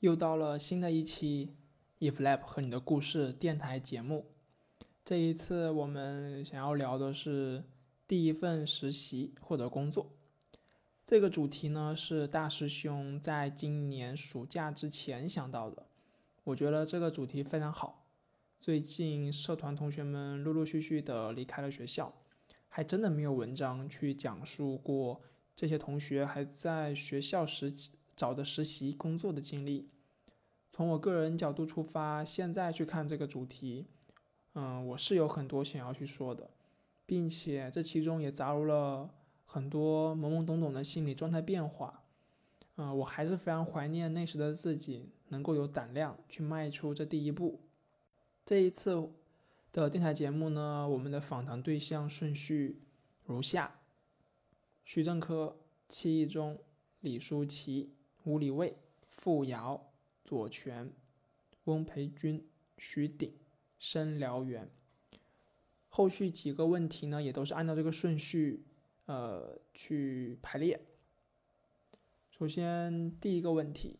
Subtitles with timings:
[0.00, 1.56] 又到了新的一期
[1.98, 4.26] If Lab 和你的故事电台节目。
[5.04, 7.64] 这一次我们想要聊的是
[8.06, 10.12] 第一份实习或者工作。
[11.04, 15.88] 这个主题呢是大师兄在今年暑假之前想到的。
[16.44, 18.06] 我觉得这个主题非常好。
[18.56, 22.14] 最近社团同学们陆陆续续的离开了学校，
[22.68, 25.20] 还真的没有文章去讲述过
[25.56, 27.74] 这些同学还在学校时。
[28.18, 29.88] 找的实习工作的经历，
[30.72, 33.86] 从我个人角度出发，现在去看这个主题，
[34.54, 36.50] 嗯，我是有很多想要去说的，
[37.06, 39.08] 并且这其中也杂入了
[39.46, 42.02] 很多懵懵懂懂的心理状态变化，
[42.74, 47.60] 嗯，我还是非常怀念那时的自己，能够有胆量去迈出这第一步。
[48.44, 49.12] 这一次
[49.70, 52.82] 的电台节目呢，我们的访谈对象顺序
[53.26, 53.78] 如下：
[54.84, 55.56] 徐正科、
[55.88, 56.58] 戚一中、
[56.98, 57.94] 李舒淇。
[58.28, 59.90] 吴礼卫、傅瑶、
[60.22, 60.92] 左权、
[61.64, 63.32] 翁培军、徐鼎、
[63.78, 64.68] 申辽元。
[65.88, 68.66] 后续几个问题呢，也都是按照这个顺序，
[69.06, 70.78] 呃，去排列。
[72.30, 73.98] 首先第一个问题，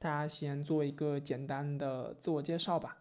[0.00, 2.98] 大家先做一个简单的自我介绍吧。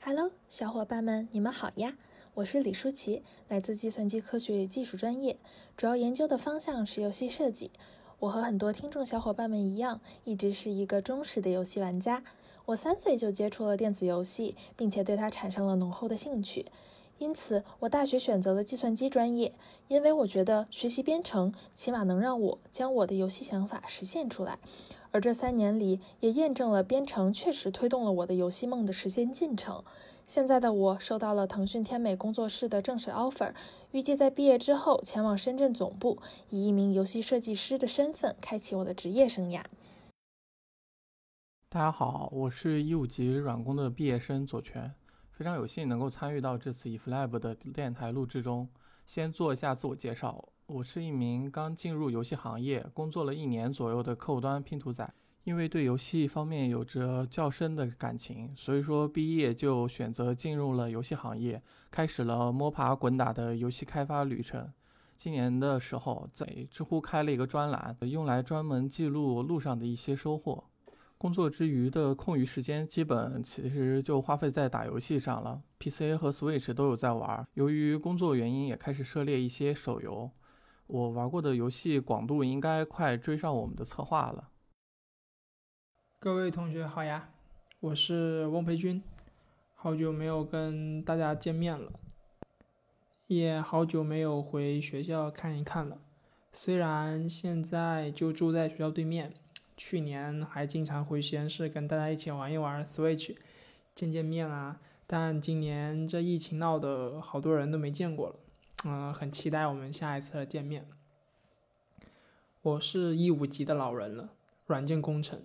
[0.00, 1.96] Hello，小伙伴们，你们好呀！
[2.34, 5.38] 我是李舒淇，来自计算机科学与技术专业，
[5.76, 7.70] 主要研究的方向是游戏设计。
[8.20, 12.22] 我和很多听众小伙伴们一样，一直是一个忠实的游戏玩家。
[12.66, 16.66] 我三岁就接触了电子游戏，并且对它产生了浓厚的兴趣。
[17.16, 19.54] 因此，我大学选择了计算机专业，
[19.88, 24.58] 因为我觉得学习编程起码能让我将我的游戏想法实现出来。
[25.12, 29.82] 而这三年里，也验证了编程确实推动了我的游戏梦的实现进程。
[30.30, 33.52] 现在的我收到了腾讯天美工作室的正式 offer，
[33.90, 36.16] 预计在毕业之后前往深圳总部，
[36.50, 39.64] 以一名游戏设计师的身份开启我的职业生涯。
[41.68, 44.94] 大家好，我是一五级软工的毕业生左权，
[45.32, 48.68] 非常有幸能够参与到这次 eFlab 的电台录制中。
[49.04, 55.12] 先做一下自我介绍，我是一名刚进入游戏行业、工作了一年左右的客户端拼图仔。
[55.44, 64.70] 因为对游戏方面有着较深的感情，所以说毕业就选择进入了游戏行业，开始了摸爬滚打的游戏开发旅程。
[65.16, 70.64] 今年的时候，在知乎开了一个专栏，用来专门记录路上的一些收获。
[71.18, 77.46] 工作之余的空余时间，基本其实就花费在打游戏上了，PC 和 Switch 都有在玩。
[77.52, 80.30] 由于工作原因，也开始涉猎一些手游。
[80.86, 84.48] 我玩过的游戏广度应该快追上我们的策划了。
[86.22, 87.30] 各位同学好呀，
[87.80, 89.02] 我是翁培军，
[89.74, 91.90] 好久没有跟大家见面了，
[93.28, 95.96] 也好久没有回学校看一看了。
[96.52, 99.32] 虽然现在就住在学校对面，
[99.78, 103.34] 去年还经常回实验室跟大家一起玩一玩 Switch，
[103.94, 104.78] 见见面啊。
[105.06, 108.36] 但今年这疫情闹得好多人都没见过了，
[108.84, 110.86] 嗯，很期待我们下一次的见面。
[112.60, 114.34] 我是一五级的老人了，
[114.66, 115.40] 软件工程。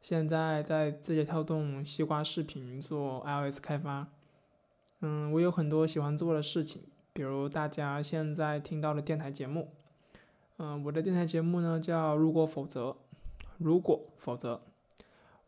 [0.00, 4.06] 现在在字节跳动西瓜视频做 iOS 开发，
[5.00, 6.82] 嗯，我有很多喜欢做的事情，
[7.12, 9.72] 比如大家现在听到的电台节目，
[10.58, 12.96] 嗯，我的电台节目呢叫如果否则，
[13.58, 14.60] 如果否则，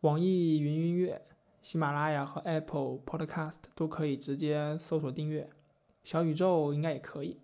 [0.01, 1.21] 网易云音乐、
[1.61, 5.49] 喜马拉雅和 Apple Podcast 都可以直接搜索订阅，
[6.03, 7.39] 小宇宙应该也可以。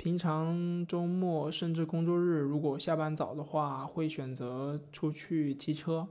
[0.00, 6.08] 平常周末甚至工作日，如果下班早的话，会选择出去骑车。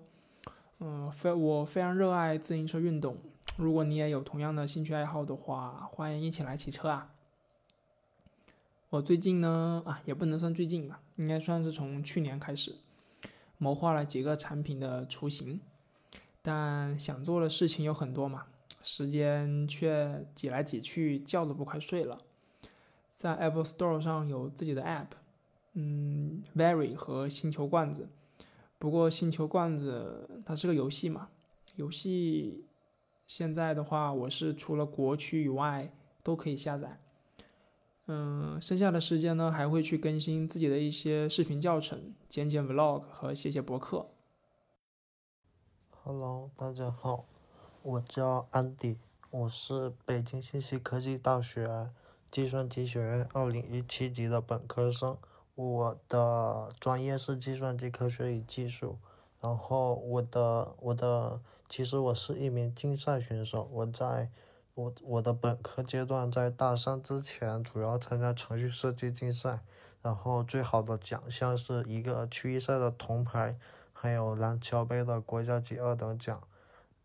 [0.77, 3.17] 嗯，非我非常热爱自行车运动。
[3.57, 7.15] 如果你也有同样的兴趣爱好的话，欢迎一起来骑车啊！
[8.91, 12.75] 我最近呢，啊，也不能算最近吧，应该算是从去年开始，
[13.57, 15.59] 谋划了几个产品的雏形，
[16.43, 18.45] 但想做的事情有很多嘛，
[18.83, 22.19] 时间却挤来挤去，觉都不快睡了。
[23.19, 25.07] 在 Apple Store 上有自己的 App，
[25.73, 28.07] 嗯，Very 和星球罐子。
[28.77, 31.27] 不过星球罐子它是个游戏嘛，
[31.75, 32.63] 游戏
[33.27, 35.91] 现在的话，我是除了国区以外
[36.23, 37.01] 都可以下载。
[38.05, 44.07] 嗯，剩下的时间呢，还会去更新自己的一些视频教程，剪剪 Vlog 和写写博客。
[46.03, 47.25] Hello，大家好，
[47.81, 48.97] 我叫安迪，
[49.29, 51.89] 我是北京信息科技大学
[52.31, 55.17] 计算机学院二零一七级的本科生。
[55.55, 58.97] 我的专业是计算机科学与技术，
[59.41, 64.29] 然后我的我的其实我是一名竞赛选手，我在
[64.75, 69.59] 我我的本科阶段在大三之前主要参加程序设计竞赛，
[70.01, 73.57] 然后最好的奖项是一个区域赛的铜牌，
[73.91, 76.41] 还有蓝桥杯的国家级二等奖。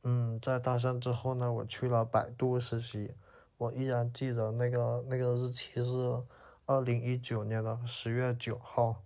[0.04, 3.14] 嗯，在大三之后呢，我去了百度实习，
[3.56, 6.22] 我依然记得那个那个日期是
[6.66, 9.02] 二零一九年的十月九号，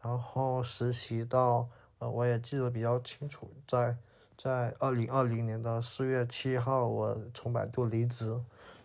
[0.00, 1.68] 然后实习到
[1.98, 3.96] 呃我也记得比较清楚，在
[4.36, 8.40] 在二零二零年的四月七号我从百度离职，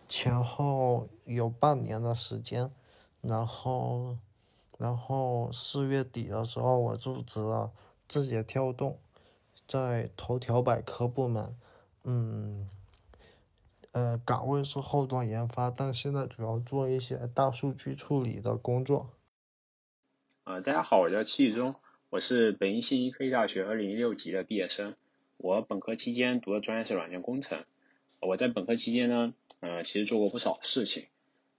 [0.08, 2.70] 前后有半年的时间，
[3.20, 4.16] 然后
[4.78, 7.70] 然后四月底的时候我入职了
[8.06, 8.98] 字节跳动。
[9.66, 11.54] 在头条百科部门，
[12.04, 12.70] 嗯，
[13.92, 19.10] 呃，岗位是后端研发，但现在主要做一些大数据处理的工作。
[20.44, 21.74] 呃，大家好，我叫戚中，
[22.10, 24.94] 我是北京信息科技大学二零一六级的毕业生。
[25.38, 27.64] 我本科期间读的专业是软件工程。
[28.20, 31.06] 我在本科期间呢，呃，其实做过不少事情，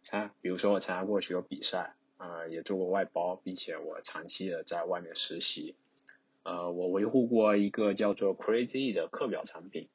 [0.01, 5.75] 参，比如说我参加过许多比赛，呃，也做过外包，并且我长期的在外面实习。
[6.43, 9.87] 呃，我维护过一个叫做 Crazy 的课表产品。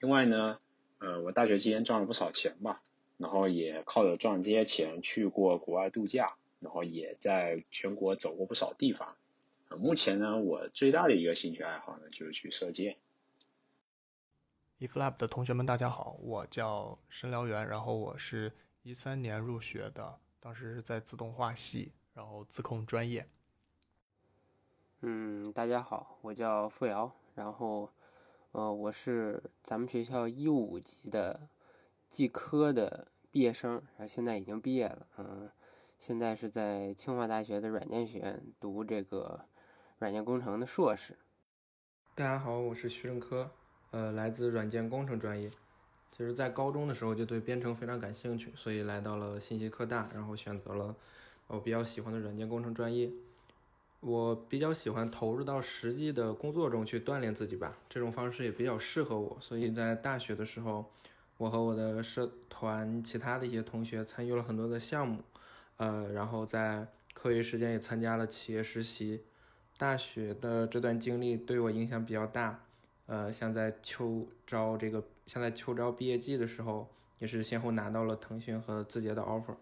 [0.00, 0.58] 另外呢，
[0.98, 2.82] 呃，我大学期间赚了不少钱吧，
[3.18, 9.16] 然后也靠着赚这些钱去过国外度假，然后也在全国走过不少地方。
[9.78, 12.96] 目前呢，我最大的一个兴趣爱好呢，就是去射箭。
[14.78, 18.52] eFlab 的同学们，大家好，我叫申辽元，然后我是
[18.82, 23.26] 一三年入学的，当时是在自动化系，然后自控专业。
[25.00, 27.90] 嗯，大家好，我叫付瑶，然后，
[28.56, 31.38] 呃，我是咱们学校一五级的
[32.08, 35.50] 技科的毕业生，然后现在已经毕业了，嗯，
[35.98, 39.44] 现在是在清华大学的软件学院读这个
[39.98, 41.18] 软件工程的硕士。
[42.14, 43.50] 大家好，我是徐正科，
[43.90, 45.50] 呃，来自软件工程专业，
[46.10, 50.96] 其实在高中的时候就对编程非常感兴趣，所以来到了信息科大，然后选择了
[51.48, 53.10] 我比较喜欢的软件工程专业。
[54.06, 59.36] 我比较喜欢投入到实际的工作中去锻炼自己吧，这种方式也比较适合我。
[59.40, 60.88] 所以在大学的时候，
[61.38, 65.24] 我和我的社团其他的一些同学参与了很多的项目，
[65.78, 69.24] 呃，然后在课余时间也参加了企业实习。
[69.76, 72.60] 大学的这段经历对我影响比较大，
[73.06, 76.88] 呃，像在秋招这个，像在秋招毕业季的时候，
[77.18, 79.56] 也是先后拿到了腾讯和字节的 offer。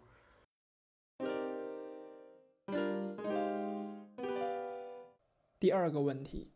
[5.60, 6.48] 第二个问题，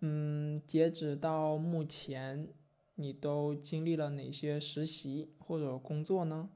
[0.00, 2.48] 嗯，截止到目前，
[2.96, 6.50] 你都经历了哪些实习或者工作呢？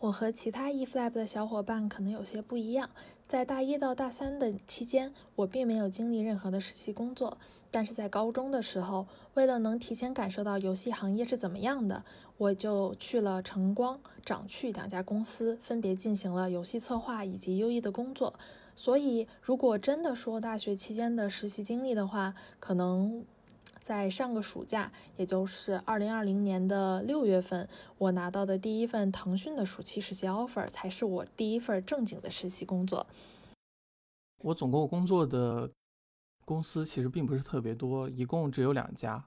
[0.00, 2.90] 我和其他 eFlab 的小伙伴可能有些不一样，
[3.26, 7.38] 在大一到大三的期间，我并没有经历任何的实习工作。
[7.70, 12.04] 但是在高中的时候，为了能提前感受到游戏行业是怎么样的，
[12.36, 18.32] 我就去了晨光、掌趣两家公司，分别进行了游戏策划以及 UE 的工作。
[18.76, 23.24] 所以，如果真的说大学期间的实习经历的话，可能
[23.80, 27.68] 在上个暑假，也就是二零二零年的六月份，
[27.98, 33.06] 我拿到的第一份腾讯的暑期实习 offer，才是我第一份正经的实习工作。
[34.42, 35.70] 我总共工作的
[36.44, 39.24] 公司其实并不是特别多，一共只有两家。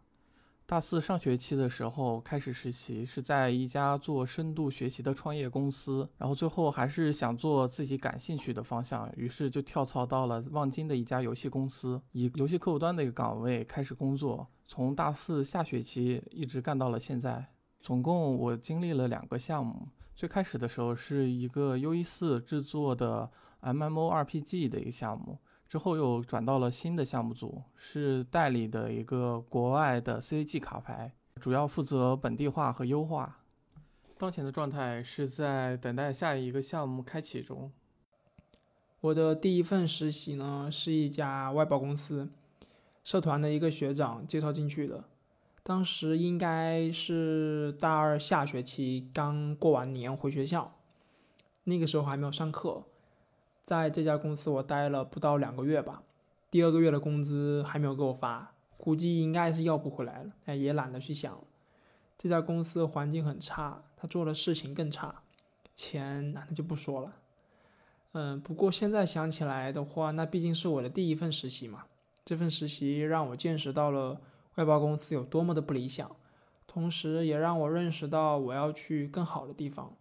[0.70, 17.46] 大四上学期的时候开始实习，是在一家做深度学习的创业公司，然后最后还是想做自己感兴趣的方向，于是就跳槽到了望京的一家游戏公司，以游戏客户端的一个岗位开始工作，从大四下学期一直干到了现在。
[17.80, 23.32] 总共我经历了两个项目，最开始的时候是一个 U E 四制作的
[23.62, 25.40] M M O R P G 的一个项目。
[25.68, 33.40] 之后又转到了新的项目组，是代理的一个国外的 CAG 卡牌，主要负责本地化和优化。
[34.18, 37.72] 当前的状态是在等待下一个项目开启中。
[39.02, 42.30] 我的第一份实习呢，是一家外包公司，
[43.04, 45.04] 社团的一个学长介绍进去的。
[45.62, 50.74] 当时应该是大二下学期，刚过完年回学校，
[51.66, 52.86] 那个时候还没有上课。
[53.68, 56.02] 在这家公司我待了不到两个月吧，
[56.50, 61.38] 第二个月的工资还没有给我发，估计应该是要不回来了，哎，也懒得去想。
[62.18, 65.14] 这家公司环境很差，他做的事情更差，
[65.76, 67.12] 钱那就不说了。
[68.14, 71.88] 嗯，不过现在想起来的话，那毕竟是我的第一份实习嘛，
[72.24, 74.22] 这份实习让我见识到了
[74.56, 76.10] 外包公司有多么的不理想，
[76.66, 79.94] 同时也让我认识到我要去更好的地方。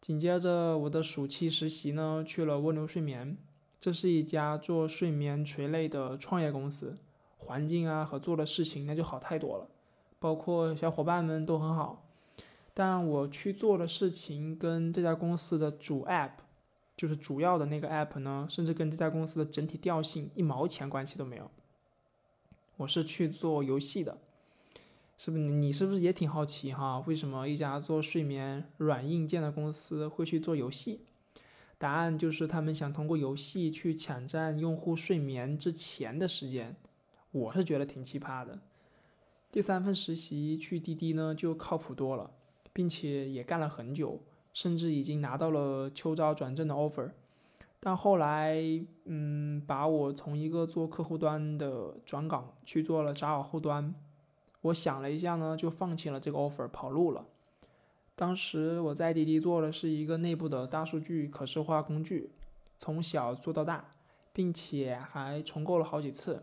[0.00, 3.36] 紧接着，我的暑期实习呢，去了蜗牛睡眠，
[3.78, 6.96] 这是一家做睡眠垂类的创业公司，
[7.36, 9.68] 环境啊和做的事情那就好太多了，
[10.18, 12.06] 包括小伙伴们都很好，
[12.72, 16.30] 但我去做的事情跟这家公司的主 app，
[16.96, 21.50] 就是主要的那个 app 呢，甚至跟这家公司的整体调性一毛钱关系都没有。
[22.78, 24.16] 我是去做游戏的，
[25.20, 25.42] 是不是？
[25.42, 27.04] 你是不是也挺好奇哈？
[27.06, 31.00] 为什么一家做睡眠软硬件的公司会去做游戏？
[31.76, 36.74] 答案就是他们想通过游戏去抢占用户睡眠之前的时间。
[37.32, 38.60] 我是觉得挺奇葩的。
[39.52, 42.30] 第三份实习去滴滴呢，就靠谱多了，
[42.72, 44.22] 并且也干了很久，
[44.54, 47.10] 甚至已经拿到了秋招转正的 offer。
[47.78, 48.58] 但后来，
[49.04, 53.94] 嗯，把我从一个做客户端的转岗去做了 Java 后端。
[54.62, 57.26] 我想了一下呢，就放弃了这个 offer，跑路了。
[58.14, 62.30] 当时我在滴滴做的是一个内部的大数据可视化工具，
[62.76, 63.84] 从小做到大，
[64.32, 66.42] 并且还重构了好几次。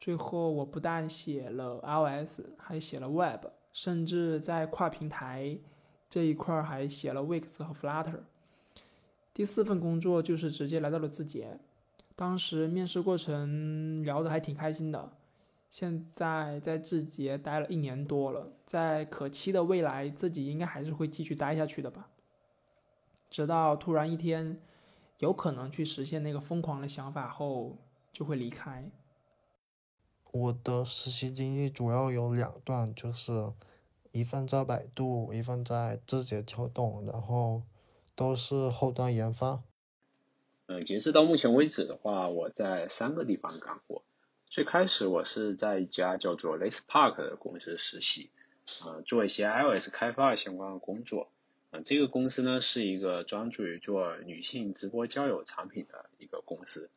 [0.00, 5.56] 最后，我不但写了 iOS，还写了 Web，甚至在跨平台
[6.10, 8.20] 这一块还写了 Wix 和 Flutter。
[9.32, 11.58] 第四份工作就是直接来到了字节，
[12.14, 15.12] 当时面试过程聊得还挺开心的。
[15.74, 22.10] 现在在字节待了一年多了，在可期的未来，自己应该还是会继续待下去的吧。
[23.28, 24.60] 直到突然一天，
[25.18, 27.76] 有可能去实现那个疯狂的想法后，
[28.12, 28.88] 就会离开。
[30.30, 33.52] 我的实习经历主要有两段，就是
[34.12, 37.62] 一份在百度，一份在字节跳动，然后
[38.14, 39.64] 都是后端研发。
[40.66, 44.04] 嗯，截止到目前为止的话，我在三个地方干过。
[44.54, 48.30] 最开始我是在一家叫做 Lace Park 的公司实习，
[48.84, 51.28] 啊，做一些 iOS 开发相关的工作。
[51.72, 56.88] 嗯，这个公司呢是一个专注于做女性直播交友产品的一个公司。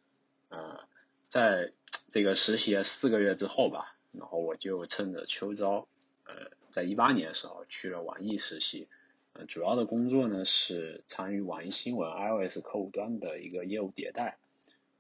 [0.49, 0.87] 啊，
[1.29, 1.71] 在
[2.09, 5.87] 这个实习了四个月之后吧，然后我就趁着秋招，
[6.25, 8.87] 呃，在一八年的时候去了网易实习。
[9.33, 14.37] 呃，主要的工作呢是参与网易新闻 iOS 客户端的一个业务迭代。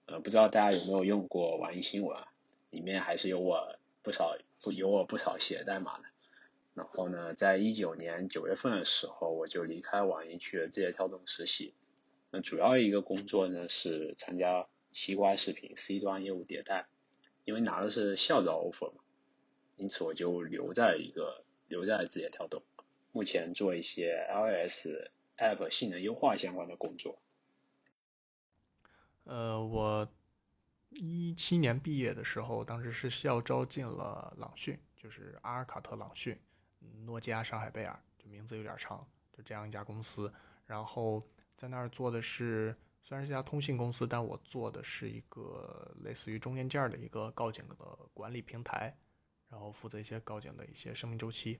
[0.07, 2.27] 呃，不知道大家有没有用过网易新闻啊？
[2.69, 6.05] 里面还是有我不少不有我不少写代码的。
[6.73, 11.73] 然后呢，在一九年九月份的时候，我就离开网易去了字节跳动实习。
[12.29, 16.85] 那主要一个工作呢是参加西瓜视频 C 端业务迭代，
[17.45, 19.01] 因为拿的是校招 offer 嘛，
[19.75, 22.61] 因此我就留在一个留在字节跳动，
[23.11, 24.87] 目前做一些 iOS
[25.37, 27.17] app 性能优化相关的工作。
[29.23, 30.07] 呃，我。
[30.99, 36.39] 一七年毕业的时候，当时是校招进了朗讯，就是阿尔卡特朗讯，
[37.05, 40.33] 诺基亚上海贝尔，就名字有点长，就这样一家公司。
[40.65, 41.21] 然后
[41.55, 47.75] 在那儿做的是，虽然是家通信公司，但我做的是一个类似于中间件的一个告警的
[48.13, 48.97] 管理平台，
[49.49, 51.59] 然后负责一些告警的一些生命周期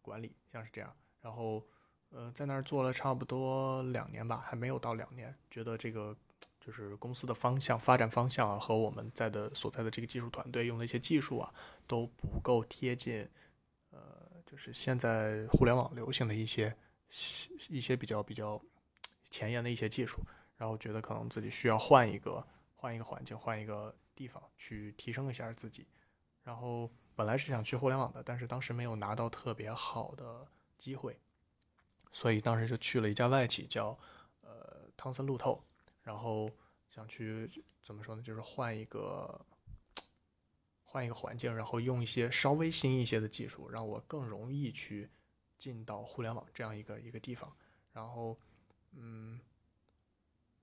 [0.00, 0.96] 管理，像是这样。
[1.20, 1.66] 然后
[2.08, 6.16] 呃，在那儿做了差不多两年吧，还没有到两年，觉得这个。
[6.60, 11.54] 就是公司的方向、发展方向啊，和我们在的所在的这个技术团队用的一些技术啊，
[11.86, 13.26] 都不够贴近，
[13.90, 14.00] 呃，
[14.44, 16.76] 就是现在互联网流行的一些
[17.70, 18.60] 一些比较比较
[19.30, 20.20] 前沿的一些技术，
[20.58, 25.86] 然后觉得可能自己需要换一个换一个环境、换一个地方去提升一下自己。
[26.44, 31.18] 然后本来是想去互联网的，但是当时没有拿到特别好的机会，
[32.12, 33.98] 所以当时就去了一家外企，叫
[34.42, 35.64] 呃汤森路透。
[36.02, 36.50] 然后
[36.88, 37.48] 想去
[37.82, 38.22] 怎么说呢？
[38.22, 39.46] 就是换一个
[40.82, 45.10] 换一个环境，然后用一些稍微新一些的技术，让我更容易去
[45.56, 47.54] 进到互联网这样一个一个地方。
[47.92, 48.36] 然后，
[48.92, 49.40] 嗯，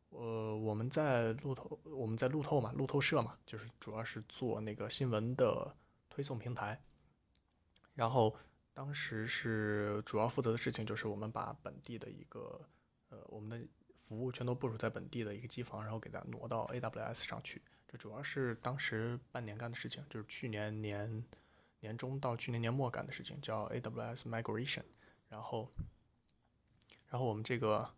[0.10, 5.76] 呃，我们在路透，我们在路透嘛，路透社嘛，就是主要是做那个新闻的
[6.10, 6.82] 推送平台。
[7.94, 8.36] 然后
[8.74, 12.68] 当时是主要负责的事情就是我们把本地的一个
[13.10, 13.68] 呃我们的。
[14.08, 17.62] 服务全都部署在本地的一个机房，然后给它挪到 AWS 上去。
[17.86, 21.26] 这主要是当时半年干的事情，就是去年年
[21.82, 24.84] 年中到去年年末干的事情，叫 AWS Migration。
[25.28, 25.70] 然后，
[27.10, 27.94] 然后我们这个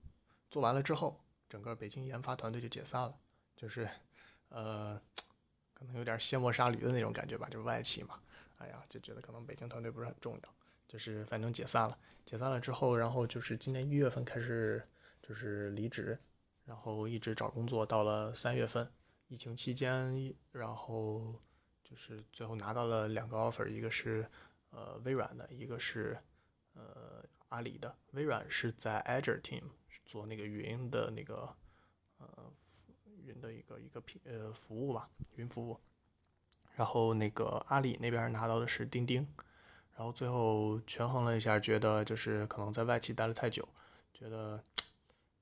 [0.50, 3.16] 做完了之后，整个北京研发团队就解散了，
[3.56, 3.88] 就是
[4.50, 5.00] 呃，
[5.76, 8.20] 可能有点卸磨杀驴的那种感觉吧，就是外企嘛。
[8.58, 10.54] 哎呀，就觉得可能北京团队不是很重要，
[10.88, 11.96] 就是反正解散了。
[12.26, 14.84] 解散了之后，然后就是今年一月份开始。
[15.30, 16.18] 就是离职，
[16.66, 18.92] 然后一直找工作，到了三月份，
[19.28, 21.40] 疫情期间，然后
[21.84, 24.28] 就是最后拿到了两个 offer，一个是
[24.72, 26.18] 呃微软的，一个是
[26.74, 27.96] 呃阿里的。
[28.14, 29.62] 微软是在 Azure Team
[30.04, 31.56] 做那个云的那个
[32.18, 32.52] 呃
[33.24, 35.80] 云的一个一个品呃服务吧，云服务。
[36.74, 39.28] 然后那个阿里那边拿到的是钉钉，
[39.96, 43.70] 然后最后权衡了一下，觉得就是可能在外企待了太久，
[44.12, 44.64] 觉得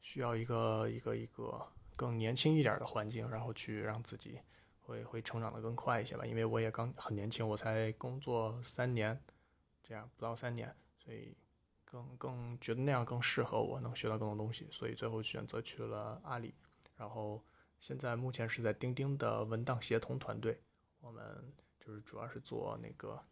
[0.08, 4.40] 需要一个一个一个更年轻一点的环境，然后去让自己
[4.80, 6.26] 会会成长的更快一些吧。
[6.26, 9.22] 因为我也刚很年轻，我才工作三年，
[9.84, 11.36] 这样不到三年，所以
[11.84, 16.56] 更更觉得那样更适合我，能学到更多东西，所以最后选择去了阿里，
[16.96, 17.44] 然后。
[17.80, 20.60] 现在目前是在钉钉的文档协同团队，
[21.00, 23.24] 我们就是主要是做那个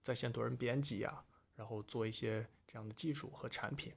[0.00, 1.24] 在线多人编辑呀，
[1.56, 3.92] 然后做一些这样的技术和产品，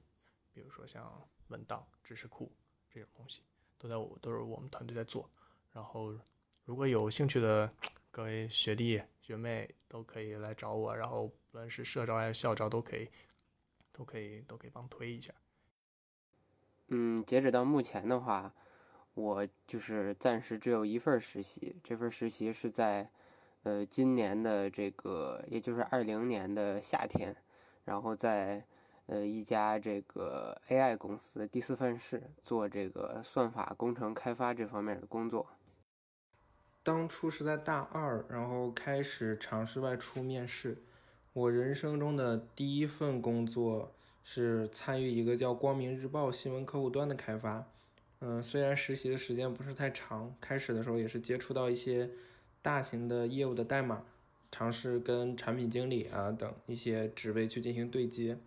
[0.52, 2.50] 比如说像文档、知识库
[2.90, 3.42] 这种东西，
[3.78, 5.28] 都在我都是我们团队在做。
[5.72, 6.14] 然后
[6.64, 7.72] 如果有兴趣的
[8.10, 13.08] 各位学弟学妹都可以来找我，然后不论是社招还是校招都可以，
[13.92, 15.32] 都可以都可以帮推一下。
[16.88, 18.54] 嗯，截止到目前的话。
[19.14, 23.10] 我就是暂时只有一份实习，这份实习是在，
[23.64, 27.34] 呃，今年的这个，也就是二零年的夏天，
[27.84, 28.64] 然后在，
[29.08, 35.46] 呃，一家这个 AI 公司第四份室做这个算法工程开发这方面的工作。
[36.82, 40.76] 当初是在大二，然后开始尝试外出面试。
[41.32, 47.64] 我人生中的第一份工作是参与一个叫光明日报新闻客户端的开发。
[48.20, 52.10] 嗯，虽然实习的时间不是太长，开始的时候也是接触到一些
[52.60, 54.04] 大型的业务的代码，
[54.52, 58.38] 尝试跟产品经理啊等一些职位去进行对接。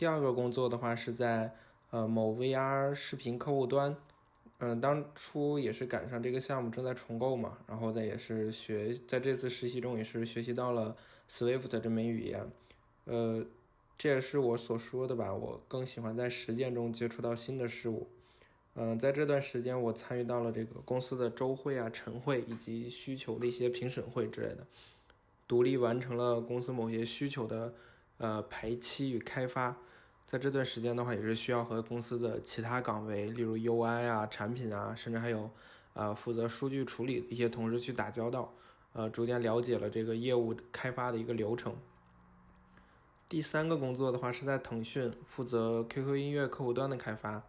[0.00, 1.54] 第二个工作的话是在
[1.90, 3.94] 呃某 VR 视频客户端，
[4.56, 10.96] 嗯，当初也是赶上这个项目正在重构嘛，然后再也是学在这次实习中也是学习到了
[11.28, 12.50] Swift 这门语言，
[13.04, 13.44] 呃，
[13.98, 18.08] 这也是我所说的吧，我更喜欢在实践中接触到新的事物。
[18.76, 24.66] 嗯，在这段时间，我参与到了这个公司的周会啊、晨会以及需求的一些评审会之类的，
[25.46, 27.74] 独立完成了公司某些需求的
[28.16, 29.76] 呃排期与开发。
[30.30, 35.50] 在这段时间的话，也是需要和公司的其他岗位，例如 UI 啊、产品啊，甚至还有
[35.92, 38.54] 呃负责数据处理的一些同事去打交道，
[38.92, 41.74] 呃，逐渐了解了这个业务开发的一个流程。
[43.28, 47.42] 第三个工作的话是在腾讯负责 QQ 音乐客户端的开发。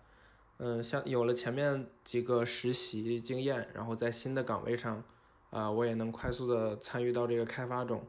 [0.58, 5.03] 嗯，像有了前面几个实习经验，然后在新的岗位上，
[5.51, 8.03] 啊，我也能快速的参与到这个开发中。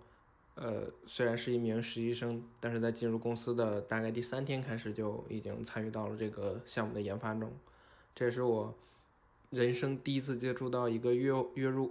[0.55, 7.53] 呃，虽然是一名实习生，但是在进入公司的大概第三天开始，就已经参与到了这个项目的研发中。
[8.15, 8.75] 这也是我
[9.51, 11.91] 人生第一次接触到一个月月入，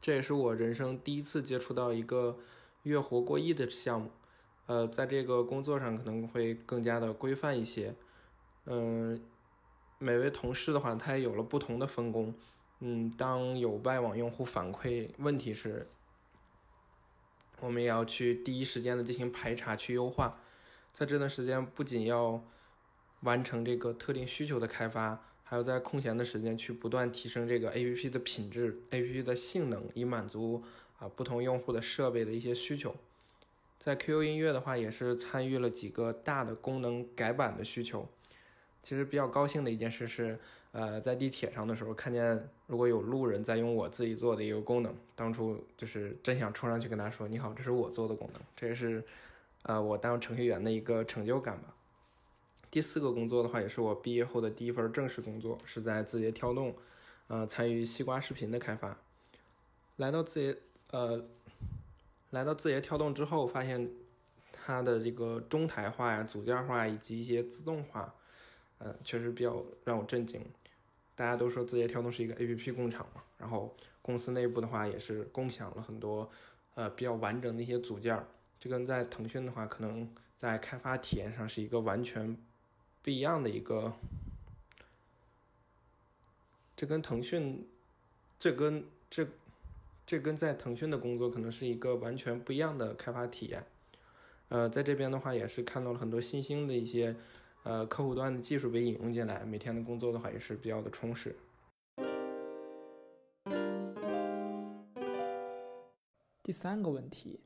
[0.00, 2.38] 这也是我人生第一次接触到一个
[2.82, 4.10] 月活过亿的项目。
[4.66, 7.94] 呃，在这个工作上可能会更加的规范一些。
[8.66, 9.20] 嗯。
[9.98, 12.34] 每位同事的话，他也有了不同的分工。
[12.80, 15.86] 嗯，当有外网用户反馈问题时，
[17.62, 20.40] 我们也要去第一时间的进行排查、去优化。
[20.92, 22.42] 在这段时间，不仅要
[23.20, 30.64] 完成这个特定需求的开发，还要在空闲的时间去不断提升这个 APP 的品质、APP 的性能，以满足
[30.98, 32.96] 啊不同用户的设备的一些需求。
[33.78, 38.08] 在 QQ 音乐的话，也是参与了几个大的功能改版的需求。
[38.82, 40.38] 其实比较高兴的一件事是，
[40.72, 49.04] 呃，在地铁上的时候看见如果有路人在用我自己做的一个功能，当初就是真想冲上去跟他说：“你好，这是我做的功能。”这也是，
[49.62, 51.74] 呃，我当程序员的一个成就感吧。
[52.72, 56.74] 第四个工作的话，也是我毕业后的第一份正式工作，是在字节跳动，
[57.28, 58.98] 呃，参与西瓜视频的开发。
[59.96, 60.58] 来到字节，
[60.90, 61.24] 呃，
[62.30, 63.88] 来到字节跳动之后，发现
[64.50, 68.12] 它的这个中台化呀、组件化以及一些自动化。
[68.84, 70.44] 嗯，确实比较让我震惊。
[71.14, 76.28] 大家都说字节跳动是一个 APP 工厂嘛，然后公司内部的话也是共享了很多
[76.74, 78.20] 呃比较完整的一些组件。
[78.58, 82.36] 这跟在腾讯的话，可能在开发体验上是一个完全
[83.02, 83.92] 不一样的一个。
[86.74, 87.64] 这跟腾讯，
[88.40, 89.28] 这跟这
[90.04, 93.64] 这跟在腾讯的工作可能是一个完全不一样的开发体验。
[94.48, 97.14] 呃，在这边的话也是看到了很多新兴的一些。
[97.64, 101.36] 呃，客户端的技术被引用进来，每天的工作的话也是比较的充实。
[106.42, 107.38] 第三个问题，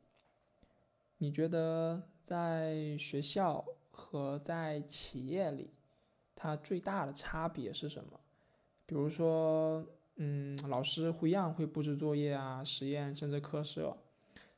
[1.19, 5.71] 你觉得在学校和在企业里，
[6.35, 8.19] 它最大的差别是什么？
[8.87, 13.95] 比如说，嗯，老师不一样会布置作业啊、实验甚至课设，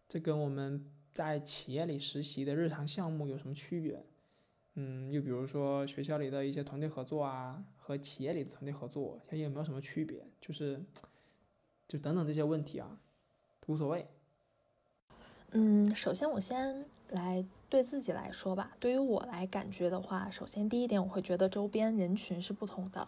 [0.09, 4.05] 这跟我们在企业里实习的日常项目有什么区别？
[4.81, 10.25] 嗯，又比如说学校里的一些团队合作啊，和企业里的团队合作，它有没有什么区别？
[10.41, 10.81] 就是，
[11.89, 12.97] 就等等这些问题啊，
[13.67, 14.07] 无所谓。
[15.51, 23.05] 嗯，首先我先来对自己来说吧，对于我来感觉的话，首先第一点，我会觉得周边人群是不同的。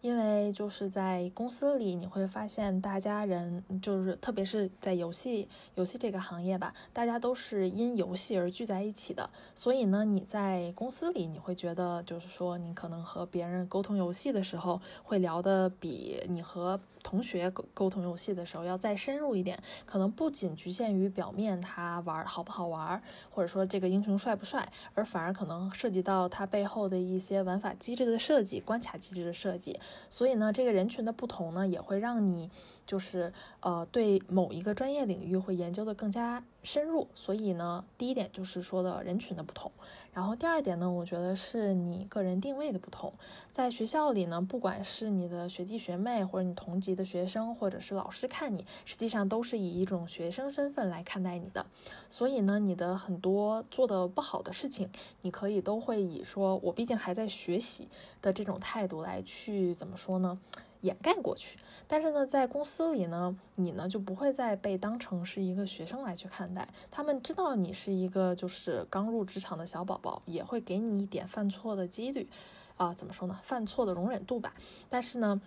[0.00, 9.28] 因为就是在公司里，你会发现大家人就是，特别是在游戏游戏这个行业吧，大家都是因游戏而聚在一起的。
[9.54, 19.58] 所以呢，你在公司里，你会觉得就是说，你可能和别人沟通游戏的时候，会聊的比你和同学沟沟通游戏的时候要再深入一点。
[19.86, 29.78] 可能不仅局限于表面他玩好不好玩，或者说这个英雄帅不帅，而反而可能涉及到他背后的一些玩法机制的设计、关卡机制的设计。
[30.10, 32.50] 所以呢，这个人群的不同呢，也会让你
[32.88, 37.06] 就是呃对某一个专业领域会研究的更加深入。
[37.14, 39.70] 所以呢，第一点就是说的人群的不同。
[40.14, 43.12] 然后第二点呢，我觉得是你个人定位的不同。
[43.52, 51.64] 在学校里呢，不管是你的学弟学妹，或者你同级的学生，或者是老师看你，实际上都是以一种学生身份来看待你的。
[52.10, 57.88] 所以呢，你的很多做的不好的事情，你可以都会以说我毕竟还在学习
[58.20, 60.40] 的这种态度来去怎么说呢？
[60.80, 66.68] 掩盖过去，但是呢，在公司里呢，你呢就不会再被当成是一个学生来去看待。
[66.90, 72.28] 他们知道你是一个就是刚入职场的小宝宝，也会给你一点犯错的几率，
[72.76, 73.40] 啊，怎么说呢？
[73.42, 74.54] 犯错的容忍度吧。
[74.88, 75.40] 但是呢。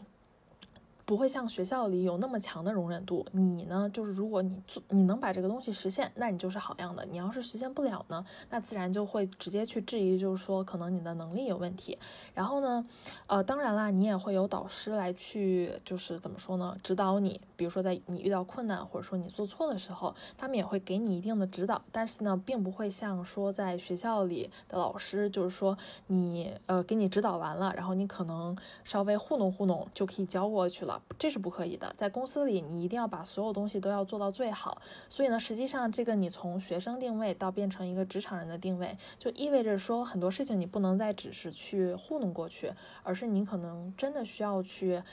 [1.11, 3.25] 不会像学校里有那么强的容忍度。
[3.33, 7.05] 你呢，就是如果你做你能把这个东西实现，那你就是好样的。
[7.11, 11.99] 你要是实现不了呢，那自然就会直接去质疑，就是说可能你的能力有问题。
[12.33, 12.87] 然后呢，
[13.27, 17.41] 呃，当然啦，你也会有导师来去，就是怎么说呢，指导你。
[17.57, 21.81] 比如说在你遇到困难或者说你做错的时候，他们也会给你一定的指导。
[21.91, 31.00] 但是呢，并不会像说在学校里的老师，就是说你呃给你指导完了，然后你可能稍微糊弄糊弄就可以教过去了。
[31.19, 34.81] 这是不可以的，在公司里，你一定要把所有东西都要做到最好。
[35.07, 42.71] 所以呢，实际上这个你从学生定位到变成一个职场人的定位，就意味着说很多事情你不能再只是去糊弄过去，
[43.03, 45.03] 而是你可能真的需要去，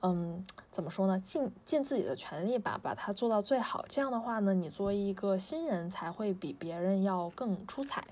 [0.00, 1.20] 嗯，怎么说呢？
[1.20, 3.84] 尽尽自己的全力吧，把它做到最好。
[3.88, 8.02] 这样的话呢，你作为一个新人才会比别人要更出彩。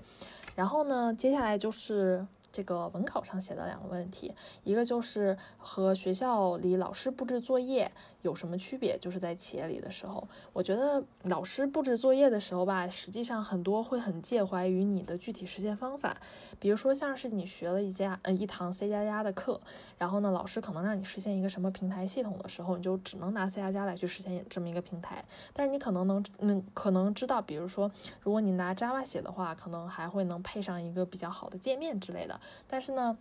[0.55, 2.27] 然后呢，接下来就是。
[2.57, 7.91] 这个文考上写的两个问题，一个就是和学校里老师布置作业。
[8.27, 8.97] 有什么区别？
[8.99, 16.17] 就是在企业里的时候，我觉得老师布置作业的时候吧，实际上很多会很介怀于你的具体实现方法。
[16.59, 19.59] 比如说，像是你学了一家呃一堂 C 加加的课，
[19.97, 25.23] 然后呢，老师可能让你实现一个什么平台系统的时候，你就只能拿 C 加加来去实现这么一个平台。
[25.53, 27.89] 但是你可能能能可能知道，比如说，
[28.21, 32.39] 如果你拿 Java 写的话，可能还会能配上一个比较好的界面之类的。
[32.67, 33.17] 但是呢。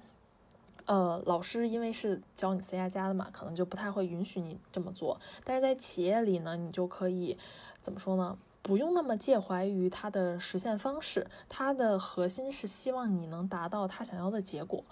[0.86, 5.20] 呃，老师因为是教你 C 加加的嘛，可能就不太会允许你这么做。
[5.44, 7.36] 但是在企业里呢，你就可以
[7.82, 8.38] 怎么说呢？
[8.62, 14.84] 不用那么介怀于它的实现方式，它的核心是希望你能达到他想要的结果。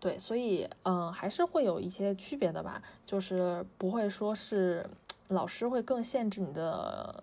[0.00, 4.88] 对，所以嗯，还是会有一些区别的吧，就是不会说是
[5.28, 7.22] 老师会更限制你的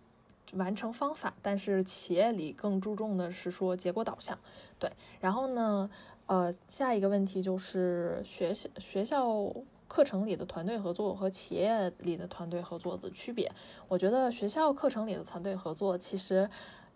[0.53, 4.37] 完成方法，但是企业里更注重的是说结果导向。
[4.77, 5.89] 对，然后呢？
[6.27, 9.51] 呃，下一个问题就是学校学校
[9.87, 13.49] 课程里的团队合作和企业里的团队合作的区别。
[13.87, 16.49] 我觉得学校课程里的团队合作，其实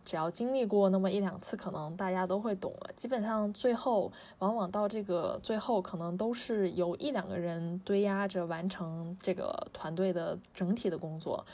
[0.04, 2.92] 只要经历过那么一两次，可能大家都会懂了。
[2.98, 11.46] 基本上最后往往到这个最后，可能都是由一两个人堆压着完成这个团队的整体的工作。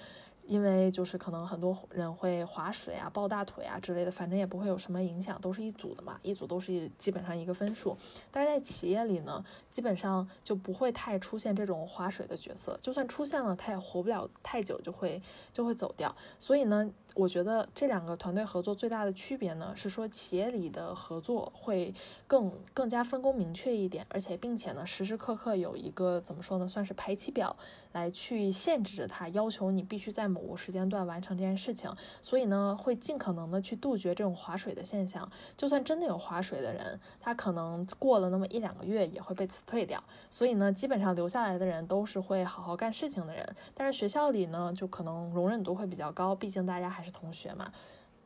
[0.48, 7.96] 因为就是可能很多人会划水啊、抱大腿啊之类的，反正也不会有什么影响，都是一组的嘛，一组都是基本上一个分数。
[8.32, 16.16] 但是在企业里呢，基本上就不会太出现这种划水的角色，就算出现了，他也活不了太久，就会就会走掉。
[16.40, 16.92] 所以呢。
[17.18, 21.92] 我觉得这两个团队合作最大的区别呢，是说企业里的合作会
[22.28, 27.56] 更更加分工明确一点，而且并且呢，时时刻刻有一个怎么说呢，算是排期表
[27.92, 31.92] 来去限制着它，要求你必须在某个时间段完成这件事情。
[32.22, 35.28] 所以呢，会尽可能的去杜绝这种划水的现象。
[35.58, 40.04] 就算真的有划水的人，他可能过了那么一两个月也会被辞退掉。
[40.30, 43.56] 所以呢，基本上留下来的人都是会好好干事情的人。
[43.74, 47.07] 但是学校里呢，就可能容忍度会比较高，毕竟大家还是。
[47.12, 47.72] 同学嘛，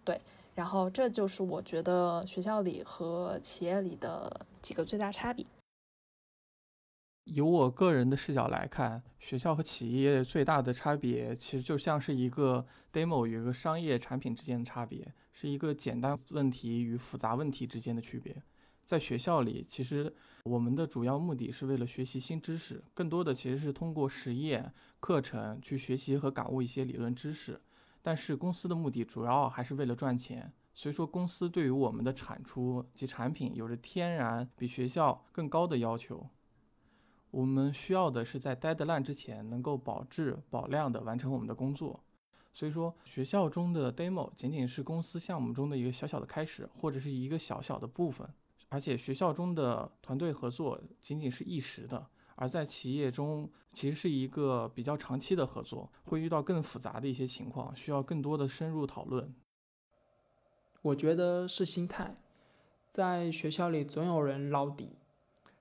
[0.03, 0.19] 对，
[0.55, 5.45] 然后这就是我觉得学校里和企业里的几个最大差别。
[7.25, 18.35] 以我个人的视角来看，学校和企业最大的差别，其实就像是一个 demo 与一个商业产品之间的差别，是一个简单问题与复杂问题之间的区别。
[18.83, 20.13] 在学校里，其实
[20.43, 27.61] 我们的主要目的是为了学习新知识，更多的其实是通过实验课程去学习和感悟一些理论知识。
[28.01, 36.27] 但是公司的目的主要还是为了赚钱，所以说公司对于我们的产出及产品有着天然比学校更高的要求。
[37.29, 42.03] 我们需要的是在 deadline 之前能够保质保量的完成我们的工作。
[42.53, 48.27] 所以说，学校中的 demo 仅仅是公司项目中的一个小小的开始，或者是一个小小的部分。
[48.67, 52.05] 而且学校中的团队合作仅仅是一时的，
[52.41, 59.31] 而在企业中其实是一个比较长期的合作，会遇到更复杂的一些情况，需要更多的深入讨论。
[60.81, 62.15] 我觉得是心态，
[62.89, 64.93] 在学校里总有人捞底，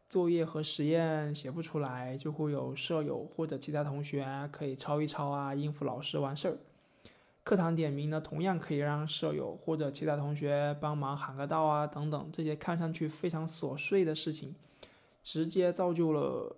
[0.08, 6.56] 作业和实验写不出来，就会有舍友或者其他同学可以抄一抄啊，应付老师完事儿。
[7.44, 14.54] 课堂点名呢，同样可以让舍友或者其他同学帮忙喊个到啊，等等，这些看上去非常琐碎的事情，
[15.22, 16.56] 直接造就了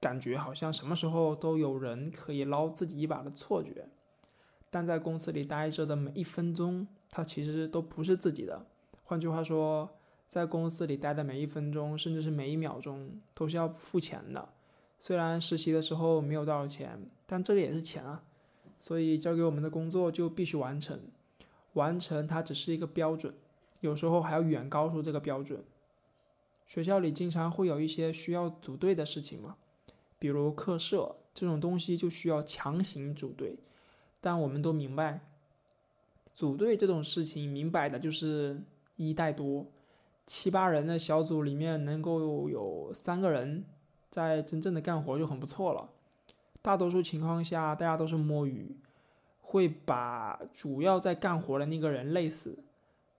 [0.00, 3.88] 感觉好像什么时候都有人可以捞自己一把的错觉。
[4.70, 8.66] 但在公司里待着的每一分钟，它其实都不是自己的。
[9.04, 9.88] 换句话说，
[10.28, 14.48] 在公司里待的每一分钟，甚至是每一秒钟，都是要付钱的。
[15.00, 18.22] 虽然实习的时候没有多少钱，但这个也是钱啊。
[18.78, 21.00] 所以交给我们的工作就必须完成，
[21.72, 23.34] 完成它只是一个标准，
[23.80, 25.64] 有时候还要远高出这个标准。
[26.66, 29.56] 学校里经常会有一些需要组队的事情嘛，
[30.18, 33.58] 比如课社这种东西就需要强行组队，
[34.20, 35.20] 但我们都明白，
[36.34, 38.60] 组队这种事情明摆的就是
[38.96, 39.66] 一带多，
[40.26, 43.64] 七八人的小组里面能够有三个人
[44.10, 45.90] 在真正的干活就很不错了。
[46.60, 48.76] 大多数情况下，大家都是摸鱼，
[49.40, 52.58] 会把主要在干活的那个人累死。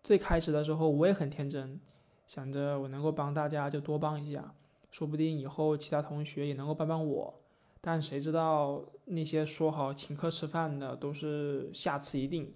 [0.04, 1.80] 最开始的时候，我也很天真，
[2.28, 4.54] 想着我能够帮大家就多帮一下，
[4.92, 7.42] 说不定以后其他同学也能够帮帮我。
[7.82, 12.54] 但谁知道那些说好请客吃饭的都是下次一定，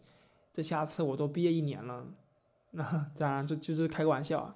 [0.51, 2.07] 这下次我都毕业一年了，
[2.71, 4.55] 那 当然这就是开个玩笑啊。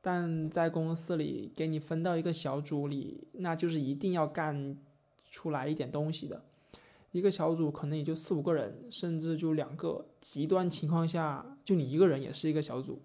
[0.00, 4.76] 但在公司里给你分到一个小组里，那就是一定要干。
[5.28, 6.42] 出来一点东西的，
[7.10, 10.06] 一个小组可能也就四五个人，甚至就两个。
[10.18, 13.02] 极端情况下，就你一个人也是一个小组。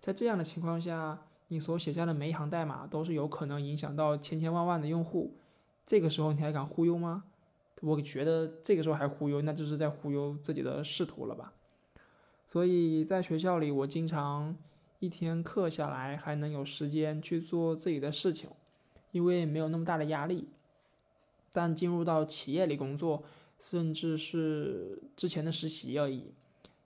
[0.00, 5.36] 在这样的情况下，你所写下的每一行代码都是有可能影响到千千万万的用户。
[5.84, 7.24] 这个时候你还敢忽悠吗？
[7.82, 11.52] 我觉得这个时候还忽悠，那就是在忽悠自己的仕途了吧。
[12.46, 14.56] 所以在学校里，我经常
[14.98, 18.50] 一天课下来还能有时间去做自己的事情，
[19.12, 20.48] 因为没有那么大的压力。
[21.52, 23.22] 但进入到企业里工作，
[23.58, 26.32] 甚至是之前的实习而已，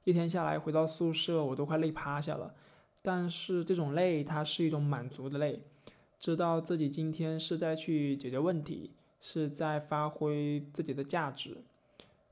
[0.05, 2.55] 一天下来回到宿舍，我都快累趴下了。
[3.03, 5.63] 但是这种累，它是一种满足的累，
[6.19, 11.59] 知道自己今天是在去解决问题，是在发挥自己的价值。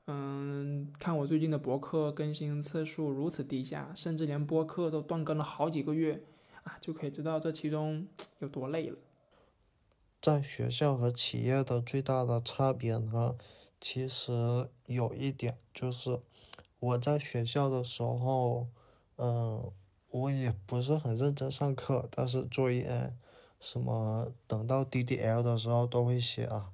[0.07, 6.23] 嗯，看我最近的博客更新次数如此低下，甚至连播客都断更了好几个月，
[6.63, 8.07] 啊，就可以知道这其中
[8.39, 8.97] 有多累了。
[10.19, 13.35] 在学校和企业的最大的差别呢，
[13.79, 16.19] 其实有一点就是，
[16.79, 18.67] 我在学校的时候，
[19.17, 19.71] 嗯，
[20.09, 23.13] 我也不是很认真上课，但是作业
[23.59, 26.71] 什么等到 DDL 的时候都会写啊。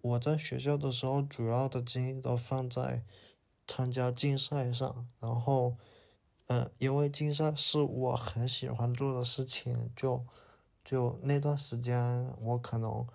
[0.00, 3.02] 我在学校的时候，主要的精力都放在
[3.66, 5.76] 参加竞赛上，然后，
[6.46, 10.24] 嗯，因为竞赛是我很喜欢做的事情，就。
[10.84, 13.06] 就那段时间，我可能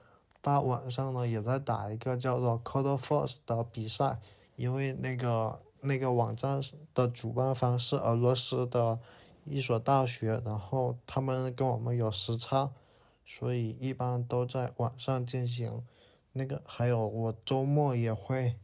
[0.42, 4.20] 大晚上呢也在打一个叫做 Code Force 的比赛，
[4.56, 6.62] 因为那个那个网站
[6.94, 9.00] 的主办方是俄罗斯的
[9.46, 12.72] 一所大学，然后他们跟我们有时差，
[13.26, 15.84] 所以一般都在晚上进行。
[16.32, 18.56] 那个还有我周末也会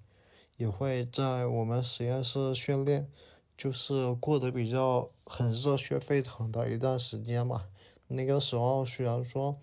[0.57, 3.07] 也会在我们实验室训练，
[3.55, 7.65] 就是过得比较很热血沸腾的一段时间嘛。
[8.07, 9.57] 那个时候虽然说，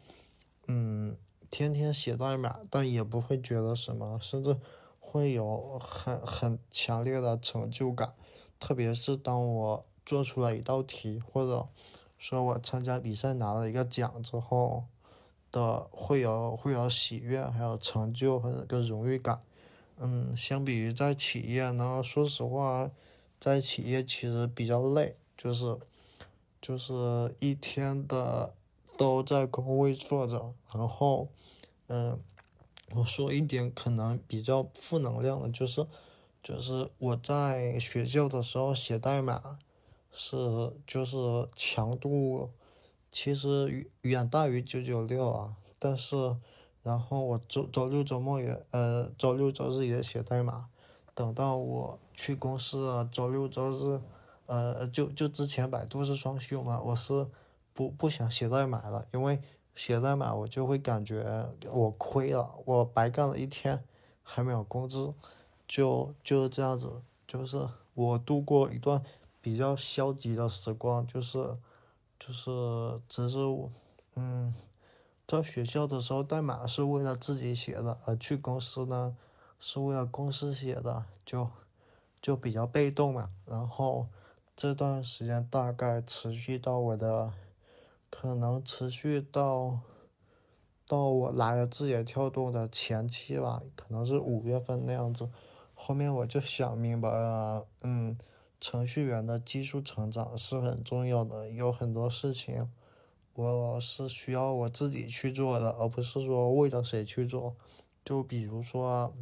[0.69, 1.17] 嗯，
[1.51, 4.57] 天天写代码，但也不会觉得什么，甚至
[5.01, 8.15] 会有很很强烈的成就感。
[8.61, 11.69] 特别是当我做出了一道题，或者
[12.17, 14.85] 说我参加比赛拿了一个奖之后
[15.51, 19.43] 的，会有会有喜悦，还有成就和个荣誉感。
[19.99, 22.91] 嗯，相比于在企业呢，说实话，
[23.39, 25.77] 在企业其实比较累，就是。
[26.59, 28.53] 就是一天的
[28.97, 31.29] 都在工位坐着，然后，
[31.87, 32.19] 嗯，
[32.93, 35.87] 我说一点可能比较负能量的，就是，
[36.43, 39.61] 就是我在学校的时候写代码，
[40.19, 41.17] 是就是
[41.55, 42.49] 强度，
[43.13, 46.39] 其实远大于九九六啊，但是，
[46.83, 50.69] 然后我周周六周末也呃周六周日也写代码，
[51.15, 54.01] 等到我去公司啊，周六周日，
[54.47, 57.27] 呃，就就之前百度是双休嘛，我是
[57.75, 59.39] 不不想写代码了，因为
[59.75, 63.85] 写代码我就会感觉我亏了，我白干了一天
[64.23, 65.13] 还没有工资，
[65.69, 69.03] 就就是这样子，就是我度过一段
[69.47, 71.57] 比较消极的时光，就是
[72.19, 73.39] 就是只是
[74.17, 74.53] 嗯，
[75.25, 79.17] 在学校的时候代码是为了自己写的，而去公司呢。
[79.61, 81.49] 是为了公司写的，就
[82.21, 83.31] 就比较被动嘛。
[83.45, 84.09] 然后
[84.57, 87.33] 这段时间大概持续到我的，
[88.11, 89.79] 可能持续到
[90.89, 95.31] 到我来了字节跳动的前期吧，可能是五月份那样子。
[95.75, 98.19] 后面我就想明白了，嗯，
[98.67, 102.69] 程序员的技术成长是很重要的，有很多事情
[103.35, 107.55] 我是需要我自己去做的，而不是说为了谁去做。
[108.05, 109.15] 就比如说。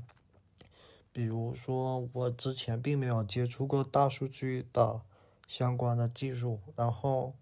[1.13, 5.01] 比如说，我之前并没有接触过大数据的
[5.47, 7.35] 相关的技术，然后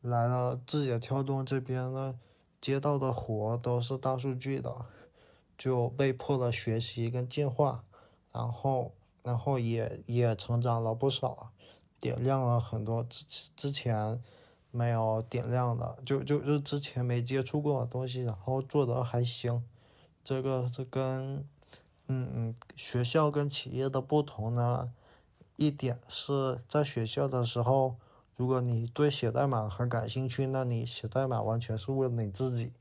[0.00, 2.18] 来了字节跳动这边呢，
[2.60, 4.84] 接到的活都是大数据的，
[5.56, 7.84] 就被迫的学习跟进化，
[8.32, 8.90] 然后，
[9.22, 11.50] 然后也也成长了不少，
[11.98, 14.22] 点亮了很多之之前
[14.70, 19.64] 没有点亮的，就就就之前没接触过的东西，然后做的还行，
[20.22, 21.44] 这个是跟。
[22.12, 24.90] 嗯嗯，学校跟企业的不同呢，
[25.54, 27.94] 一点是在学校的时候，
[28.34, 32.72] 如果你对写代码很感兴趣，那你写代码完全是为了你自己；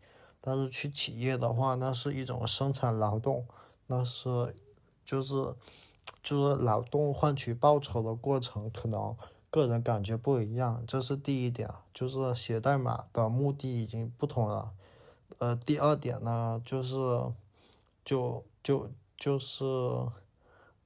[0.41, 3.45] 但是去企业的话，那是一种生产劳动，
[3.85, 4.55] 那是
[5.05, 5.53] 就是
[6.29, 9.15] 就是劳动换取报酬的过程，可能
[9.49, 10.83] 个人感觉不一样。
[10.85, 14.71] 这是第一点，就是写代码的目的已经不同了。
[15.39, 16.95] 呃，第二点呢，就是
[18.03, 18.89] 就就。
[19.21, 19.65] 就是，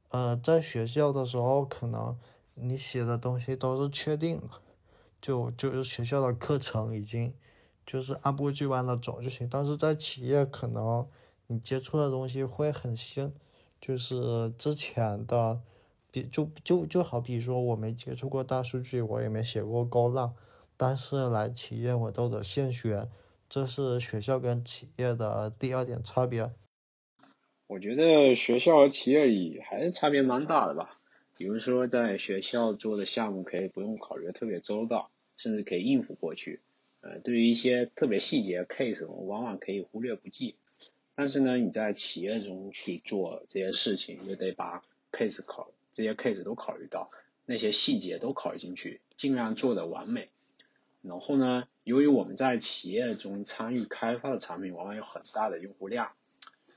[0.10, 2.18] 呃，在学校的时候，可能
[2.56, 4.42] 你写的东西都是确定，
[5.22, 7.32] 就就是学校的课程已经
[7.86, 9.48] 就是按部就班的走就行。
[9.48, 11.08] 但是在企业，可能
[11.46, 13.32] 你接触的东西会很新，
[13.84, 15.60] 就是之前的，
[16.10, 20.34] 比就就就好比说，我没接触过大数据，我也没写过高浪，
[20.78, 23.10] 但是来企业我都得现学，
[23.50, 26.50] 这是学校跟企业的第二点差别。
[27.68, 31.02] 我觉得学校和企业里还是差别蛮大的吧。
[31.38, 36.62] 比如说，在学校做的项目可以不用考虑特别周到，甚至可以应付过去。
[37.02, 40.56] 呃，对于一些特别细节 case，我往往可以忽略不计。
[41.16, 47.10] 但是呢，你在企业中去做这些事情，就得把 case 考这些 case 都考虑到，
[47.46, 50.30] 那些细节都考虑进去，尽量做的完美。
[51.02, 56.14] 然后呢，由于我们在企业中参与开发的产品，往往有很大的用户量。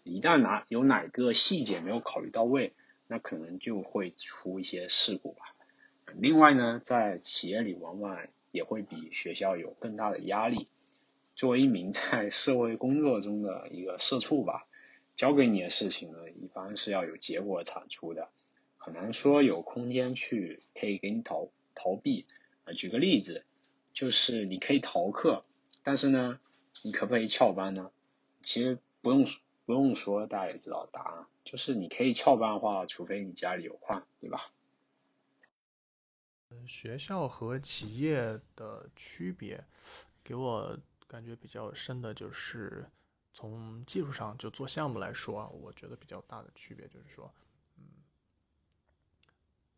[0.02, 2.74] 一旦哪有哪个细节没有考虑到位，
[3.06, 5.54] 那可能就会出一些事故吧。
[6.14, 8.18] 另外呢，在企业里往往
[8.50, 10.68] 也会比学校有更大的压力。
[11.36, 14.66] 作为一名在社会工作中的一个社畜吧，
[15.16, 18.28] 交给你的事情呢，一般是要有结果产出的，
[18.76, 22.26] 很难说有空间去可以给你逃逃避。
[22.64, 23.44] 啊，举个例子，
[23.92, 25.44] 就是你可以逃课，
[25.84, 26.40] 但是呢，
[26.82, 27.92] 你可不可以翘班呢？
[28.42, 29.24] 其实不用。
[29.66, 34.52] 不用说，大家也知道答案，就是你可以翘班的话，除非你家里有矿，对吧？
[36.64, 39.64] 学校和企业的区别，
[40.22, 42.90] 给我感觉比较深的就是
[43.32, 47.32] 从技术上就做项目来说，我觉得比较大的区别就是说，
[47.76, 47.84] 嗯，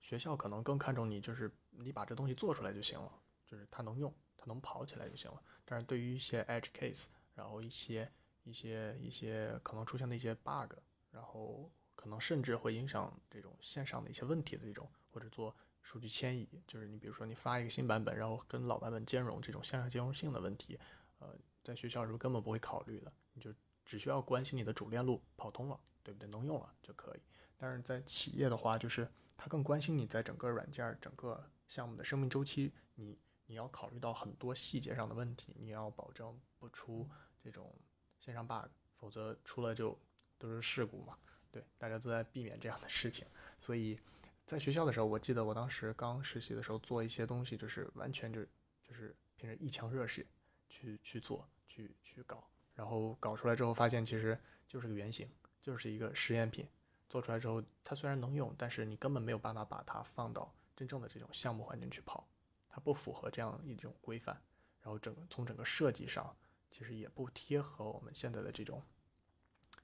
[0.01, 3.13] 学校可能更看重你，就是你把这东西做出来就行了，
[3.45, 5.43] 就是它能用，它能跑起来就行了。
[5.65, 8.11] 但是对于一些 edge case，然后一些
[8.45, 10.75] 一些一些可能出现的一些 bug，
[11.11, 20.79] 然后可能甚至会影响这种线上的一些问题的这种，或者做数据迁移，就是你比如说你发一个新版本，然后跟老版本兼容这种线上兼容性的问题，
[21.19, 23.55] 呃，在学校时候根本不会考虑的，你就
[23.85, 26.29] 只需要关心你的主链路跑通了，对不对？
[26.29, 27.21] 能用了就可以。
[27.57, 37.09] 但是在企业的话，就是他更关心你在整个软件、整个项目的生命周期，你你要考虑到很多细节上的问题，你要保证不出
[37.43, 37.75] 这种。
[38.21, 39.97] 线上 bug，否则出了就
[40.39, 41.17] 都是事故嘛。
[41.53, 43.25] 对，大家都在避免这样的事情。
[43.57, 43.97] 所以
[44.45, 48.45] 在学校的时候，我记得我当时刚实习的时候做一些东西，就是完全就
[48.83, 50.27] 就是凭着一腔热血
[50.69, 52.49] 去去做，去去搞。
[52.75, 55.29] 然后搞出来之后，发现其实就是个原型，
[55.61, 56.67] 就是一个实验品。
[57.09, 62.29] 做出来之后，它虽然能用，但是你根本没有办法把它放到真正的这种项目环境去跑，
[62.69, 64.43] 它不符合这样一种规范。
[64.83, 66.37] 然后整个从整个设计上。
[66.71, 68.83] 其实也不贴合我们现在的这种、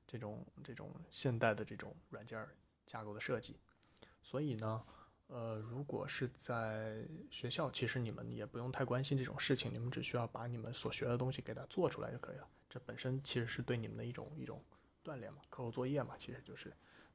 [0.06, 2.46] 这种、这种现代的这种软件
[2.84, 3.58] 架构的设计，
[4.22, 4.84] 所以呢，
[5.26, 12.48] 呃，如果是在学校，其实你们也不用太关心这种事情，你们只需要把你们所学的东西给它做出来就可以了。
[12.68, 14.62] 这本身其实是对你们的一种一种
[15.02, 16.72] 锻炼嘛，课后作业嘛，其实就是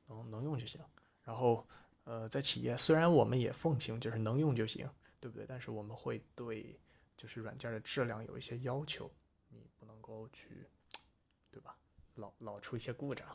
[0.07, 0.81] 能能用就行。
[1.23, 1.65] 然后，
[2.05, 4.89] 呃，在企业虽然我们也奉行就是能用就行，
[5.19, 5.45] 对不对？
[5.47, 6.79] 但是我们会对
[7.15, 9.11] 就是软件的质量有一些要求，
[9.49, 10.67] 你不能够去，
[11.51, 11.77] 对吧？
[12.15, 13.27] 老老出一些故障，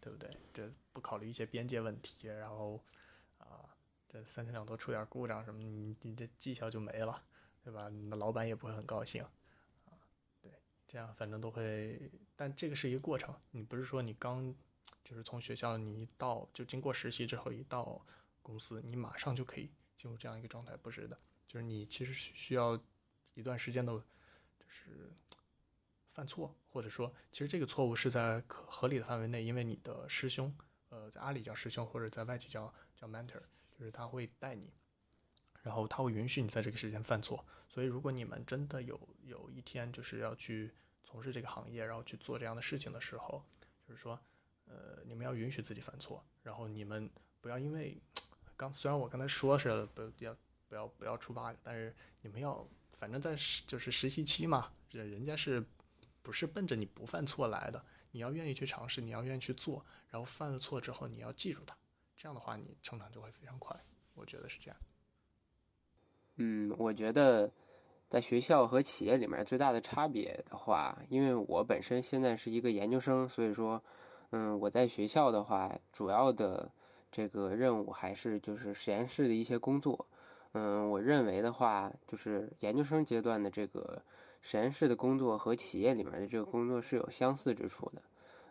[0.00, 0.30] 对不对？
[0.52, 2.82] 这不考虑一些边界问题，然后，
[4.12, 7.24] 这三天两头出点故障什么，你你这绩效就没了，
[7.64, 7.88] 对吧？
[7.88, 9.24] 你的老板也不会很高兴。
[10.42, 10.52] 对
[10.86, 13.34] 这样反正都会，但这个是一个过程。
[13.52, 14.54] 你不是说你刚
[15.02, 18.04] 就是从学校你一到就经过实习之后一到
[18.42, 21.18] 公司，你马上就可以进入这样一个状态，不是的。
[21.48, 22.78] 就是你其实需要
[23.32, 25.10] 一段时间的，就是
[26.08, 30.54] 犯错，或者说其实这个错误是在可合理的范围内，因为你的师兄，
[30.90, 33.40] 呃，在阿里叫师兄，或者在外企叫叫 mentor，
[33.82, 34.70] 就是他会带你，
[35.62, 37.44] 然后他会允许你在这个时间犯错。
[37.68, 40.72] 所以如果你们真的有有一天就是要去。
[41.04, 43.44] 从事这个行业，然后去做这样的事情的时候，
[43.86, 44.18] 就是说，
[44.64, 47.10] 呃，你们要允许自己犯错，然后你们
[47.42, 48.00] 不要因为
[48.56, 50.34] 刚虽然我刚才说是不要
[50.68, 55.62] 不要不要出 bug，但是你们要反正在实就是实习期嘛，人人家是
[56.22, 57.84] 不是奔着你不犯错来的？
[58.12, 61.76] 你要愿意去尝试，你要愿意去做，然后犯了错之后你要记住它，
[62.22, 63.76] 这样的话你成长就会非常快，
[64.14, 64.76] 我觉得是这样。
[66.36, 67.50] 嗯，我觉得。
[68.08, 73.82] 在学校和企业里面最大的差别的话，因为我本身现在是一个研究生，所以说，
[74.32, 76.70] 嗯，我在学校的话，主要的
[77.10, 80.06] 这个任务还是就是实验室的一些工作。
[80.52, 84.02] 嗯，我认为的话，就是研究生阶段的这个
[84.42, 88.02] 实验室的工作和企业里面的这个工作是有相似之处的。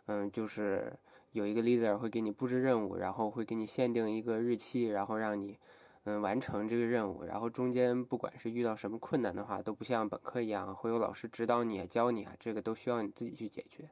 [0.07, 0.91] 嗯，就是
[1.31, 5.57] 有一个 leader 会给你布置任务，然后会给你限定一个日期，然后让你。
[6.05, 13.87] 嗯，完成这个任务，然后中间不管是遇到什么困难的话，都不像本科一样会有老师指导你啊、教你啊，这个都需要你自己去解决。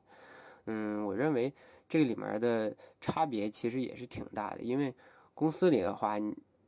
[0.65, 1.53] 嗯，我认为
[1.87, 4.91] 这个里面的差别其实也是挺大的，因为
[5.35, 6.17] 公司里的话，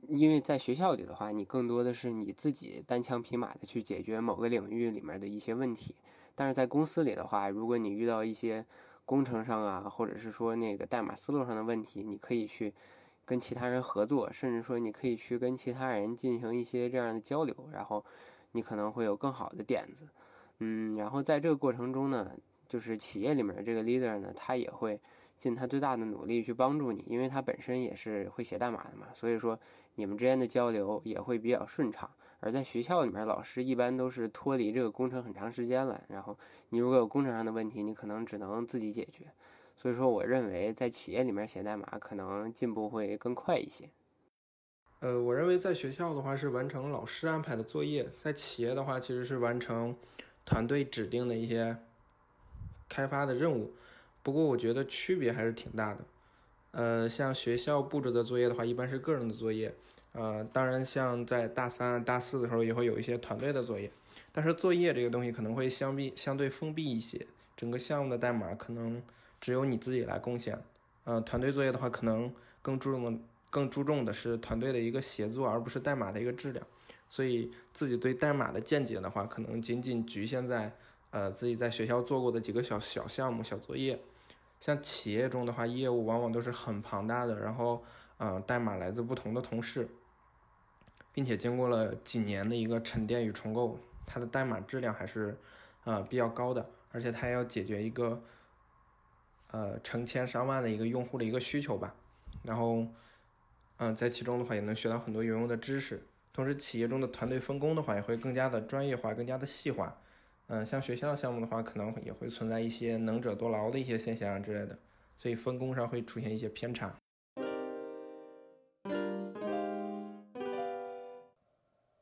[0.08, 5.96] 因为在学校里的话，你更多的是你自己单枪匹马的去解决某个领域里面的一些问题，
[6.36, 8.64] 但是在公司里的话，如果你遇到一些
[9.12, 12.74] 工程上啊，或者是说那个代码思路上的问题，你可以去。
[13.24, 18.04] 跟其他人合作，甚至说你可以去跟其他人进行一些这样的交流，然后
[18.52, 20.06] 你可能会有更好的点子，
[20.60, 22.32] 嗯，然后在这个过程中呢，
[22.68, 25.00] 就是企业里面这个 leader 呢，他也会
[25.38, 29.58] 尽他最大的努力去帮助你，因为他本身也是会写代码的嘛，所以说
[29.96, 32.10] 你们之间的交流也会比较顺畅。
[32.40, 36.38] 而在学校里面，老师一般都是脱离这个工程很长时间了，然后
[36.70, 39.32] 你如果有工程上的问题，你可能只能自己解决。
[39.76, 43.90] 所以说，我认为在企业里面写代码可能进步会更快一些。
[45.00, 49.96] 呃，我认为在学校的话是完成老师安排的作业，在企业的话其实是完成
[50.46, 51.78] 团队指定的一些
[52.88, 53.74] 开发的任务。
[54.24, 56.00] 不过我觉得区别还是挺大的。
[56.72, 59.74] 呃，像学校布置的作业的话，一般是个人的作业。
[60.14, 63.92] 呃，当然像在大三、大四的时候也会有一些团队的作业。
[64.32, 69.02] 但是作业这个东西可能会相比相对封闭一些，整个项目的代码可能。
[69.42, 70.56] 只有你自己来贡献，
[71.04, 73.20] 呃，团队作业的话，可能更注重的
[73.50, 76.64] 更注重的是团队的一个协作，而不是代码的一个质量。
[77.10, 80.72] 所以自己对代码的见解的话，可能仅仅局限在
[81.10, 84.00] 呃自己在学校做过的几个小小项目、小作业。
[84.62, 87.84] 像企业中的话，业务往往都是很庞大的，然后
[88.16, 89.90] 呃代码来自不同的同事，
[91.12, 95.38] 并且经过了几年的一个沉淀与重构，它的代码质量还是
[95.84, 98.24] 呃比较高的，而且它要解决一个。
[99.54, 101.94] 呃，成千上万的一个用户的一个需求吧，
[102.42, 102.88] 然后，
[103.80, 106.08] 嗯，在其中的话也能学到很多有用的知识。
[106.32, 110.01] 同时，企业中的团队分工的话也会更加的专业化，更加的细化。
[110.54, 114.78] 嗯，像学校项目的话，可能也会存在一些能者多劳的一些现象之类的，
[115.18, 116.94] 所以分工上会出现一些偏差。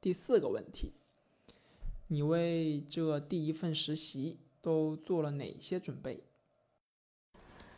[0.02, 0.94] 第四个问题，
[2.08, 6.24] 你为这第一份实习都做了哪些准备？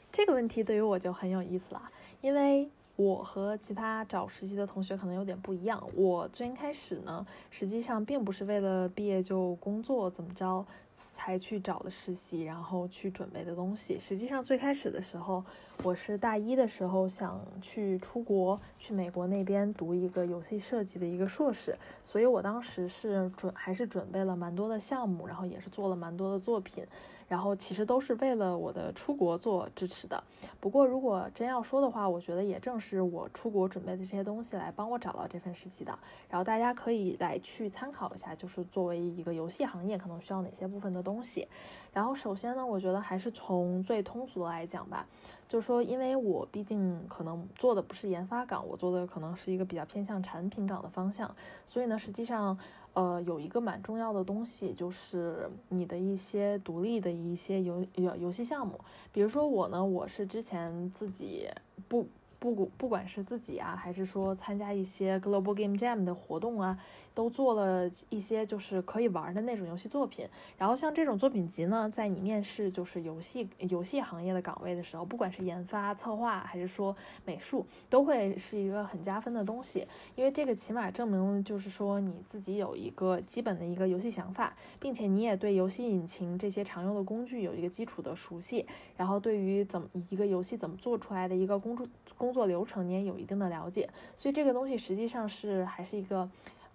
[0.09, 1.91] 这个问题对于我就很有意思了，
[2.21, 2.71] 因为
[3.01, 5.83] 我和其他找实习的同学可能有点不一样。
[5.95, 13.97] 我最开始呢，实际上并不是为了毕业就工作怎么着才去找的实习，然后去准备的东西。
[13.97, 15.43] 实际上最开始的时候，
[15.83, 26.85] 我是大一的时候想去出国，去美国那边读一个游戏设计的一个硕士，所以我当时是准还是准备了蛮多的项目，然后也是做了蛮多的作品。
[27.31, 30.21] 然后其实都是为了我的出国做支持的。
[30.59, 35.97] 不过如果真要说的话，我觉得也正是我出国准备的这些东西来帮我找到这份实习的。
[36.29, 41.47] 然后大家可以来去参考一下，就是作为一个游戏行业可能需要哪些部分的东西。
[41.93, 45.07] 然后首先呢，我觉得还是从最通俗来讲吧，
[45.51, 51.29] 就是说，因为我毕竟可能做的不是研发岗，我做的可能是一个比较偏向产品岗的方向，
[51.65, 52.57] 所以呢，实际上，
[52.93, 58.79] 呃，有一个蛮重要的东西，就是你的一些独立的一些游游游戏项目，
[59.11, 61.49] 比如说我呢，我是之前自己
[61.89, 62.07] 不
[62.39, 66.79] 不不管是自己啊，还是说参加一些 Global Game Jam 的活动啊。
[67.13, 76.95] 都做了一些就是可以玩的那种游戏作品，然后像这种作品集呢，在你面试就是游戏游戏行业的岗位的时候，不管是研发、策划还是说
[77.25, 91.85] 美术，都会是一个很加分的东西，因为这个起码证明就是说你自己有一个基本的一个游戏想法，并且你也对游戏引擎这些常用的工具有一个基础的熟悉，然后对于怎么一个游戏怎么做出来的一个工作
[92.17, 96.29] 工作流程，你也有一定的了解，所以这个东西实际上是还是一个。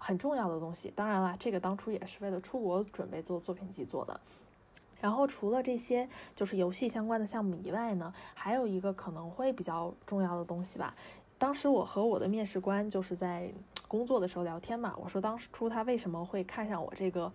[0.07, 4.21] 很重要的东西，当然了，这个当初也是为了出国准备做作品集做的。
[5.01, 10.95] 然后除了这些就是游戏相关的项目以外呢，还有一个可能会比较重要的东西吧。
[11.39, 13.53] 当时我和我的面试官就是在
[13.89, 17.33] 工作的时候聊天嘛，我说当初他为什么会看上我这个，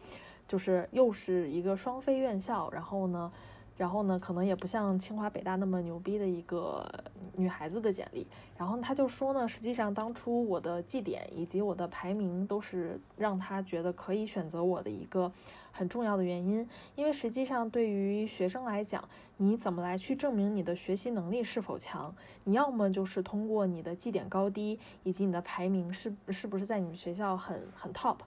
[0.48, 3.30] 就是又是一个双非院校，然后呢。
[3.78, 6.88] 然后呢，可能也不像清华北大那么牛逼的一个
[7.36, 8.28] 女孩子的简历。
[8.58, 15.32] 然后他就说呢，实际上当初我的绩点以及我的排名都是让他觉得可以选择我的一个
[15.72, 16.68] 很重要的原因。
[16.96, 19.04] 因为实际上对于学生来讲，
[19.38, 22.14] 你怎么来去证明你的学习能力是否强？
[22.44, 28.18] 你要么就是通过你的绩点高低以及你的排名是是不是在你们学校很很 top。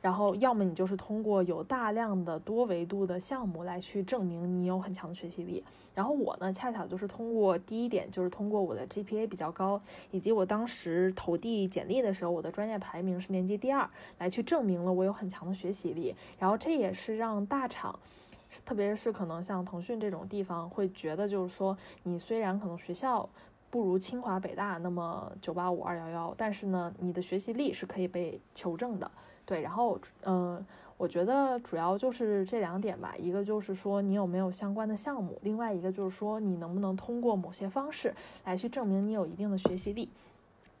[0.00, 5.62] 然后，要么你就是通过有大量的多维度的项目来去证明你有很强的学习力。
[5.92, 9.80] 然后我呢，恰巧就是通过第一点，就是通过我的 GPA 比较高，
[10.12, 16.14] 以及我当时投递简历的时候，我的专业排名是年级第二，来去证明了我有很强的学习力。
[16.38, 17.98] 然后这也是让大厂，
[18.64, 23.28] 特别是可能像腾讯这种地方，会觉得就是说，你虽然可能学校
[23.68, 29.10] 不如清华北大那么九八五二幺幺，但是呢，你的学习力是可以被求证的。
[29.48, 30.62] 对，然后，嗯，
[30.98, 40.10] 我觉得主要就是这两点吧，一个就是说你有没有相关的项目，另外一个就是说你能不能通过某些方式来去证明你有一定的学习力。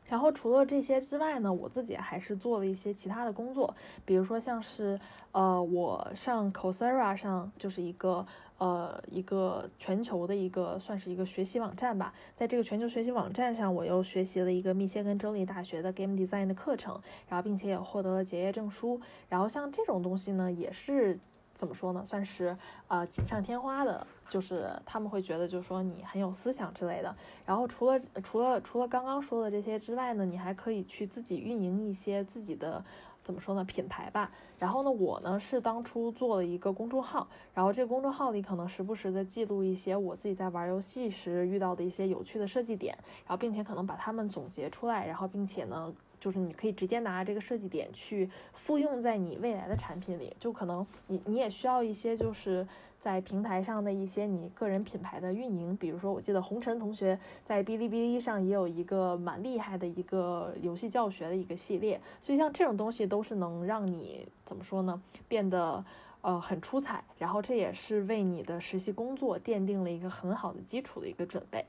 [0.04, 5.00] 然后除了这些之外呢，我自己还是做了一些其他的工作，比如说像是，
[5.32, 8.26] 呃，我上 Coursera 上就是一个。
[8.58, 19.00] 呃，一个全球的一个算是一个学习网站吧，在这个全球学习网站上，我又学习了一个密歇根州立大学的 Game Design 的课程，然后并且也获得了结业证书。
[19.28, 21.16] 然后像这种东西呢，也是
[21.54, 22.56] 怎么说呢，算是
[22.88, 27.14] 呃锦上添花的，就是他们会觉得就是说你很有思想之类的。
[27.46, 32.84] 然后除了除了除了刚刚说的这些之外呢，你还可以去自己运营一些自己的。
[33.28, 33.62] 怎么说呢？
[33.62, 34.32] 品牌吧。
[34.58, 52.66] 然后呢，我呢是当初做了一个公众号，然后这个公众号里可能时不时的记录一些我自己在玩游戏时遇到的一些有趣的设计点，然后并且可能把它们总结出来，然后并且呢，就是你可以直接拿这个设计点去复用在你未来的产品里，就可能你你也需要一些就是。
[52.98, 65.84] 在平台上的一些你个人品牌的运营，比如说，我记得红尘同学在哔哩哔哩上也有一个蛮厉害的一个游戏教学的一个系列，所以像这种东西都是能让你怎么说呢，变得
[66.22, 71.64] 呃很出彩，然后这也是为你的实习工作奠定了一个很好的基础的一个准备。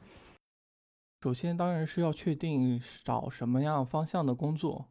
[1.22, 4.88] 首先当然是要确定找什么样方向的工作，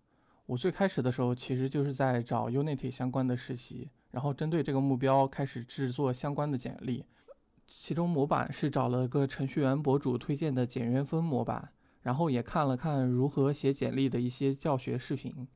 [0.46, 3.90] 我最开始的时候其实就是在找 Unity 相关的实习。
[4.10, 7.04] 然后针对这个目标开始制作相关的简历，
[7.66, 11.70] 其中模板是找了个程序员博主推荐的简约风模板，
[12.02, 15.46] 然后也看了看如何写简历的一些教学视频。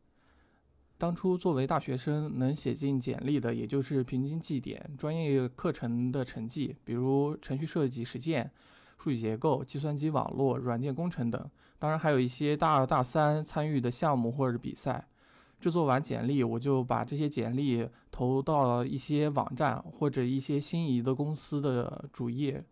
[0.98, 8.50] 当初作为大学生能写进简历的，也就是平均绩点、专业课程的成绩，比如程序设计实践、
[8.98, 11.50] 数据结构、计算机网络、软件工程等。
[11.78, 15.09] 当然还有一些大二大三参与的项目或者比赛。
[15.62, 22.64] 制作完简历，我就把这些简历投到了一些网站或者一些心仪的公司的主页，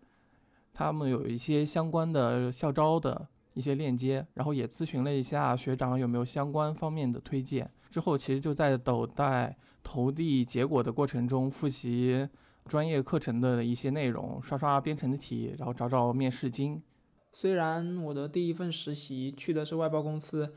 [0.74, 7.70] 他们有一些相关的校招的一些链接，然后也咨询了一下学长有没有相关方面的推荐。
[7.90, 12.28] 之后其实就在等待投递结果的过程中，复习
[12.66, 16.82] 专业课程的一些内容，刷刷编程的题，然后找找面试经。
[17.30, 20.52] 虽然我的第一份实习去的是外包公司。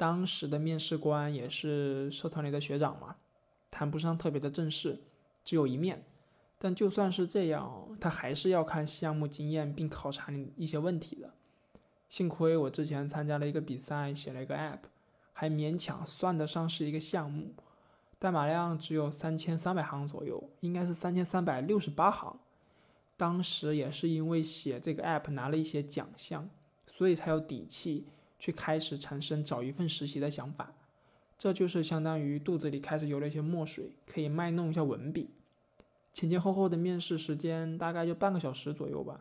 [0.00, 3.16] 当时的面试官也是社团里的学长嘛，
[3.70, 4.98] 谈不上特别的正式，
[5.44, 6.06] 只有一面。
[6.58, 11.34] 但就算是这样，他还是要看项目经验并考察你一些问题的。
[12.08, 14.78] 幸亏我之前参加了一个比赛，写了一个 app，
[15.34, 17.52] 还勉强算得上是一个项目，
[18.18, 22.40] 代码量只有三千三百行左右，应该是三千三百六十八行。
[23.18, 26.48] 当时也是因为写这个 app 拿了一些奖项，
[26.86, 28.06] 所以才有底气
[28.40, 30.72] 去开始产生找一份实习的想法。
[31.38, 35.30] 这就是相当于肚子里开始有了一些墨水，可以卖弄一下文笔。
[36.12, 39.20] 前前后后的面试时间大概就半个小时左右吧，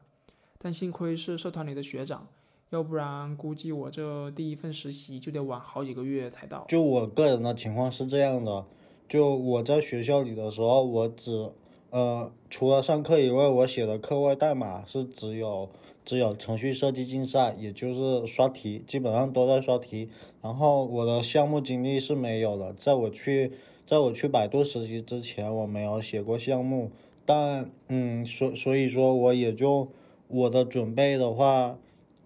[0.57, 2.27] 但幸亏是社团里的学长，
[2.71, 6.65] 要不然估计我这第一份实习就得晚好几个月才到。
[6.67, 8.65] 就我个人的情况是这样的，
[9.07, 11.51] 就我在学校里的时候，我只。
[11.91, 15.69] 呃，除了上课以外，我写的课外代码是只有
[16.05, 20.09] 只有程序设计竞赛，也就是刷题，基本上都在刷题。
[20.41, 23.53] 然后我的项目经历是没有的，在我去
[23.87, 26.91] 在我去百度实习之前，我没有写过项目。
[27.25, 29.87] 但嗯，所所以说，我也就
[30.27, 31.77] 我的准备的话，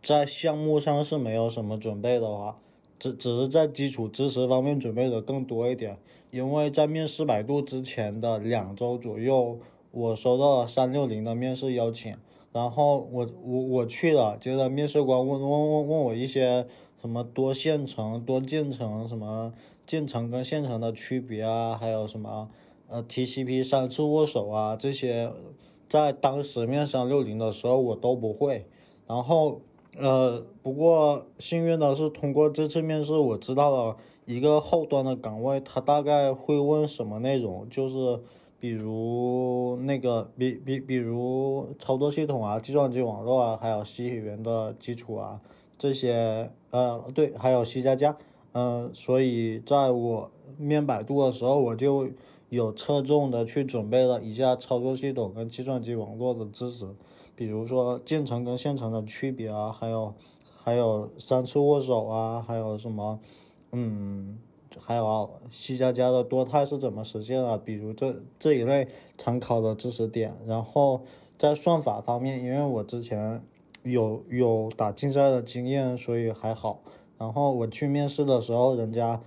[0.02, 2.60] 在项目上是没有什么准备的话，
[3.00, 5.98] 只只是在基础知识方面准备的更多一点。
[6.34, 9.60] 因为在面试百度之前的两周左右，
[9.92, 12.18] 我收到了三六零的面试邀请，
[12.52, 16.66] 然后我我我去了，接着面试官问问问问我一些
[17.00, 19.54] 什么多线程、多进程，什么
[19.86, 22.50] 进程跟线程的区别啊，还有什么
[22.88, 25.32] 呃 TCP 三次握手啊这些，
[25.88, 28.66] 在当时面三六零的时候我都不会，
[29.06, 29.62] 然后
[30.00, 33.98] 呃不过幸运的是通过这次面试我知道了。
[34.26, 37.68] 一个后端的岗位，他大概会问什么内容？
[37.70, 38.22] 就是
[38.60, 45.42] 比如那个，比比比如操作系统啊、计算机网络啊，还有 C 语言的基础啊，
[45.78, 48.18] 这些呃，对，还有 C 加加，
[48.54, 52.10] 嗯，所以在我面百度的时候，我就
[52.48, 56.88] 有侧重的去准备了一下操作系统跟计算机网络的知识，
[57.36, 60.14] 比如说键程跟线程的区别啊，还有
[60.64, 63.20] 还有三次握手啊，还有什么。
[63.76, 64.38] 嗯，
[64.80, 67.58] 还有啊 C 加加的多态是怎么实现的？
[67.58, 70.36] 比如这这一类常考的知识点。
[70.46, 71.02] 然后
[71.40, 73.42] 在算法方面，因为我之前
[73.82, 76.82] 有有打竞赛的经验，所以还好。
[77.18, 79.20] 然后我去面试的时候，人家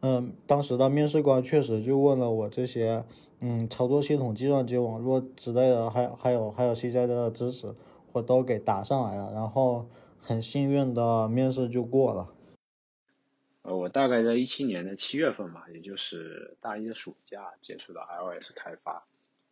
[0.00, 3.04] 嗯，当时的面试官确实就问了我这些
[3.40, 7.74] 嗯，操作系统、计算机网络之类的，还还有还有 C 加加的知识，
[8.12, 9.30] 我都给答上来了。
[9.34, 9.84] 然后
[10.18, 12.28] 很幸运的面试就过了。
[13.62, 19.06] 呃，我大概在一七年的七月份吧，也就是大一的暑假接触到 iOS 开发。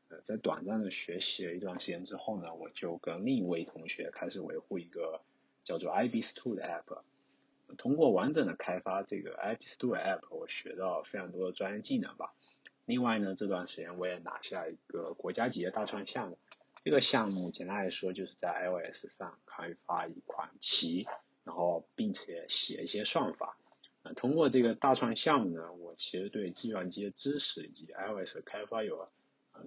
[0.08, 5.20] 呃，在短暂的学习了一段时间之后呢，我就跟另一位同学开始维护一个
[5.62, 7.02] 叫做 IBS Two 的 app。
[7.76, 12.32] 通过完整的开发这个 IBS2 app，我学到非常多的专业技能吧。
[12.86, 16.38] 另外呢，这段时间我也拿下一个国家级的大创项目。
[16.82, 21.06] 这个项目简单来说，就是在 iOS 上开发一款棋，
[21.44, 23.58] 然后并且写一些算法。
[24.14, 29.10] 通过这个大创项目呢，我其实对计算机的知识以及 iOS 开发有了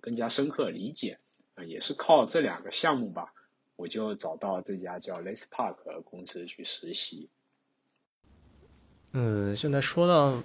[0.02, 1.20] 更加深刻理解。
[1.54, 3.34] 啊，也是靠这两个项目吧，
[3.76, 5.76] 我就找到这家叫 l e s Park
[6.06, 7.28] 公司去实习。
[9.12, 10.42] 嗯，现在说到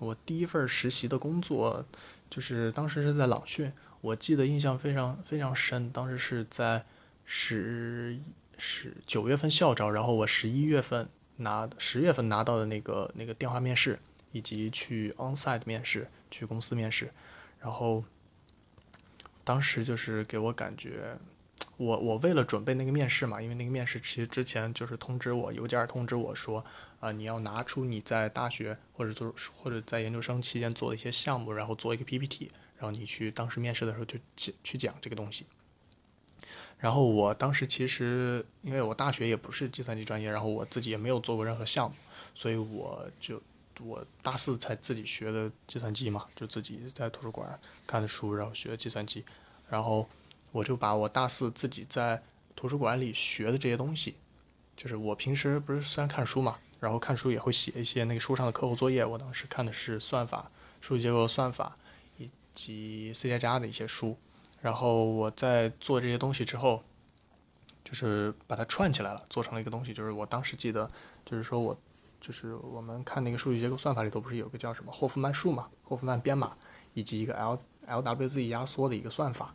[0.00, 1.86] 我第一份实习的工作，
[2.28, 5.88] 就是当时是在朗讯，我记得印象非常非常深。
[5.90, 6.84] 当时是在
[7.24, 8.18] 十
[8.58, 11.08] 十九月份校招，然后我十一月份。
[11.40, 13.98] 拿十月份拿到的那个那个电话面试，
[14.32, 17.10] 以及去 onsite 面试，去公司面试，
[17.60, 18.04] 然后
[19.42, 21.16] 当时就是给我感觉，
[21.76, 26.64] 我我为了准备那个面试嘛，因为那个面试其实之前就是通知我邮件通知我说，
[27.00, 35.46] 啊你要拿出你在大学或者做或者在研究生期间做的一些项目，然后做一个 PPT，然后你去当时面试的时候就去去讲这个东西。
[36.78, 41.96] 然后我当时其实，因为我大学也不是计算机专业，然后我自己也没有做过任何项目，
[42.34, 43.42] 所以我就
[43.80, 49.24] 我大四才自己学的计算机嘛，就自己在图书馆看的书，然后学的计算机，
[49.68, 50.08] 然后
[50.52, 52.22] 我就把我大四自己在
[52.56, 54.16] 图书馆里学的这些东西，
[54.76, 61.74] 就是我平时不是虽然看书嘛，然后看书也会写一些那个书上的课后作业，我当时看的是算法、数据结构算法
[62.18, 64.16] 以及 C 加加的一些书。
[64.60, 66.82] 然后我在做这些东西之后，
[67.82, 69.94] 就是把它串起来了，做成了一个东西。
[69.94, 70.90] 就是我当时记得，
[71.24, 71.74] 就是说我，
[72.20, 76.56] 就是我们看那个数据结构算法里头不是有个叫什么霍夫曼数嘛，霍夫曼编码，
[76.92, 79.54] 以及一个 L LWZ 压缩的一个算法。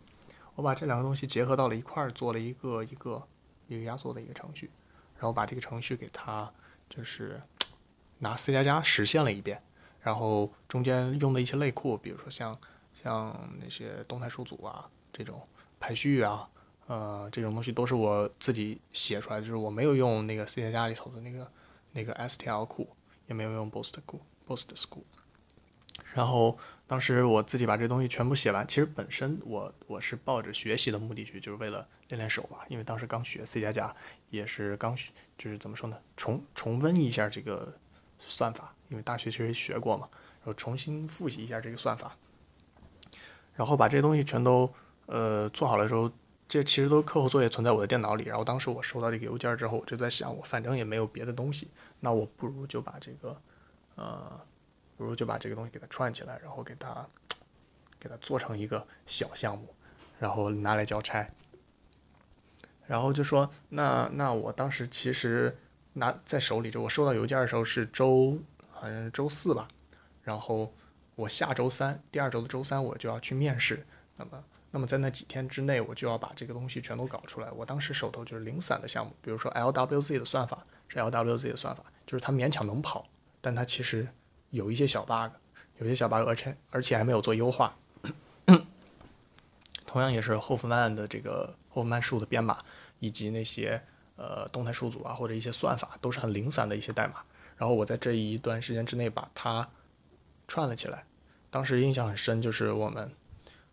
[0.56, 3.28] 我把这两个东西结合到了一块儿，做了一个一个
[3.68, 4.72] 一个压缩的一个程序，
[5.16, 6.52] 然后把这个程序给它
[6.90, 7.40] 就是
[8.18, 9.62] 拿 C 加加实现了一遍，
[10.02, 12.58] 然后中间用的一些类库，比如说像
[13.04, 14.90] 像那些动态数组啊。
[15.18, 15.42] 这种
[15.80, 16.48] 排序啊，
[16.88, 21.50] 呃，这种东西都是我自己写出来的，就是我没有用那个 C 加加里头的那个
[21.94, 22.90] 那个 STL 库，
[23.28, 25.04] 也没有用 Boost 库 Boost School。
[26.14, 26.58] 然后
[26.88, 33.96] 当时我自己把这东西全部写完，其实本身我我是抱着学习的目的去，就是为了练练手吧，因为当时刚学 C 加加，
[34.30, 37.74] 也是刚学，就是怎么说呢，重重温一下这个
[38.20, 40.10] 算法，因为大学其实学过嘛，
[40.40, 42.18] 然后重新复习一下这个算法，
[43.54, 44.74] 然后把这些东西全都
[45.06, 46.12] 呃做好了之后，
[46.48, 53.42] 这其实都是课后作业存在我的电脑里，然后当时我收到这个邮件之后，我就在想，我反正也没有别的东西，那我不如就把这个
[53.96, 54.42] 呃。
[54.98, 57.06] 不如就把这个东西给它串起来，然后给它
[58.00, 59.76] 给它做成一个小项目，
[60.20, 61.30] 然后拿来交差。
[62.88, 65.58] 然后就说，那那我当时其实
[65.92, 68.40] 拿在手里，就我收到邮件的时候是周
[68.72, 69.68] 好像是周四吧，
[70.24, 70.74] 然后
[71.16, 73.86] 我下周三第二周的周三我就要去面试，
[74.16, 74.42] 那么
[74.76, 77.50] 那么在那几天之内我就要把这个东西全都搞出来。
[77.52, 83.08] 我当时手头就是零散的项目，比如说 LWZ 的算法是 LWZ 的算法，就是它勉强能跑，
[83.40, 84.06] 但它其实。
[84.52, 85.32] 有一些小 bug，
[85.80, 87.76] 有些小 bug，而且而且还没有做优化。
[89.86, 92.58] 同样也是霍夫曼的这个霍夫曼数的编码，
[93.00, 93.82] 以及那些
[94.16, 97.16] 呃动态数组啊或者一些算法都是很零散的一些代码。
[97.58, 99.68] 然后我在这一段时间之内把它
[100.48, 101.04] 串了起来。
[101.50, 103.12] 当时印象很深，就是我们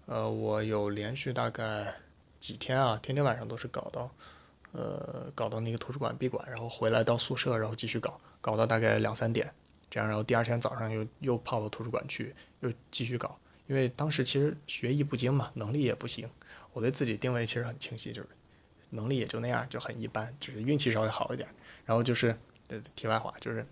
[0.06, 1.94] 呃我有连续大概
[2.40, 4.10] 几天啊，天天晚上都是搞到
[4.72, 9.52] 呃搞到那个图书馆闭馆，然后回来到宿舍，然后继续搞，搞到大概两三点。
[9.88, 13.38] 这样，然后第二天早上又又跑到图书馆去，又继续搞。
[13.66, 16.28] 因为当时其实学艺不精嘛，能力也不行。
[16.72, 18.28] 我对自己定位其实很清晰，就是
[18.90, 21.48] 能力也就那样，就很一般，只是运气稍微好一点。
[21.84, 22.36] 然后就是
[22.68, 23.66] 呃，题外话，就是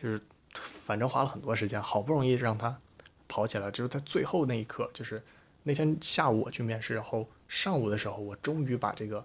[0.00, 0.20] 就是
[0.54, 2.78] 反正花了很多时间，好不容易让他
[3.28, 5.22] 跑起来，就是在最后那一刻，就是
[5.62, 9.18] 那天下午我去面试，然后上午的时候我终于把这个，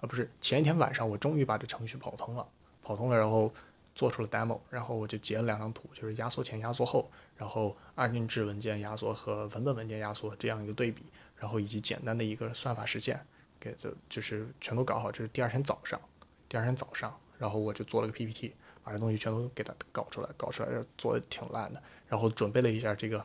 [0.00, 2.48] 啊不是前一天晚上我终于把这程序跑通了，
[2.82, 3.52] 跑通了，然后。
[3.92, 11.02] 做出了 demo，然后我就截了两张图，就是压缩前、压缩后，然后二进制文件压缩和文本文件压缩这样一个对比，
[11.36, 13.20] 然后以及简单的一个算法实现，
[13.58, 15.10] 给的就是全都搞好。
[15.10, 16.00] 这是第二天早上，
[16.48, 23.22] 第二天早上，然后我就做了个 PPT，把这东西全都给它搞出来，搞出来做的挺烂的，然后准备了一下这个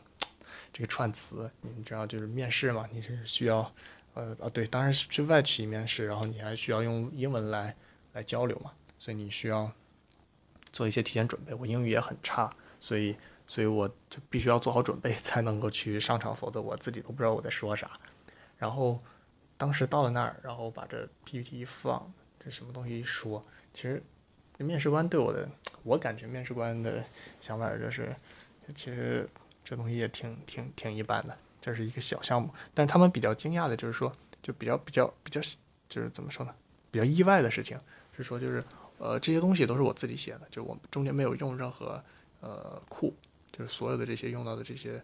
[0.76, 3.74] 这个串词，你知道就是面试嘛，你是需要
[4.14, 7.74] 呃啊对，当然是去外企面试，然后你还需要用英文来
[8.12, 9.72] 来交流嘛，所以你需要。
[10.74, 12.52] 做一些提前准备，我英语也很差，
[12.82, 13.16] 所以，
[13.48, 17.90] 所以我就必须要做好准备 才能够去上场，否则我自己都不知道我在说啥。
[18.58, 19.02] 然后，
[19.56, 22.12] 当时到了那儿，然后把这 PPT 一放，
[22.44, 23.42] 这什么东西一说，
[23.74, 24.04] 其实
[24.58, 25.50] 面试官对我的，
[25.84, 27.02] 我感觉面试官的
[27.40, 28.14] 想法就是，
[28.76, 29.26] 其实
[29.66, 32.50] 这东西也挺挺挺一般的，这是一个小项目。
[32.74, 34.10] 但是他们比较惊讶的就是说，
[34.42, 35.42] 就比较比较比较，
[35.90, 36.56] 就是怎么说呢？
[36.90, 37.78] 比较意外的事情
[38.16, 38.64] 是说，就是。
[38.98, 42.02] 呃，这些东西都是我自己写的，就我中间没有用任何
[42.40, 43.14] 呃库，
[43.52, 45.04] 就是所有的这些用到的这些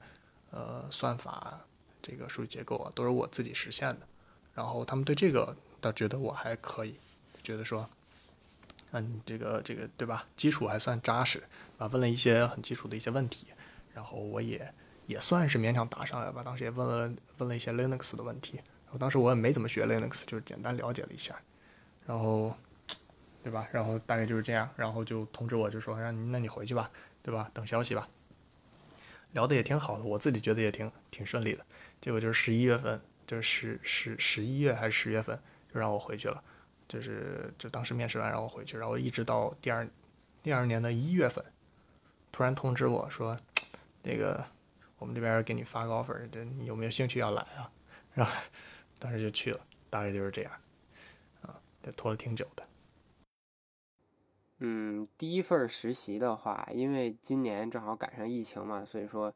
[0.50, 1.60] 呃算法，
[2.02, 4.08] 这个数据结构啊，都是我自己实现的。
[4.56, 6.96] 然后他们对这个倒觉得我还可以，
[7.44, 7.86] 觉得说，
[8.92, 10.26] 嗯，这个这个对吧？
[10.38, 11.44] 基础还算扎实
[11.78, 13.48] 啊，问了一些很基础的一些问题，
[13.94, 14.74] 然后我也
[15.06, 16.42] 也算是勉强答上来吧。
[16.44, 21.40] 当时也问了问了一些 Linux 的问题，然后当时我也没怎么学 Linux，就是简单了解了一下，
[22.06, 22.56] 然后。
[23.44, 23.68] 对吧？
[23.72, 26.92] 然后大概就是这样，然后就通知我，就说让你，那你回去吧，
[27.24, 27.50] 对吧？
[27.56, 28.08] 等消息吧。
[29.32, 31.66] 聊的也挺好的，我自己觉得也挺挺顺利的。
[32.00, 35.36] 结果就是十一月份，就是十十十一月还是十月份，
[35.74, 36.44] 就让我回去了。
[36.88, 39.90] 就是就当时面试完让我回去，然后一直到第二
[40.44, 41.44] 第二年的一月份，
[42.32, 43.36] 突然通知我说，
[44.04, 44.46] 那个
[44.98, 47.72] 我们这边给你发个 offer，这你有没有兴趣要来啊？
[48.14, 48.42] 然后
[49.00, 50.52] 当时就去了，大概就是这样。
[51.42, 52.68] 啊，这拖了挺久的。
[54.60, 59.34] 嗯，第一份实习的话，因为今年正好赶上疫情嘛，所以说，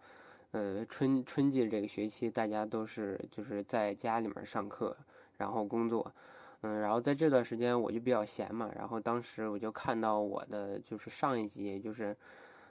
[0.51, 4.95] 呃，春春季这个学期大家都是就是在家里面上课，
[5.37, 6.13] 然后工作，
[6.61, 12.15] 嗯，然后在这段时间我就比较闲嘛，然后当时我就看到我的就是上一级就是，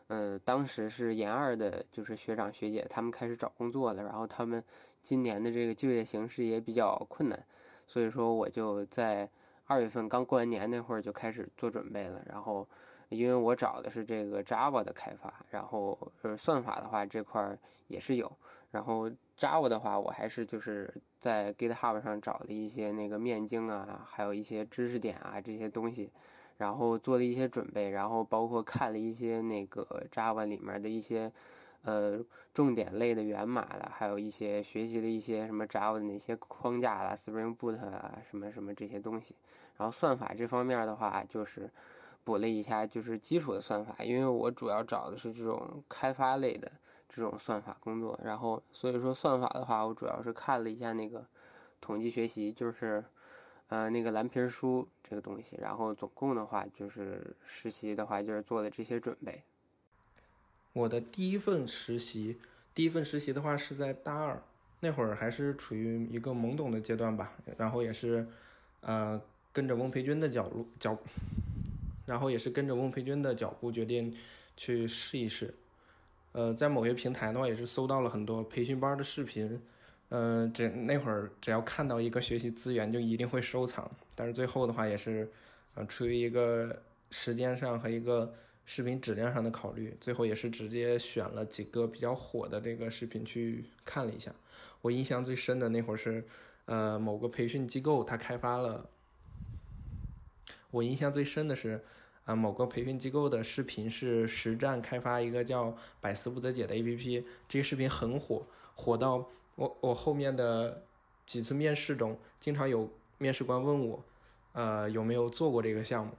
[0.09, 4.62] 呃，当时是研二的，就是学长学姐他们开始找工作了，然后他们
[5.02, 7.44] 今年的这个就业形势也比较困难，
[7.86, 9.28] 所以说我就在。
[9.66, 12.68] 二月份刚过完年那会儿就开始做准备了，然后
[13.09, 18.30] 因为我找的是这个 Java 的开发，然后呃算法的话这块儿也是有，
[18.72, 26.11] 然后 Java 的话我还是就是在 GitHub 上找了一些那个面经啊，还有一些知识点啊这些东西，
[26.59, 31.32] 然后做了一些准备，然后包括看了一些那个 Java 里面的一些
[31.82, 32.18] 呃
[32.52, 39.34] 重点类的源码的，还有一些学习的一些什么 Java 的那些框架啦、Spring Boot 啊什么什么这些东西。
[39.76, 41.68] 然后算法这方面的话，就是
[42.22, 46.70] 补了一下就是基础的算法，因为我主要找的是这种开发类的
[47.09, 48.18] 这种算法工作。
[48.22, 51.26] 然后所以说算法的话，我主要是看了一下那个
[51.80, 53.05] 统计学习，就是
[53.68, 55.56] 呃那个蓝皮书这个东西。
[55.60, 59.42] 然后总共的话就是实习的话就是做的这些准备。
[60.72, 62.38] 我的第一份实习，
[62.74, 64.42] 第一份实习的话是在大二
[64.80, 67.32] 那会儿，还是处于一个懵懂的阶段吧。
[67.56, 68.26] 然后也是，
[68.80, 69.20] 呃，
[69.52, 70.98] 跟着翁培军的脚路脚，
[72.06, 74.14] 然后也是跟着翁培军的脚步决定
[74.56, 75.54] 去试一试。
[76.32, 79.62] 呃，在某些平台的话，也是搜到了很多培训班的视频。
[80.16, 83.90] 嗯，只那会儿只要看到一个学习资源，就一定会收藏。
[84.14, 85.28] 但是最后的话，也是，
[85.74, 88.32] 呃，出于一个时间上和一个。
[88.66, 94.34] 视频质量上的考虑，最后也是直接选了几个比较火的这个视频去看了一下。
[94.80, 96.24] 我印象最深的那会儿是，
[96.64, 98.88] 呃，某个培训机构它开发了。
[100.70, 101.84] 我印象最深的是，
[102.24, 110.84] 啊，某个培训机构的视频是实战开发一个叫“百思不得解”的 APP，这个视频很火，火到我我后面的
[111.26, 114.05] 几次面试中，经常有面试官问我，
[114.52, 116.12] 呃，有没有做过这个项目。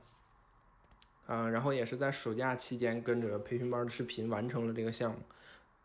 [1.28, 5.18] 嗯，然后也是在暑假期间跟着培训班的视频完成了这个项目，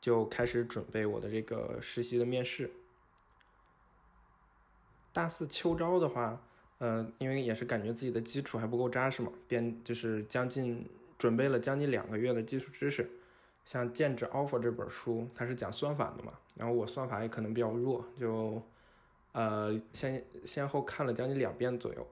[0.01, 2.71] 就开始准备我的这个实习的面试。
[5.13, 6.41] 大四秋招的话，
[6.79, 10.87] 呃，因为也是感觉自己的基础还不够扎实嘛，便就是将近
[11.19, 13.11] 准备了将近两个月的基础知识，
[13.65, 18.63] 像《剑指 offer》这本书，它是讲算法的嘛，然后我算法也可能比较弱，就
[19.33, 22.07] 呃先先后看了将近两遍左右。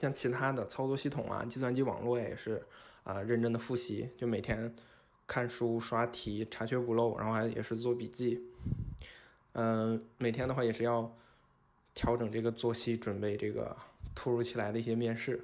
[0.00, 2.60] 像其他的操作系统啊，计算机网络也是，
[3.04, 4.74] 啊，认真的复习，就每天
[5.28, 8.42] 看书、刷题、查缺补漏，然后还也是做笔记。
[9.52, 11.10] 嗯，每天的话也是要
[11.94, 13.76] 调整这个作息，准备这个
[14.14, 15.40] 突如其来的一些面试。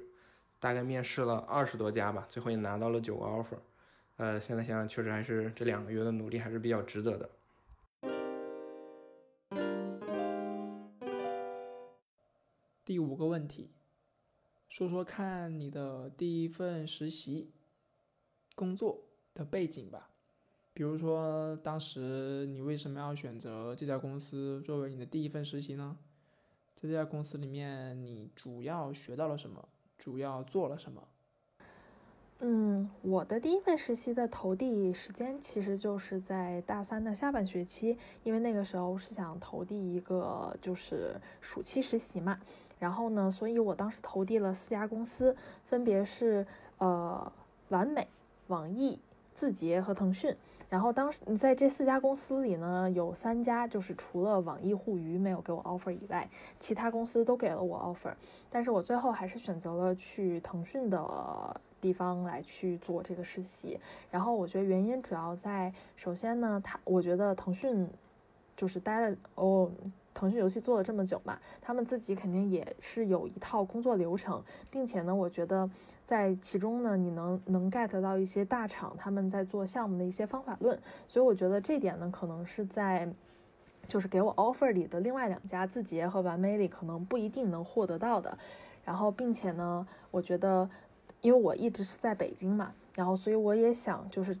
[0.59, 3.57] 大概面试了二十多家吧，最后也拿到了九个 offer。
[4.17, 7.29] 呃，现在想想，确实还是这两个月的努力还是比较值得的。
[12.85, 13.71] 第五个问题。
[14.69, 17.51] 说说看你的第一份实习
[18.55, 19.03] 工作
[19.35, 20.09] 的背景吧，
[20.73, 25.97] 比如说当时你为什么要选择这家公司作为你的第一份实习呢？
[26.75, 29.69] 在这家公司里面，你主要学到了什么？
[29.95, 31.07] 主要做了什么？
[32.39, 42.41] 嗯，我的第一份实习的投递时间其实就是在大三的下半学期，因为那个时候是想投递一个就是暑期实习嘛。
[42.83, 45.33] 然后呢，所以我当时投递了四家公司，
[45.69, 46.45] 分别是
[46.79, 47.31] 呃
[47.69, 48.05] 完美、
[48.47, 48.99] 网易、
[49.33, 50.35] 字节和腾讯。
[50.69, 56.29] 然后当时在这四家公司里呢，有三家就是除了网易互娱没有给我 offer 以外，
[56.59, 58.13] 其他公司都给了我 offer。
[58.49, 63.79] 但是我最后还是选择了去腾讯的地方来去做这个实习。
[64.11, 67.87] 然后我觉得原因主要在，首先呢，他我觉得腾讯
[68.57, 69.71] 就是待了哦。
[70.13, 75.69] 腾讯游戏做了这么久嘛，他们自己肯定也是有一套工作流程，并且呢，我觉得
[76.05, 83.11] 在其中呢，你能能 get 到一些大厂他们在做项目的一些方法论，所以我觉得这点呢，可能是在
[83.87, 88.37] 就是给我 offer 里的另外两家字节和完美里可能不一定能获得到的。
[88.85, 90.69] 然后，并且呢，我觉得
[91.21, 94.37] 因为我一直是在北京嘛，然后所以我也想就是。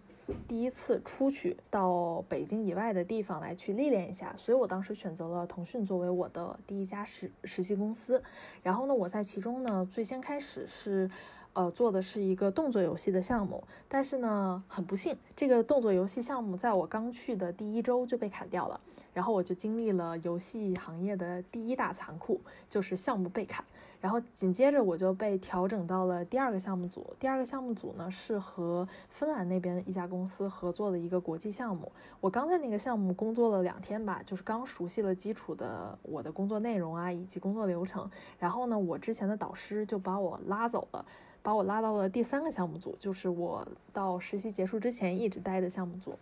[0.47, 8.23] 第一次出去到北京以外的地方来去历练一下，所以我当时选择了腾讯作为我的第一家实实习公司。
[8.61, 11.11] 然后呢，我在其中呢，最先开始是，
[11.51, 13.61] 呃，做的是一个动作游戏的项目。
[13.89, 18.79] 但是呢，很不幸，这个动作游戏项目在我刚去的第一周就被砍掉了。
[19.13, 23.63] 然后我就经历了游戏行业的第一大残酷，就是项目被砍。
[24.03, 27.15] 然后紧接着我就被调整到了第二个项目组。
[27.17, 31.89] 第二个项目组呢是和芬兰那边一家公司合作的一个国际项目。
[32.19, 38.11] 我刚在那个项目工作了两天吧，就是刚熟悉了基础的我的工作内容啊以及工作流程。
[38.37, 41.05] 然后呢，我之前的导师就把我拉走了，
[41.41, 46.19] 把我拉到了第三个项目组，就是我到实习结束之前一直待的项目组。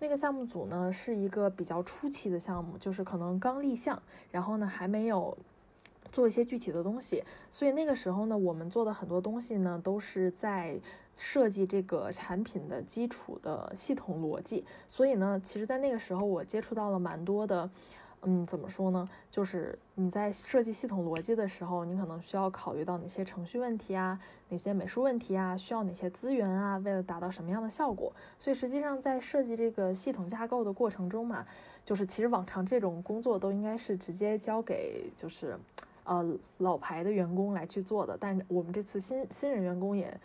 [0.00, 4.02] 那个项目组呢是一个比较初期的项目，就是可能刚立项，
[4.32, 5.38] 然后呢还没有。
[6.12, 10.80] 做一些具体的东西，所以那个时候呢，我们做的很多东西呢，都是在
[11.16, 14.64] 设计这个产品的基础的系统逻辑。
[14.86, 17.70] 所以呢，其实，在那个时候，我接触到了蛮多的，
[18.22, 19.08] 嗯，怎么说呢？
[19.30, 28.12] 就是你在设计系统逻辑的时候，你可能需要考虑到哪些程序问题啊，哪些美术问题啊，需要哪些资源啊，为了达到什么样的效果。
[28.38, 31.46] 所以实际上在设计这个系统架构的过程中嘛，
[31.84, 35.58] 就是其实往常这种工作都应该是直接交给就是
[36.10, 40.20] 呃老牌的员工来去做的，但我们这次新新人员工也。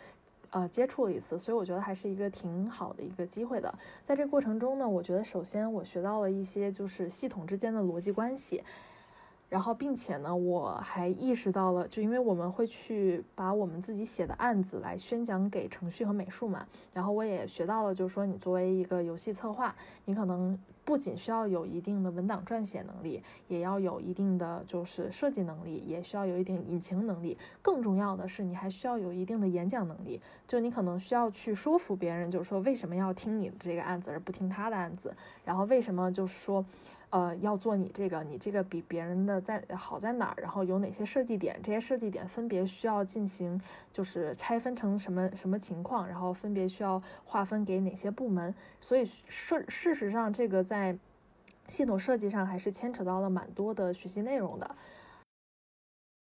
[0.50, 3.78] 呃，接触了一次，所以我觉得还是一个挺好的一个机会的。
[4.02, 8.62] 在这过程中呢，我觉得首先我学到了一些就是系统之间的逻辑关系，
[9.48, 19.74] 然后并且呢，我还意识到了，就因为我们会去把我们自己写的案子来宣讲给程序和美术嘛，然后我也学到了，就是说你作为一个游戏策划，
[20.04, 20.58] 你可能。
[20.86, 27.36] 不仅需要有一定的文档撰写能力，也要有一定的就是设计能力，也需要有一定引擎能力。
[27.60, 30.22] 更重要的是，你还需要有一定的演讲能力。
[30.46, 35.12] 就你可能需要去说服别人，就是说为什么要听你的这个案子而不听他的案子，
[35.44, 36.64] 然后为什么就是说。
[37.10, 40.34] 呃，要做你这个，你这个比别人的在好在哪儿？
[40.42, 41.58] 然后有哪些设计点？
[41.62, 43.60] 这些设计点分别需要进行，
[43.92, 46.06] 就是拆分成什么什么情况？
[46.06, 48.54] 然后分别需要划分给哪些部门？
[48.80, 50.98] 所以事事实上，这个在
[51.68, 54.76] 系统设计上还是牵扯到了蛮多的学习内容的。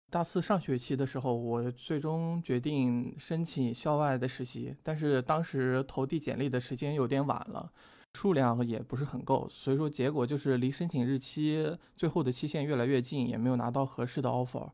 [0.09, 7.71] 大四上学期的时候，我最终决定申请校外的实习，但是当时投递简历的时间有点晚了。
[8.17, 14.71] 数量也不是很够，所以说结果就是离申请日期最后的期限越来越近，也没有拿到合适的 offer。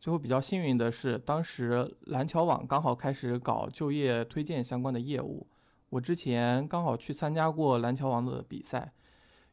[0.00, 5.46] 最后比较幸运的是，当时蓝桥网刚好开始搞就业推荐相关的业务，
[5.90, 8.90] 我之前刚好去参加过蓝桥网的比赛，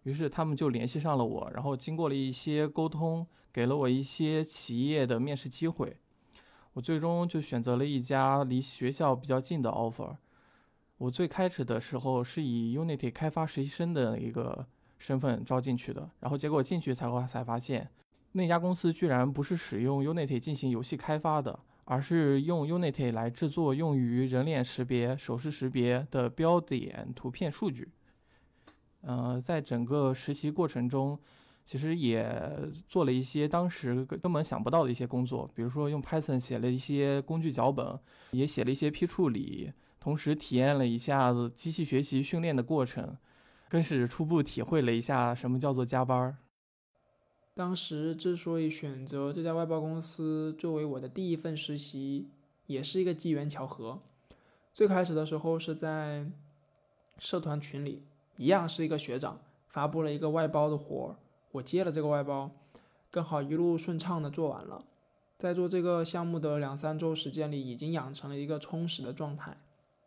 [0.03, 5.97] 于是他们就联系上了我，然后经过了一些沟通，给了我一些企业的面试机会，
[6.75, 10.15] 我最终就选择了一家离学校比较近的 offer。
[11.03, 14.65] 我最开始的时候是以 Unity 开发实习生的一个
[14.97, 17.89] 身份招进去的，然后结果进去才才发现，
[18.31, 27.89] 那家公司居然不是使用 Unity 进行游戏开发的，而是用 Unity 来制作用于人脸识别、手势识别的标点图片数据。
[29.01, 31.19] 呃，在整个实习过程中，
[31.65, 32.33] 其实也
[32.87, 37.99] 做了一些当时根本想不到的一些工作，比如说用 Python 写了一些工具脚本，
[38.31, 39.69] 也写了一些批处理。
[40.03, 43.15] 同时体验了一下子机器学习训练的过程，
[43.69, 46.35] 更是初步体会了一下什么叫做加班儿。
[47.53, 52.27] 当时之所以选择这家外包公司作为我的第一份实习，
[52.65, 53.97] 也是一个机缘巧合。
[54.73, 56.29] 最开始的时候是在
[57.17, 58.03] 社团群里，
[58.35, 59.39] 一样是一个学长
[59.69, 61.15] 发布了一个外包的活儿，
[61.53, 62.51] 我接了这个外包，
[63.09, 64.83] 刚好一路顺畅的做完了。
[65.37, 69.55] 在做这个项目的两三周时间里，已经养成了一个充实的状态。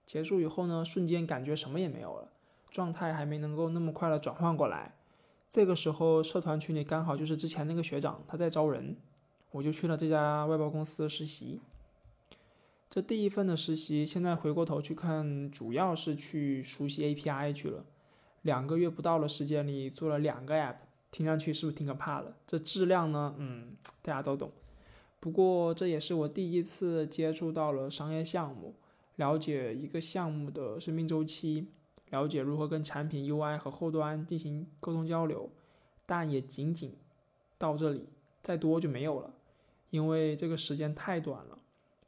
[0.06, 2.28] 结束以后呢，瞬间感觉什么也没有了，
[2.70, 4.94] 状态还没能够那么快的转换过来。
[5.50, 8.96] 这个时候，社团群里刚好就是之前那个学长他在招人，
[9.50, 11.60] 我就去了这家外包公司实习。
[12.88, 17.84] 这第一份的实习，现在回过头去看，主要是去熟悉 API 去了。
[18.42, 20.76] 两个月不到的时间里做了两个 App，
[21.10, 22.36] 听上去是不是挺可怕的？
[22.46, 24.52] 这质量呢，嗯，大家都懂。
[25.18, 28.74] 不过这也是我第一次接触到了商业项目。
[29.16, 31.68] 了解一个项目的生命周期，
[32.10, 35.50] 了解如何跟产品 UI 和后端进行沟通交流，
[36.06, 36.94] 但也仅仅
[37.58, 38.06] 到这里，
[38.42, 39.34] 再多就没有了，
[39.90, 41.58] 因为这个时间太短了，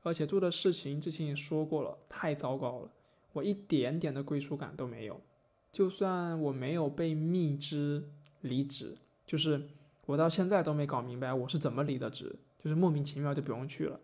[0.02, 2.90] 而且做的事情之前也说过了，太糟糕了，
[3.32, 5.20] 我一点点的归属感都没有。
[5.72, 8.08] 就算我没有被密支
[8.40, 8.96] 离职，
[9.26, 9.68] 就是
[10.06, 14.00] 我到现在都没搞明白我是怎么离的职，就是莫名其妙就不用去了。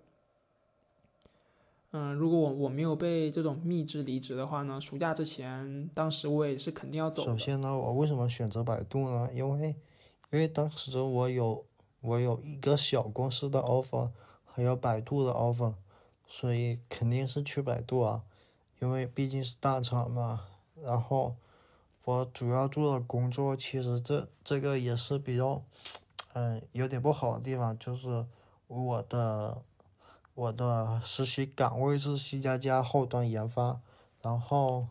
[1.97, 4.81] 嗯，如果我我没有被这种密制离职的话呢？
[4.81, 7.23] 暑假之前，当时我也是肯定要走。
[7.23, 9.31] 首先呢，我为什么选择百度呢？
[9.33, 9.69] 因为，
[10.33, 11.65] 因为当时我有
[12.01, 14.11] 我有一个小公司的 offer，
[14.45, 15.73] 还有百度的 offer，
[16.27, 18.25] 所以肯定是去百度啊，
[18.81, 20.41] 因为毕竟是大厂嘛。
[20.83, 21.37] 然后，
[22.07, 25.63] 我主要做的工作其实这这个也是比较，
[26.33, 28.27] 嗯，有点不好的地方，就是
[28.67, 29.63] 我的。
[30.35, 33.81] 我的实习岗位是 C 加加后端研发，
[34.21, 34.89] 然后，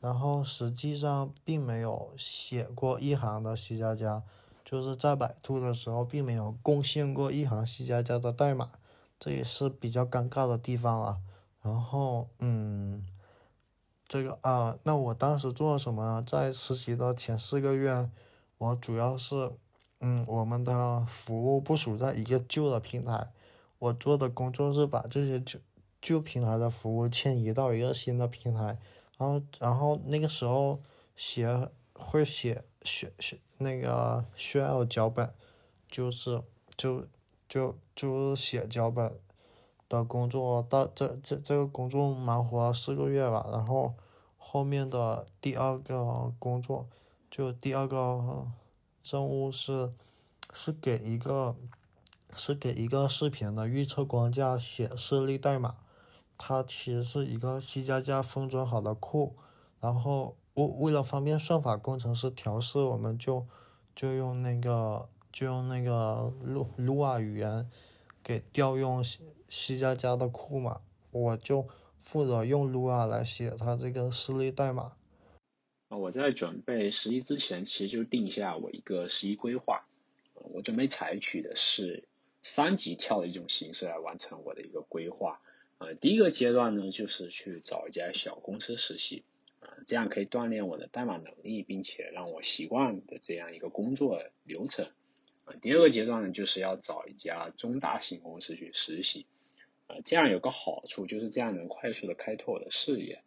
[0.00, 4.22] 然后实际上并没有写过一行的 C 加加，
[4.64, 8.70] 就是在百度的时候并没有贡献过一行 C 加加的代码，
[9.18, 11.18] 这也是比较尴尬的地方啊。
[11.60, 13.04] 然后，嗯，
[14.06, 16.24] 这个啊，那我当时做了什么呢？
[16.26, 18.08] 在实习的前四个月，
[18.56, 19.52] 我主要是，
[20.00, 23.30] 嗯，我们的服务部署在一个旧的平台。
[23.78, 25.60] 我做的工作是把这些旧
[26.00, 28.78] 旧平台的服务迁移到一个新的平台，
[29.16, 30.80] 然后然后那个时候
[31.16, 35.32] 写会写需需那个需要脚本，
[35.88, 36.42] 就是
[36.76, 37.06] 就
[37.48, 39.18] 就就写脚本
[39.88, 43.94] 的工作，到这这这个工作忙活了四个月吧，然后
[44.36, 46.88] 后面的第二个工作
[47.30, 48.46] 就第二个
[49.02, 49.90] 任务是
[50.52, 51.56] 是给一个
[52.34, 55.76] 是给一个视频的预测框架写示例代码，
[56.36, 59.36] 它其实是一个 C 加加封装好的库，
[59.80, 63.46] 然后为为了方便算法工程师调试，我们就
[63.94, 67.68] 就用那个就用那个 Lu Lua 语言
[68.22, 69.02] 给调用
[69.48, 71.66] C 加加的库嘛，我就
[71.98, 74.92] 负责用 Lua 来写它这个示例代码。
[75.88, 79.86] 啊，我在准备实习之前，其实就定下我一个实习规划。
[80.34, 82.06] 我准备采取的是
[82.48, 85.42] 三级跳的一种形式来完成我的一个规划。
[85.76, 89.22] 呃，第一个阶段呢，就是去找一家小公司实习，
[89.60, 94.86] 啊，这样可以锻炼我的代码能力，并且让我习惯的这样一个工作流程。
[95.44, 99.26] 啊，第二个阶段呢，就是要找一家中大型公司去实习。
[99.86, 103.22] 啊，这样有个好处，就是这样能快速的开拓我的视野。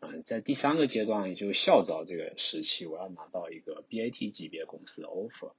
[0.00, 5.52] 嗯，在第三个阶段，也就是校招这个时期，我要拿到一个 BAT 级别公司的 offer。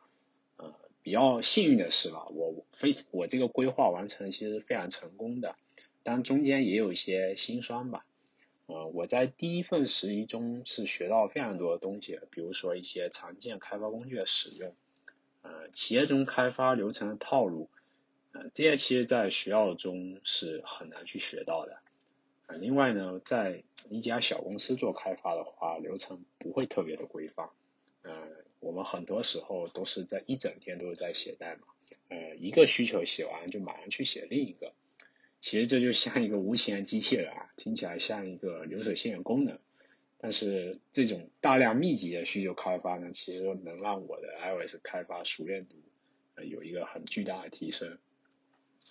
[1.04, 5.56] 比较幸运的是吧，我非我这个规划完成其实非常成功的，
[6.02, 8.06] 但中间也有一些心酸吧。
[8.66, 14.74] 呃，我在第一份实习中是学到非常多的东西，比如说一些常见开发工具的使用，
[15.42, 17.70] 呃，企业中开发流程的套路，
[18.32, 21.80] 呃，这些其实在学校中是很难去学到的。
[22.60, 27.50] 另外呢，在一家小公司做开发的话，流程不会特别的规范。
[28.04, 28.12] 呃，
[28.64, 31.68] 我们很多时候都是在一整天都是在写代码，
[32.08, 34.74] 呃，一个需求写完就马上去写另一个。
[35.42, 39.60] 其实这就像一个无情的机器人啊，听起来像一个流水线的功能。
[40.18, 45.76] 但是这种大量密集的需求开发呢，其实能让我的 iOS 开发熟练度
[46.42, 47.98] 有一个很巨大的提升。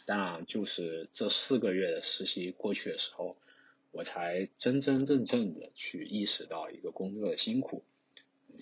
[0.04, 3.36] 当然，就是这四个月的实习过去的时候。
[3.94, 7.84] 我才真真正正的去意识到一个工作的辛苦，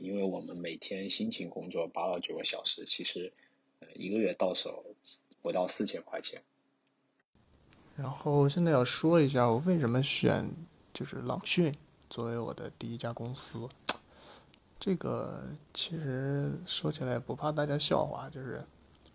[0.00, 3.32] 因为我们每天辛勤工作八到九个小时，其实
[3.80, 4.84] 呃一个月到手
[5.42, 6.42] 不到四千块钱。
[7.96, 10.50] 然后现在要说一下我为什么选
[10.92, 11.74] 就是朗讯
[12.08, 13.68] 作为我的第一家公司，
[14.78, 15.44] 这个
[15.74, 18.64] 其实说起来不怕大家笑话，就是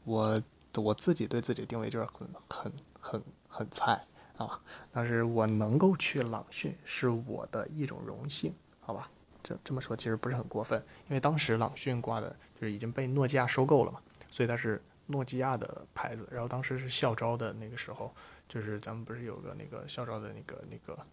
[0.03, 0.41] 我
[0.75, 4.01] 我自己对自己定位就是很很很很菜。
[4.38, 4.61] 啊，
[4.91, 9.09] 但是我能够去朗讯是我的一种荣幸，好吧？
[9.45, 13.99] 这这么说其实不是很过分，因为当时朗讯挂的就是已经被诺基亚收购了嘛，
[14.31, 16.27] 所以它是诺基亚的牌子。
[16.31, 18.11] 然后当时是校招的那个时候，
[18.49, 21.05] 就是咱们不是有个那个校招的那个那个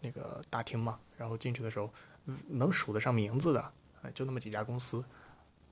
[0.00, 1.00] 那个大厅嘛？
[1.16, 1.90] 然后进去的时候，
[2.48, 3.72] 能数得上名字的，
[4.02, 5.04] 哎，就那么几家公司，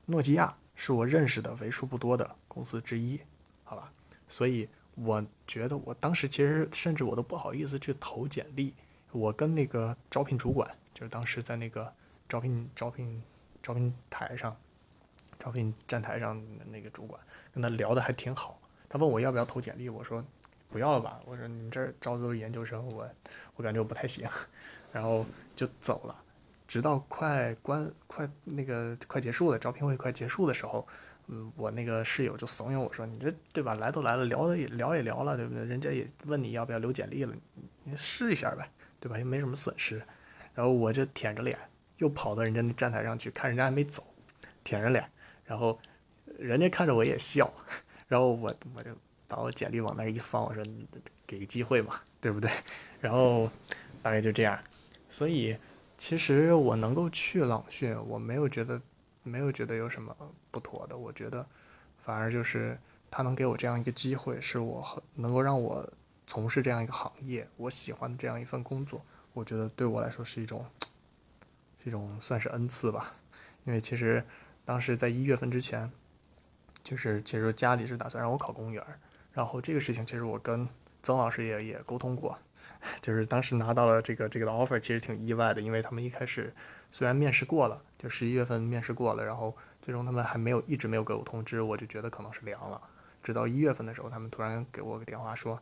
[0.06, 3.20] 诺基亚是我认识的为数不多的公司之一，
[3.62, 3.92] 好吧？
[4.26, 4.68] 所以。
[4.96, 8.74] 我觉得我当时其实甚至我都不好意思去投简历。
[9.12, 11.90] 我跟那个招聘主管，就是当时在那个
[12.30, 13.22] 招聘招聘
[13.60, 14.56] 招聘台上、
[15.36, 17.20] 招聘站台上的那个主管，
[17.52, 18.60] 跟他聊的还挺好。
[18.88, 20.24] 他问我要不要投简历，我说
[20.70, 21.20] 不要了吧。
[21.26, 23.10] 我说你这儿招的都是研究生，我
[23.56, 24.28] 我感觉我不太行，
[24.92, 25.26] 然后
[25.56, 26.22] 就走了。
[26.68, 30.86] 直到快关快那个快结束了，招聘会快结束的时候。
[31.32, 33.74] 嗯，我那个室友就怂恿我说：“你这对吧？
[33.74, 35.64] 来都来了，聊也聊也聊了，对不对？
[35.64, 37.32] 人家也问你要不要留简历了，
[37.84, 38.68] 你试一下呗，
[38.98, 39.16] 对吧？
[39.16, 40.02] 又没什么损失。”
[40.54, 41.56] 然后我就舔着脸
[42.00, 44.04] 又跑到人家那站台上去看，人家还没走，
[44.62, 45.10] 舔着脸，
[45.44, 45.78] 然后
[46.38, 47.50] 人家看着我也笑，
[48.08, 48.90] 然后我我就
[49.26, 50.62] 把我简历往那儿一放，我说
[51.26, 52.50] ：“给个机会嘛，对不对？”
[53.00, 53.48] 然后
[54.02, 54.58] 大概就这样。
[55.08, 55.56] 所以
[55.96, 58.82] 其实我能够去朗讯，我没有觉得。
[59.22, 60.16] 没有觉得有什么
[60.50, 61.46] 不妥的，我觉得
[61.98, 62.76] 反而就是
[63.10, 65.86] 他能给我这样一个机会，是我能够让我
[66.26, 69.04] 从事这样一个行业，我喜欢的这样一份工作，
[69.34, 70.64] 我觉得对我来说是一种，
[71.82, 73.12] 这种算是恩赐吧。
[73.64, 74.24] 因为其实
[74.64, 75.90] 当时在一月份之前，
[76.82, 78.84] 就是其实家里是打算让我考公务员，
[79.32, 80.68] 然后这个事情其实我跟。
[81.02, 82.38] 曾老师也也沟通过，
[83.00, 86.52] 就是当时拿到了这个这个的 offer，其实挺意外的，因为他们一开始
[86.90, 92.78] 虽然面试过了，就十一月份面试过了，然后最终他们还没有一直没有给我通知，我就觉得可能是凉了。
[93.22, 95.58] 直到一月份的时候，他们突然给我个电话说：“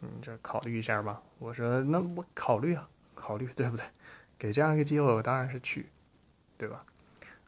[0.00, 3.86] 你这考虑一下吧。”我说：“那我考虑啊，考虑，对不对？
[4.40, 5.90] 给这样一个机会，我当然是去，
[6.56, 6.86] 对吧？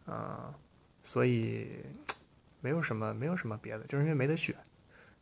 [0.06, 0.52] 嗯，
[1.02, 1.86] 所以
[2.60, 4.54] 没有什么没有什么别的，就是因为没得选，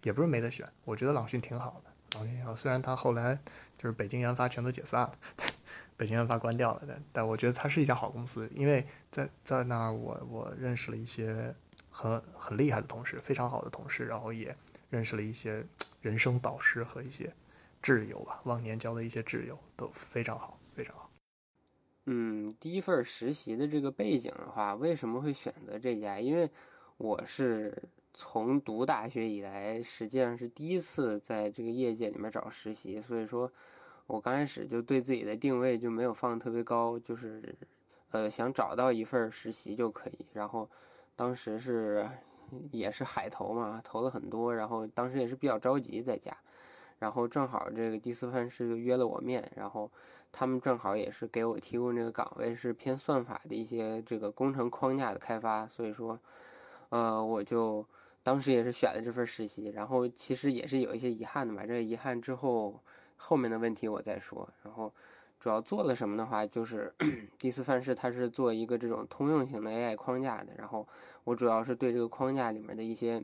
[0.02, 2.18] 也不是没得选，我觉得朗讯挺好的。
[2.18, 3.38] 朗讯好，虽然他后来
[3.78, 5.14] 就是北京研发全都解散了，
[5.96, 11.54] 北京研发关掉了，但但我觉得它是一家好公司，因为在在那儿我我认识了一些
[11.88, 14.56] 很很厉害的同事，非常好的同事，然后也
[14.88, 15.64] 认识了一些
[16.02, 17.32] 人生导师和一些
[17.80, 20.58] 挚友吧，忘年交的一些挚友都，非常好。
[22.06, 26.18] 嗯，第一份实习的这个背景的话，为什么会选择这家？
[26.18, 26.50] 因为
[26.96, 27.76] 我是
[28.14, 33.52] 从读大学以来，实际上是第一次在这个业界里面找实习，所以说，
[34.06, 37.54] 我刚开始就对自己的定位就没有放特别高，就是
[38.10, 40.26] 呃想找到一份实习就可以。
[40.32, 40.68] 然后
[41.14, 42.08] 当时是
[42.72, 46.34] 也是海投嘛，投了很多，然后当时也是比较着急在家，
[46.98, 49.88] 然后正好这个第四份是就约了我面，然后。
[50.32, 56.18] 他们正好也是给我提供这个岗位，是偏算法的一些这个工程框架的开发，所以说，
[56.90, 57.84] 呃，我就
[58.22, 62.80] 当时也是选了这份实习，然后其实也是有一些遗憾的嘛，这个遗憾之后
[63.16, 64.48] 后面的问题我再说。
[64.62, 64.92] 然后
[65.40, 66.94] 主要做了什么的话，就是
[67.36, 70.86] 第四范式它是做一个这种通用型的 AI 框架的，然后
[71.24, 73.22] 我主要是对这个框架里面的一些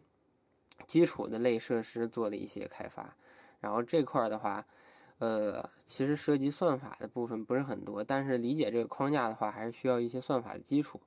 [0.87, 3.15] 基础的类设施做了一些开发，
[3.61, 4.67] 然后这块儿的话。
[5.19, 11.01] 呃，其实涉及算法的部分不是很多，但是理解这个框架的话，还是需要一些算法的基础。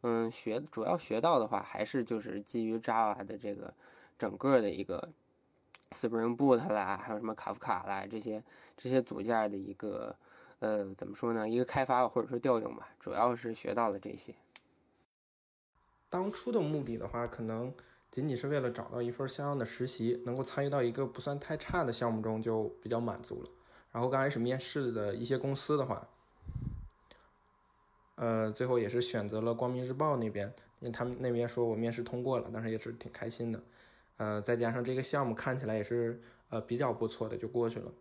[0.00, 3.72] 嗯，学主要学到的话，还是就是基于 Java 的这个
[4.18, 5.10] 整个的一个
[5.90, 8.42] Spring Boot 啦，还有什么卡夫卡啦这些
[8.78, 10.16] 这些组件的一个
[10.60, 11.46] 呃怎么说呢？
[11.46, 14.34] 一个开发或者说调用吧，主要是学到了这些。
[16.08, 17.72] 当初的目的的话，可能。
[18.10, 23.48] 仅仅是为了找到一份像样的实习，能够参与到一个不算太差的项目中，就比较满足了。
[23.92, 26.08] 然后刚开始面试的一些公司的话，
[28.16, 33.62] 呃，最后也是选择了光明日报那边，因为他们那边说我面试通过了，当时也是挺开心的。
[34.16, 36.20] 呃，再加上这个项目看起来也是
[36.50, 37.92] 呃比较不错的，就过去了。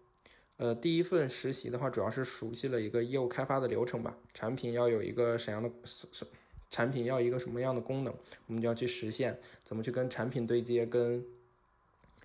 [0.57, 5.71] 呃，第一份实习的话，主要是熟悉了一个业务开发的流程吧，产品要有一个怎样的
[6.69, 8.13] 产品要一个什么样的功能，
[8.47, 11.25] 我们就要去实现，怎么去跟产品对接，跟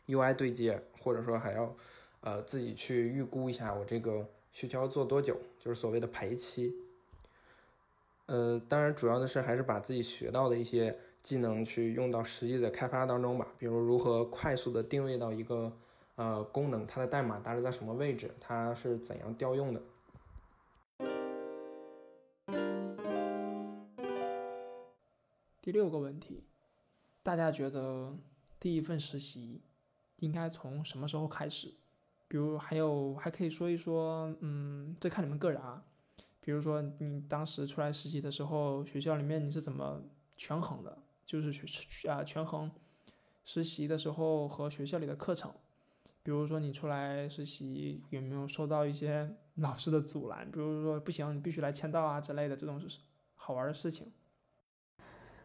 [0.07, 1.75] UI 对接，或者说还要
[2.21, 6.75] 呃自己去预估一下我这个需求要做多久，就是所谓的排期。
[8.27, 15.73] 呃，当然主要的是还是把自己学到的一些技能去用到实际的开发当中吧，比如如何快速的定位到一个
[16.17, 19.83] 呃功能，它的代码大致在什么位置，它是怎样调用的。
[25.65, 26.45] 第六个问题，
[27.23, 28.15] 大家觉得
[28.61, 29.63] 第一份实习
[30.19, 31.73] 应该从什么时候开始？
[32.29, 35.83] 比如还有还可以说一说，嗯，这看你们个人啊。
[36.43, 40.03] 比如说你当时出来实习的时候，学校里面你是怎么
[40.37, 40.99] 权衡的？
[41.25, 42.71] 就是去啊权衡
[43.43, 45.51] 实习的时候和学校里的课程。
[46.23, 50.45] 比如说你出来实习有没有受到一些老师的阻拦？
[50.51, 52.99] 比如说不行，你必须来签到啊之类的这种是
[53.35, 54.13] 好玩的事情。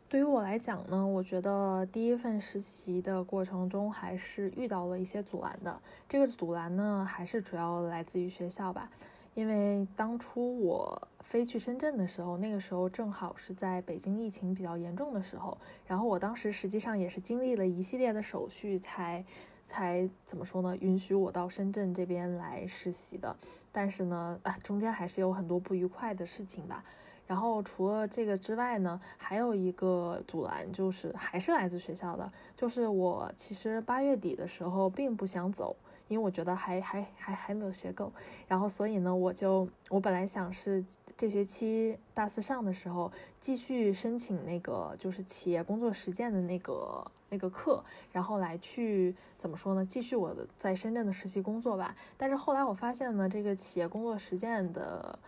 [0.09, 5.79] 对于我来讲呢，我觉得第一份实习的过程中还是遇到了一些阻拦的。
[6.07, 8.89] 这个阻拦呢，还是主要来自于学校吧。
[9.35, 15.55] 因为当初我飞去深圳的时候，那个时候正好是在北京疫情比较严重的时候。
[15.85, 19.23] 然后我当时实际上也是经历了一系列的手续，才
[19.67, 23.37] 才怎么说呢，允许我到深圳这边来实习的。
[23.71, 26.83] 但是呢，啊，中间还是有很多不愉快的事情吧。
[27.29, 35.75] 然后除了这个之外呢，还有一个阻拦，就是还是来自学校的，就是我其实八月底的时候并不想走，
[36.07, 38.11] 因为我觉得还还还还没有学够，
[38.47, 40.83] 然后所以呢，我就我本来想是
[41.15, 51.95] 这学期大四上的时候继续申请那个就是企业工作实践的那个那个课，然后来去怎么说呢，继续我的在深圳的实习工作吧。
[52.17, 55.19] 但是后来我发现呢，这个企业工作实践的。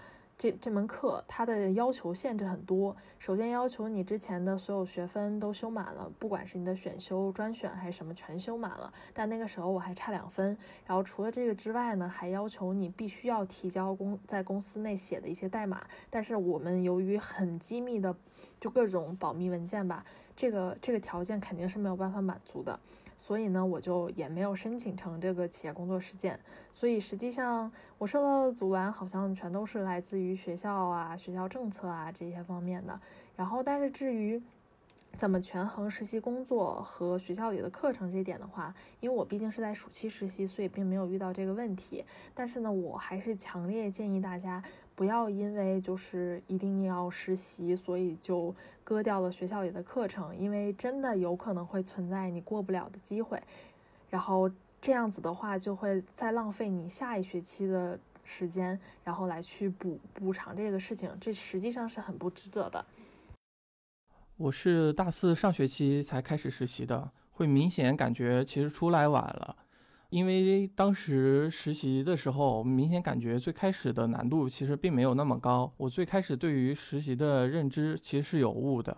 [0.41, 8.91] 这这门课它的要求限制很多，首先要求你之前的所有学分都修满了，不管是你的选修、专选还是什么，全修满了。
[9.13, 10.57] 但那个时候我还差两分。
[10.84, 15.85] 然后除了这个之外呢，还要求你必须要提交公在公司内写的一些代码。
[16.09, 18.15] 但是我们由于很机密的，
[18.59, 20.03] 就各种保密文件吧，
[20.35, 22.80] 这个这个条件肯定是没有办法满足的。
[23.22, 26.39] 所以呢，我就也没有申请成这个企业工作实践。
[26.72, 32.99] 所以实际上，我受到的阻拦好像全都是来自于学校啊、学校政策啊这些方面的。
[33.35, 34.41] 然后，但是至于
[35.15, 42.03] 怎么权衡实习工作和学校里的课程这一点的话，因为我毕竟是在暑期实习，所以并没有遇到这个问题。
[42.34, 44.64] 但是呢，我还是强烈建议大家。
[45.02, 48.53] 不要因为就是一定要实习，所以就
[48.84, 53.41] 割掉了学校里的课程，因为真的有可能会存在你过不了的机会，
[54.11, 54.48] 然后
[54.80, 62.86] 这样子的话就会再浪费你下一学期的时间，然后来去补补偿这个事情，这实际上是很不值得的。
[64.38, 69.56] 我是大四上学期才开始实习的，会明显感觉其实出来晚了，
[70.11, 75.73] 因为当时实习的时候，明显感觉最开始的难度其实并没有那么高。
[75.77, 78.95] 我最开始对于实习的认知其实是有误的，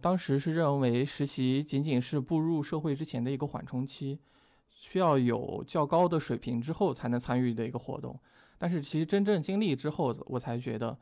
[0.00, 4.18] 当时是认为实习仅仅是步入社会之前的一个缓冲期，
[4.70, 8.18] 需要有较高的水平之后才能参与的一个活动。
[8.56, 10.98] 但是其实真正经历之后，我才觉得。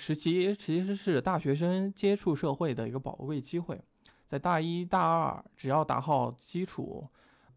[0.00, 3.80] 实习其实是大学生接触社会的一个宝贵机会，
[4.26, 7.04] 在大一大二只要打好基础，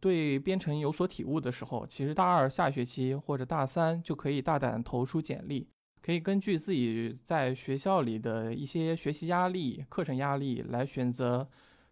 [0.02, 5.70] 对编程有所体悟的时候，其实大二下学期或者大三就可以大胆投出简历，
[6.02, 11.48] 可以根据自己在学校里的一些学习压力、课程压力来选择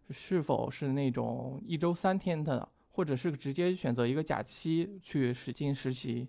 [0.10, 6.28] 是否是那种一周三天的，或者是直接选择一个假期去使劲实习。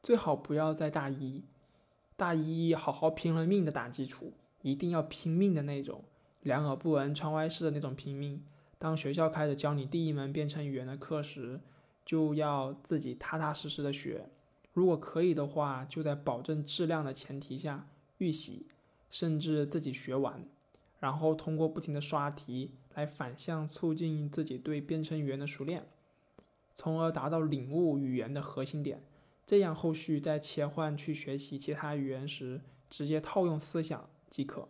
[0.00, 1.44] 最好不要在大一。
[2.16, 6.04] 大一好好拼了命的打基础，一定要拼命的那种，
[6.42, 8.44] 两耳不闻窗外事的那种拼命。
[8.80, 11.60] 当学校开始教你第一门编程语言的课时，
[12.02, 14.30] 就要自己踏踏实实的学。
[14.72, 17.86] 如果可以的话，就在保证质量的前提下
[18.16, 18.68] 预习，
[19.10, 20.42] 甚至自己学完，
[20.98, 25.86] 然后通过不停的刷题来反向促进自己对编程语言的熟练，
[26.74, 29.02] 从而达到领悟语言的核心点。
[29.44, 34.66] 这样后续再切换去学习其他语言时，直接套用思想即可。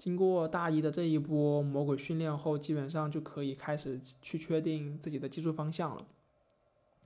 [0.00, 6.06] 经过大一的这一波魔鬼训练后，基本上就可以开始去确定自己的技术方向了。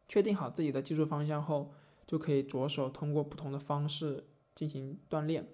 [0.07, 1.73] 确定好自己的技术方向后，
[2.07, 4.23] 就可以着手通过不同的方式
[4.55, 5.49] 进行锻炼。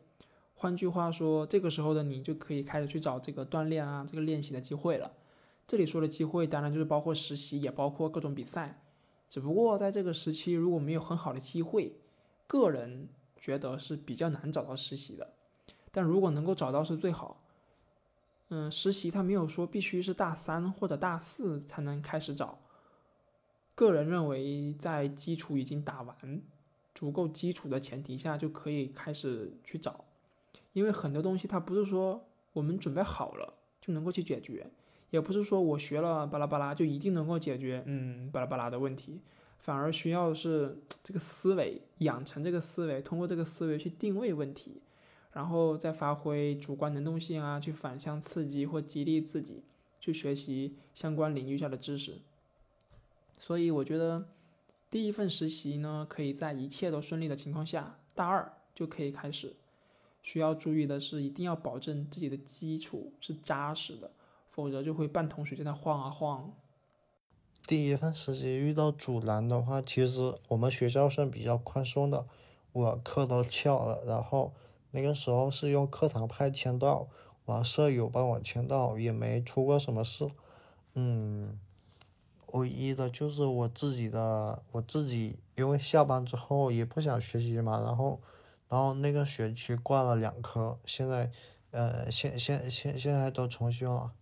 [0.55, 5.11] 换句话说，这个时候的你就可以开始去找这个锻炼啊、这个练习的机会了。
[5.67, 8.83] 这里说的机会，当然就是包括实习，也包括各种比赛。
[9.31, 11.95] 只不过在这个时期，如果没有很好的机会，
[12.47, 13.09] 个人
[13.39, 15.33] 觉得是比较难找到实习的。
[15.91, 17.43] 但如果能够找到是最好。
[18.53, 22.59] 嗯，实习他没有说必须是大三或者大四才能开始找。
[23.77, 26.43] 个人认为，在基础已经打完、
[26.95, 30.05] 足够基础的前提下，就可以开始去找。
[30.73, 34.71] 因为很多东西它不是说我们准备好了就能够去解决。
[35.11, 39.21] 也不是说我学了巴拉巴拉就一定能够解决嗯巴拉巴拉的问题，
[39.59, 44.81] 反而需要是这个思维养成这个思维，通过这个思维去定位问题，
[45.33, 49.63] 然后再发挥主观能动性啊，去反向刺激或激励自己
[50.01, 52.19] 去学习相关领域下的知识。
[53.39, 54.29] 所以我觉得
[54.91, 59.57] 第一份实习呢，可以在一切都顺利的情况下，大二就可以开始。
[60.23, 64.11] 需要注意的是，一定要保证自己的基础是扎实的。
[64.51, 66.53] 否则就会半桶水在那晃啊晃。
[67.69, 72.27] 第一份实习遇到阻拦的话，其实我们学校是比较宽松的，
[72.73, 74.53] 我课都翘了，然后
[74.93, 77.09] 那个时候是用课堂派签到，
[77.45, 80.29] 我舍友帮我签到，也没出过什么事。
[80.95, 81.59] 嗯，
[82.49, 88.21] 唯一的就是我自己的，我自己因为下班之后也不想学习嘛，然后，
[88.69, 91.31] 然后那个学期挂了两科，现在，
[91.71, 94.13] 呃，现现现现在都重修了。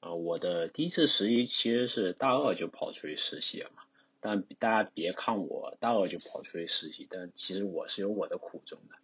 [0.00, 3.82] 啊，我的第一次实习其实是大二就跑出去实习了嘛，
[4.20, 8.94] 但大家别看我大二就跑出去实习，但其实我是有我的苦衷的。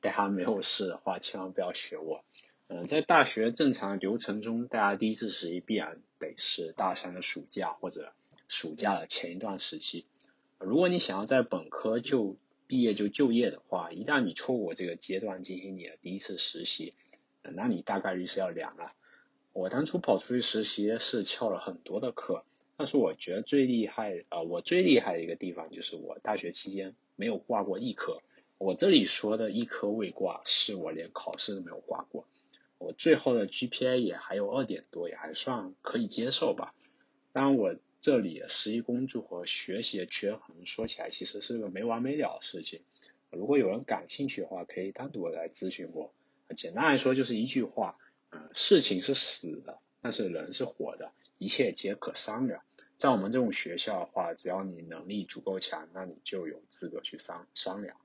[0.00, 2.24] 大家没有事的话，千万不要学我。
[2.68, 8.12] 嗯，在大学正常流程中，大家第一次实习必然得是大三的暑假或者
[8.46, 10.04] 暑假的前一段时期。
[10.58, 16.92] 如果你想要在本科就毕业就就业的话，一旦你错过这个阶段进行你的第一次实习，
[17.42, 18.92] 那你大概率是要凉了。
[19.54, 22.44] 我当初跑出去实习是翘了很多的课，
[22.76, 28.20] 但是我觉得最厉害啊，我最厉害的一个地方就是我大学期间没有挂过一科。
[28.58, 32.24] 我这里说的一科未挂，是我连考试都没有挂过。
[32.78, 36.74] 我最后的 GPA 也还有二点多，也还算可以接受吧。
[37.32, 42.80] 当然，我这里实习工作和学习的权衡说起来，其实是个没完没了的事情。
[43.30, 46.12] 如果有人感兴趣的话，可以单独来咨询我。
[46.56, 47.96] 简单来说，就是一句话。
[48.30, 52.62] 嗯，事情是死的，但是人是活的，一切皆可商量。
[52.96, 57.96] 在我们这种学校的话，只要你能力足够强，那你就有资格去商商量。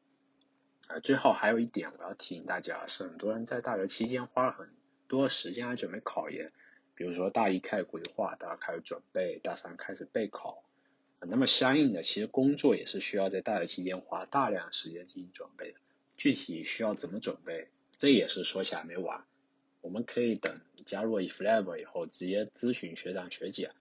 [0.88, 4.70] 啊，最后还有一点我要提醒大家，是很多人在大学期间花了很
[5.08, 6.52] 多时间来准备考研，
[6.96, 10.64] 比如说大一开始规划，大家开始准备，大三开始备考。
[11.26, 15.80] 那么相应的，其实工作也是需要在大学期间花大量时间进行准备的。
[16.18, 19.24] 具体需要怎么准备，这也是说起来没完。
[19.80, 23.72] 我们可以等加入 eFlab 以后，直接咨询学长学姐。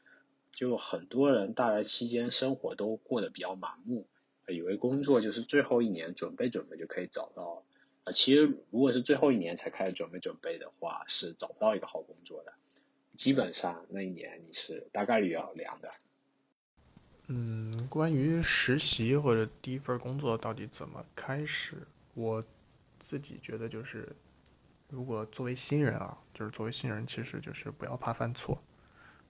[0.53, 4.07] 就很多人大学期间生活都过得比较盲目，
[4.48, 7.62] 以为工作就是最后一年准备准备就可以找到，
[8.05, 12.52] 啊，其实如果是最后一年才开始准备准备的话，是找不到一个好工作的。
[13.16, 15.90] 基本上那一年你是大概率要凉的。
[17.28, 22.43] 嗯，关于实习或者第一份工作到底怎么开始，我
[22.98, 24.09] 自己觉得就是，
[24.89, 28.60] 如果作为新人啊，就是作为新人，其实就是不要怕犯错，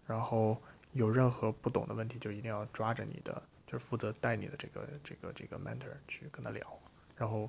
[0.07, 0.61] 然后
[0.93, 3.43] 有任何不懂的问题就一定要抓着你的，
[3.73, 6.61] 就是负责带你的这个这个这个 mentor 去跟他聊，
[7.17, 7.49] 然后，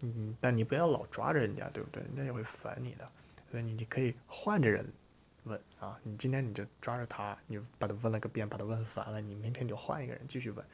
[0.00, 2.02] 嗯，但你不要老抓着人家，对不对？
[2.02, 3.08] 人家也会烦你的，
[3.50, 4.86] 所以你你可以换着人。
[5.44, 10.64] 问啊，你今天你就抓着他，你把他问了个遍，把他问烦了，你明天就换一个人继续问，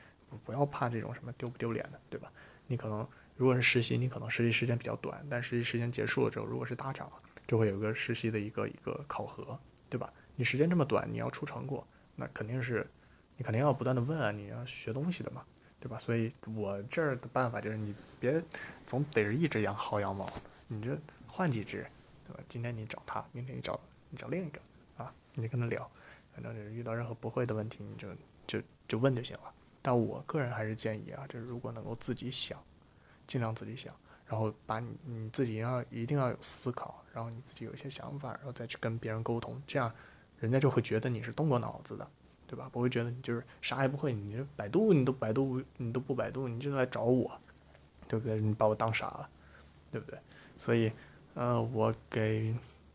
[0.45, 2.31] 不要怕这种什么丢不丢脸的，对吧？
[2.66, 7.11] 你可能如果是实习，你可能实习时间比较短，但实习时间结束了之后，如果是大厂，
[7.47, 9.59] 就会有一个实习的一个一个考核，
[9.89, 10.12] 对吧？
[10.37, 12.87] 你时间这么短，你要出成果，那肯定是
[13.39, 15.43] 你肯定要不断的问啊，你要学东西的嘛，
[15.81, 15.97] 对吧？
[15.97, 18.43] 所以我这儿的办法就是你别
[18.85, 20.31] 总逮着一只羊薅羊毛，
[20.66, 20.94] 你这
[21.27, 21.86] 换几只，
[22.27, 22.43] 对吧？
[22.51, 23.81] 今天你找他，明天你找。
[24.10, 24.59] 你找另一个
[24.97, 25.86] 啊，你跟他聊，
[26.32, 28.09] 反正就是遇到任何不会的问题，你就
[28.47, 29.52] 就就问就行了。
[29.82, 32.59] 但我个人还是建议啊，就是如果能够自己想，
[33.27, 33.94] 尽量自己想，
[34.27, 39.93] 然后把你你自己要一定要有思考，然后你自己有一些想法，然后再去跟别人沟通，这样
[40.39, 42.10] 人家就会觉得你是动过脑子的，
[42.49, 42.69] 对吧？
[42.73, 47.41] 不会觉得你就是啥也不会，你百度你都百度你都不百度，你就来找我，
[48.09, 48.41] 对不对？
[48.41, 49.29] 你把我当傻了，
[49.93, 50.19] 对不对？
[50.57, 50.91] 所以，
[51.35, 52.53] 呃，我给，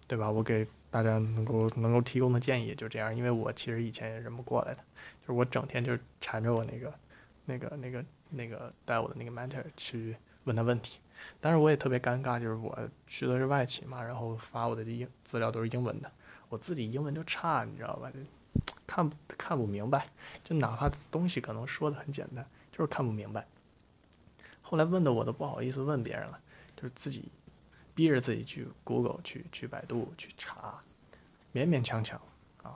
[0.08, 0.30] 对吧？
[0.30, 0.68] 我给。
[0.94, 4.84] 大家能够能够提供的建议就这样，因为我其实以前也认不过来的，
[5.22, 6.94] 就是我整天就缠着我那个
[7.46, 11.00] 那个那个那个带我的那个 mentor 去问他问题，
[11.42, 12.78] 但是我也特别尴尬，就是我
[13.08, 16.12] 去的是外企嘛，然后发我的英资料都是英文的，
[16.48, 18.12] 我自己英文就差，你知道吧？
[18.88, 20.08] 看看不明白，
[20.44, 23.48] 就哪怕东西可能说的很简单，就是看不明白。
[24.62, 26.40] 后来问的我都不好意思问别人了，
[26.76, 27.30] 就是自己。
[27.96, 30.80] 逼着自己去 Google 去去百度去查，
[31.54, 32.20] 勉勉强强
[32.64, 32.76] 啊，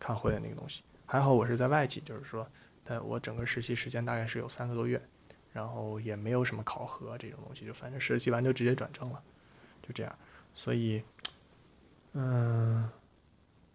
[0.00, 0.82] 看会的那个东西。
[1.06, 2.44] 还好我是在外企，就是说，
[2.82, 5.00] 但我整个实习时间大概是有三个多月，
[5.52, 9.22] 然后也没有什么考核这种东西，就反正实习完就直接转正了，
[9.80, 10.12] 就这样。
[10.52, 11.00] 所以，
[12.14, 12.90] 嗯，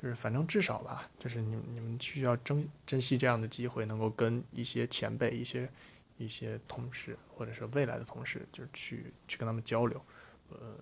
[0.02, 5.70] 就是反正至少吧，就是你你们需要珍珍惜这样的机会，能够跟一些前辈、一些
[6.18, 10.02] 一些同事或者是未来的同事，就是去去跟他们交流。
[10.50, 10.76] 呃，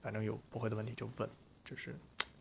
[0.00, 1.28] 反正有不会的问题就问，
[1.64, 1.94] 就是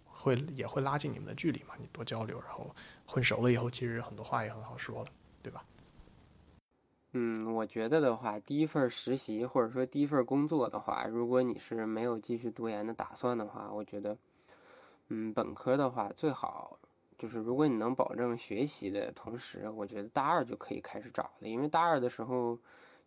[0.05, 1.73] 会也会拉近你们的距离嘛。
[1.79, 2.73] 你多交流，然后
[3.07, 5.09] 混熟了以后，其实很多话也很好说了，
[5.41, 5.65] 对吧？
[7.13, 14.17] 嗯，我觉得的话，第一份实习或者说第一份工作的话，如果你是没有继续读研的打算的话，我觉得，
[15.13, 16.79] 嗯，本科的话最好
[17.17, 22.57] 就是如果你能保证学习的同时，我觉得大二就可以开始找了，因为大二的时候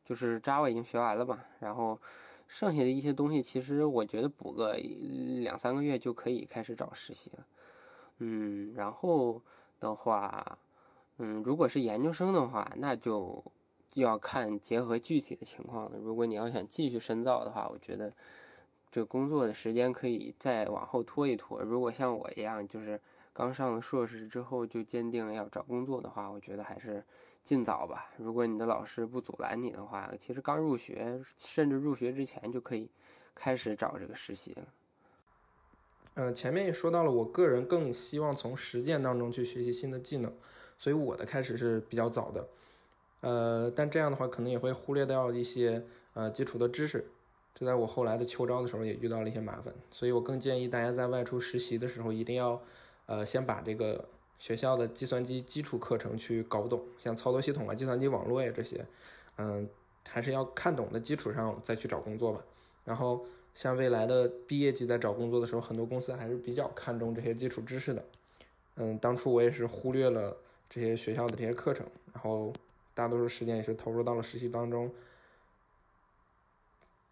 [0.05, 1.99] 就是 Java 已经学完了嘛，然后。
[2.47, 4.75] 剩下的一些东西，其实我觉得补个
[5.43, 7.47] 两三个月就可以开始找实习了。
[8.19, 9.41] 嗯，然后
[9.81, 10.59] 的话，
[11.17, 13.43] 嗯，如果是研究生的话，那就
[13.95, 15.97] 要看结合具体的情况了。
[15.99, 18.13] 如果你要想继续深造的话，我觉得
[18.95, 21.61] 这工作的时间可以再往后拖一拖。
[21.61, 23.01] 如果像我一样，就是
[23.33, 27.03] 刚上了硕士之后就坚定要找工作的话，我觉得还是。
[27.45, 32.89] 尽早吧，如果你的老师不阻拦你的话，其实刚入学，甚至入学之前就可以
[33.35, 34.63] 开始找这个实习了。
[36.15, 40.33] 嗯，前面也说到了，我个人更希望从实践当中去学习新的技能，
[40.79, 42.49] 所以我的开始是比较早的。
[43.21, 45.85] 呃，但这样的话可能也会忽略掉一些
[46.15, 47.07] 呃基础的知识，
[47.55, 52.61] 这在我后来的秋招的时候也遇到了一些麻烦，所以我更建议大家在外出实习的时候一定要
[53.07, 54.05] 呃先把这个。
[54.37, 58.85] 学校的计算机基础课程去搞懂，像操作系统啊、计算机网络呀这些，
[59.39, 59.67] 嗯，
[60.07, 62.45] 还是要看懂的基础上再去找工作吧。
[62.85, 63.25] 然后
[63.55, 68.05] 像未来的毕业季在找工作的时候，很多公司还是比较看重这些基础知识的。
[68.75, 70.37] 嗯，当初我也是忽略了
[70.69, 72.53] 这些学校的这些课程，然后
[72.93, 74.91] 大多数时间也是投入到了实习当中。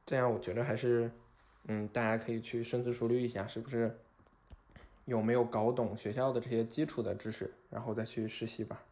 [0.04, 1.10] 这样我觉得还是，
[1.68, 3.98] 嗯，大家可以去深思熟虑一下，是不是？
[5.04, 8.84] 有没有搞懂学校的这些基础的知识，然后再去实习吧。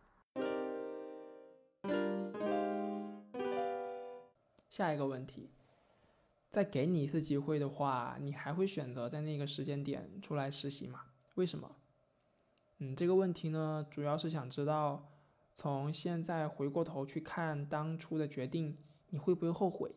[4.68, 5.50] 下一个问题，
[6.50, 11.02] 再给你一次机会的话，你还会选择在那个时间点出来实习吗？
[11.34, 11.76] 为什么？
[12.78, 15.08] 嗯，这个问题呢，主要是想知道，
[15.54, 18.76] 从现在回过头去看当初的决定，
[19.10, 19.94] 你会不会后悔？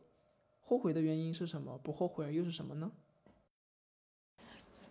[0.65, 1.77] 后悔的原因是什么？
[1.83, 2.91] 不后悔又是什么呢？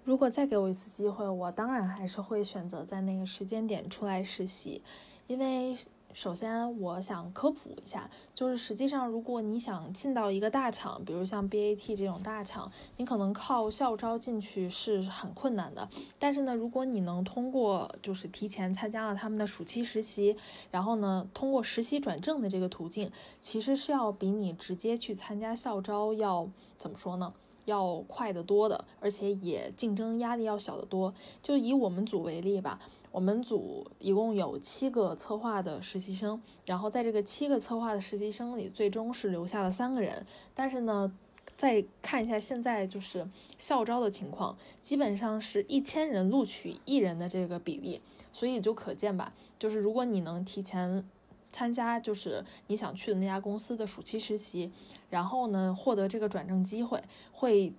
[0.04, 4.82] 如果再给我一次机会，我当然还是会选择在那个时间点出来实习，
[5.28, 5.76] 因为
[6.14, 15.88] 首先，我想科普一下，就是实际上，如果你想进到一个大厂，比如像 BAT 这种大厂，你可能靠校招进去是很困难的。
[16.18, 20.36] 但是呢，如果你能通过就是提前参加了他们的暑期实习，
[20.70, 23.10] 然后呢，通过实习转正的这个途径，
[23.40, 27.32] 其实是要比你直接去参加校招要怎么说呢？
[27.64, 31.14] 要快得多的，而且也竞争压力要小得多。
[31.40, 32.80] 就以我们组为例吧，
[33.12, 40.26] 我们组一共有七个策划的实习生，然后在这个七个策划的实习生里，最终是留下了三个人。
[40.54, 41.12] 但是呢，
[41.56, 48.00] 再看一下现在就是校招的情况，基本上是一千人录取一人的这个比例，
[48.32, 51.06] 所以就可见吧，就是如果你能提前。
[51.54, 54.72] 参加就是你想去的那家公司的暑期实习，
[55.10, 56.98] 然后呢获得这个转正机会，
[57.30, 57.70] 会，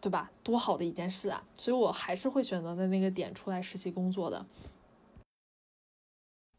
[0.00, 0.30] 对吧？
[0.42, 1.44] 多好的一件事啊！
[1.54, 4.46] 所以我还是会选择在那个点出来实习工作的。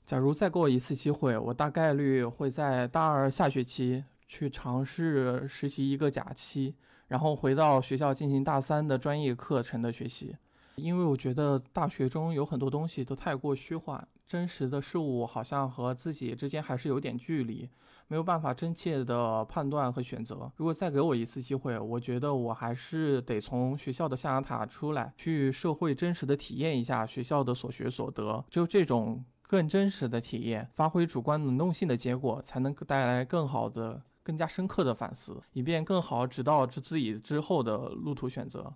[0.05, 6.76] 假如再给我一次机会，我大概率会在大二下学期去尝试实习一个假期，
[7.07, 10.35] 然后回到学校进行大三的专业课程的学习，
[10.76, 14.07] 因为我觉得大学中有很多东西都太过虚幻。
[14.26, 17.69] 真实的事物好像和自己之间还是有点距离，
[18.07, 20.49] 没有办法真切的判断和选择。
[20.56, 28.41] 如果再给我一次机会，我觉得我还是得从学校的象牙塔出来，去社会真实的体验一下学校的所学所得。
[28.49, 38.73] 只有这种更真实的体验，发挥主观能动性的结果，才能带来更好的、更加深刻的反思，以便更好指导自己之后的路途选择。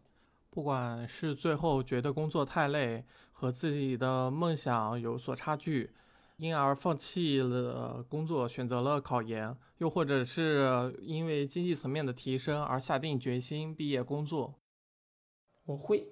[0.56, 3.04] 不管是最后觉得工作太累，
[3.34, 5.92] 和自己的梦想有所差距，
[6.38, 14.56] 因而放弃了工作，选择了考研，又或者是因为经济层面的提升而下定决心毕业工作，
[15.66, 16.08] 我会，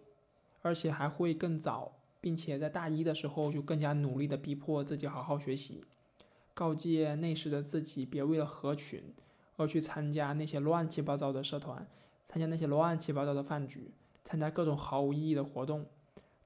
[0.61, 5.85] 而且还会更早，并且在大一的时候就更加努力的逼迫自己好好学习，
[6.53, 9.01] 告诫那时的自己别为了合群
[9.55, 11.87] 而去参加那些乱七八糟的社团，
[12.27, 13.89] 参加那些乱七八糟的饭局。
[14.23, 15.85] 参加各种毫无意义的活动，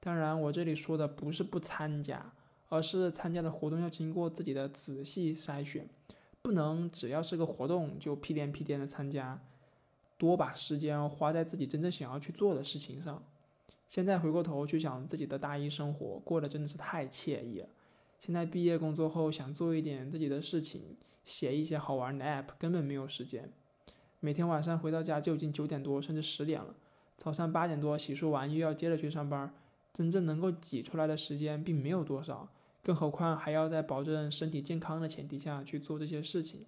[0.00, 2.32] 当然，我这里说的不是不参加，
[2.68, 5.88] 而是参加的活动要经过自己的仔细筛选，
[6.42, 9.40] 不能只要是个活动就屁颠屁颠的参加，
[10.16, 13.22] 多把时间花在自己真正想要去做的事情上。
[13.88, 17.68] 现在回过头去想自己的大一生活，过得真的是太惬意了。
[18.20, 23.50] 现在毕业工作后想做一点自己的事情，写一些好玩的 app，根本没有时间。
[24.20, 26.74] 每天晚上回到家就已经九点多，甚至十点了。
[27.18, 29.52] 早上八点多洗漱完，又要接着去上班，
[29.92, 32.48] 真正能够挤出来的时间并没有多少，
[32.80, 36.64] 更何况还要在保证身体健康的前提下去做这些事情。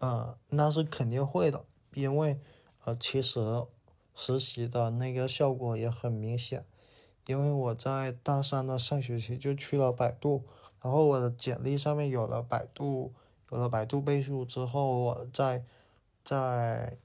[0.00, 2.40] 呃，那是肯定会的，因为
[2.84, 3.64] 呃，其实
[4.16, 6.64] 实习的那个效果也很明显，
[7.28, 10.42] 因为我在大三的上学期就去了百度，
[10.82, 13.14] 然后我的简历上面有了百度，
[13.52, 15.64] 有了百度背书之后，我在
[16.24, 16.98] 在。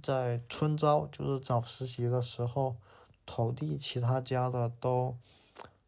[0.00, 2.76] 在春招就是找实习的时候，
[3.26, 5.16] 投递其他家的都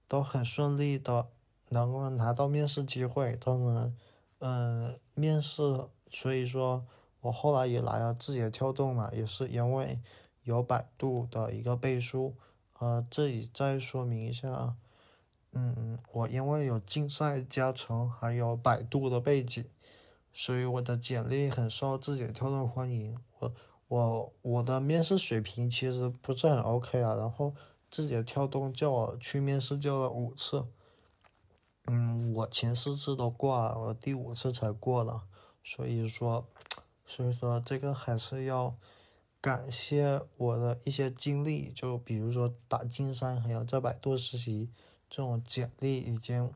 [0.06, 1.26] 都很顺利的，
[1.70, 3.96] 能够拿到面试机会，都能
[4.40, 5.86] 嗯面试。
[6.10, 6.84] 所以说
[7.22, 9.98] 我后来也来了字节跳动嘛，也是因为
[10.42, 12.34] 有百度的一个背书。
[12.78, 14.74] 呃，这里再说明一下，
[15.52, 19.64] 嗯，我因为有竞赛加成，还有百度的背景，
[20.32, 23.18] 所以我的简历很受字节跳动欢迎。
[23.38, 23.52] 我。
[23.94, 27.54] 我我的面试水平其实不是很 OK 啊，然后
[27.88, 30.66] 字节跳动叫我去面试叫了五次，
[31.86, 35.22] 嗯，我前四次都挂了，我第五次才过了，
[35.62, 36.44] 所以说，
[37.06, 38.74] 所以说这个还是要
[39.40, 44.70] 感谢我的一些经历，就比如说打金山，还有在百度实习，
[45.08, 46.50] 这种简历已经，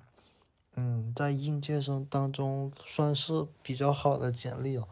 [0.74, 4.88] 嗯，在应届生当中算是比较好的简历了。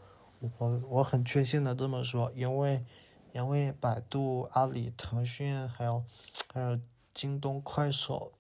[0.59, 2.85] 我我很确信的这么说，因为
[3.33, 6.05] 因为百度、阿里、腾讯还有
[6.53, 6.79] 还有
[7.13, 8.33] 京东、快手、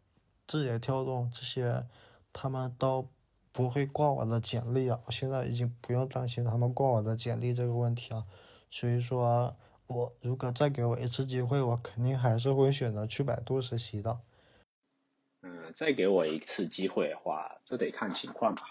[0.47, 1.87] 字节跳动这些，
[2.33, 3.09] 他们都
[3.53, 5.03] 不会挂我的简历了。
[5.07, 8.25] 我现在已经不用担心他们挂我的简历这个问题了。
[8.71, 9.57] 所以说，
[9.87, 14.21] 我如果再给我一次机会，我肯定还是会选择去百度实习的。
[15.43, 18.63] 嗯，再给我一次机会的话，这得看情况吧。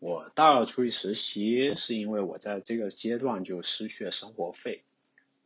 [0.00, 4.82] 我大二出去实习，是因为我在这个阶段就失去了生活费，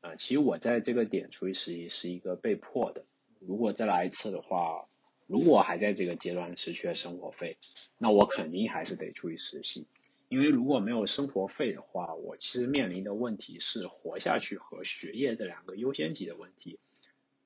[0.03, 3.05] 啊，其实我在这个点出去实习是一个被迫的。
[3.41, 4.87] 如果再来一次的话，
[5.27, 7.57] 如果还在这个阶段失去了生活费，
[7.97, 9.87] 那我肯定还是得出去实习，
[10.29, 16.79] 因为如果没有生活费的话，我其实面临的问题是活下去和学业这两个优先级的问题。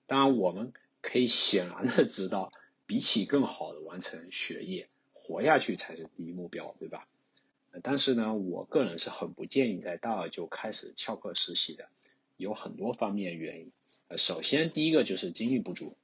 [0.06, 0.72] 当然，我们
[1.02, 2.50] 可以显然的知道，
[2.84, 4.88] 比起更好的完成学业。
[5.26, 7.08] 活下去才是第一目标，对吧？
[7.82, 11.88] 但是呢，我个人是很不建议在大二就开始翘课实习的，
[12.36, 13.72] 有很多方面原因。
[14.06, 15.96] 呃，首先第一个就是精力不足。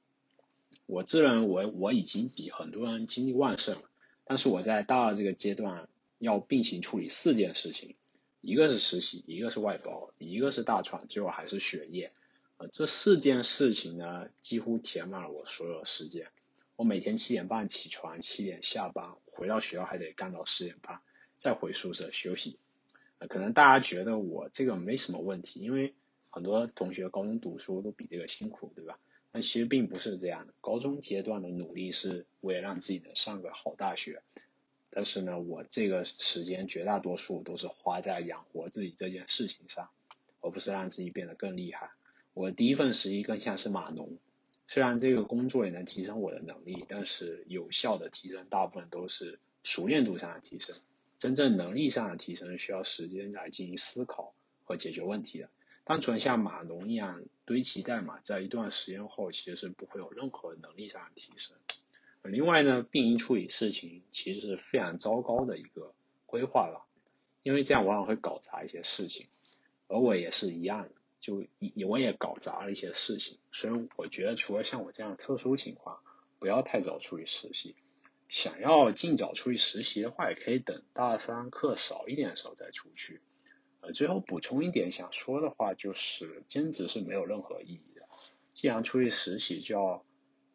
[0.87, 3.89] 我自认为我已经比很多人精力旺盛了，
[4.25, 5.87] 但是我在大二这个阶段
[6.19, 7.95] 要并行处理四件事情，
[8.41, 12.11] 一个是实习，一个是外包，一个是大创，最后还是学业。
[12.57, 16.27] 呃，这四件事情呢，几乎填满了我所有的时间。
[16.75, 21.01] 我每天七点半起床，七点下班，回到学校还得干到十点半，
[21.37, 22.57] 再回宿舍休息。
[23.19, 25.93] 呃，可能大家觉得我这个没什么问题，因为
[26.29, 28.99] 很多同学高中读书都比这个辛苦，对吧？
[29.31, 30.53] 但其实并不是这样的。
[30.61, 34.21] 高中阶段的努力是为了让自己能上个好大学，
[34.89, 39.89] 但是呢，我这个时间绝大多数都是花在养活自己这件事情上，
[40.41, 41.91] 而不是让自己变得更厉害。
[42.33, 44.17] 我第一份实习更像是码农，
[44.67, 50.75] 虽然这个工作也能提升我的能力，但是有效的提升大部分都是熟练度上的提升，
[51.17, 54.33] 真正能力上的提升需要时间来进行思考
[54.63, 55.49] 和解决问题的。
[55.85, 61.57] 单纯像码农一样堆砌代码，在一段时间后，其实是不会有任何能力上的提升。
[62.23, 65.93] 另外呢，并行处理事情其实是非常糟糕的一个
[66.25, 66.87] 规划了，
[67.41, 69.27] 因为这样往往会搞砸一些事情。
[69.89, 70.91] 而我也是一样的，
[71.23, 71.45] 就
[71.87, 73.39] 我也搞砸了一些事情。
[73.53, 76.01] 所以我觉得，除了像我这样特殊情况，
[76.37, 77.77] 不要太早出去实习。
[78.27, 83.21] 想要尽早出去实习的话，也可以等大三课少一点的时候再出去。
[83.79, 88.09] 呃，最后补充一点想说的话，就是兼职是没有任何意义的。
[88.51, 90.05] 既然出去实习，就要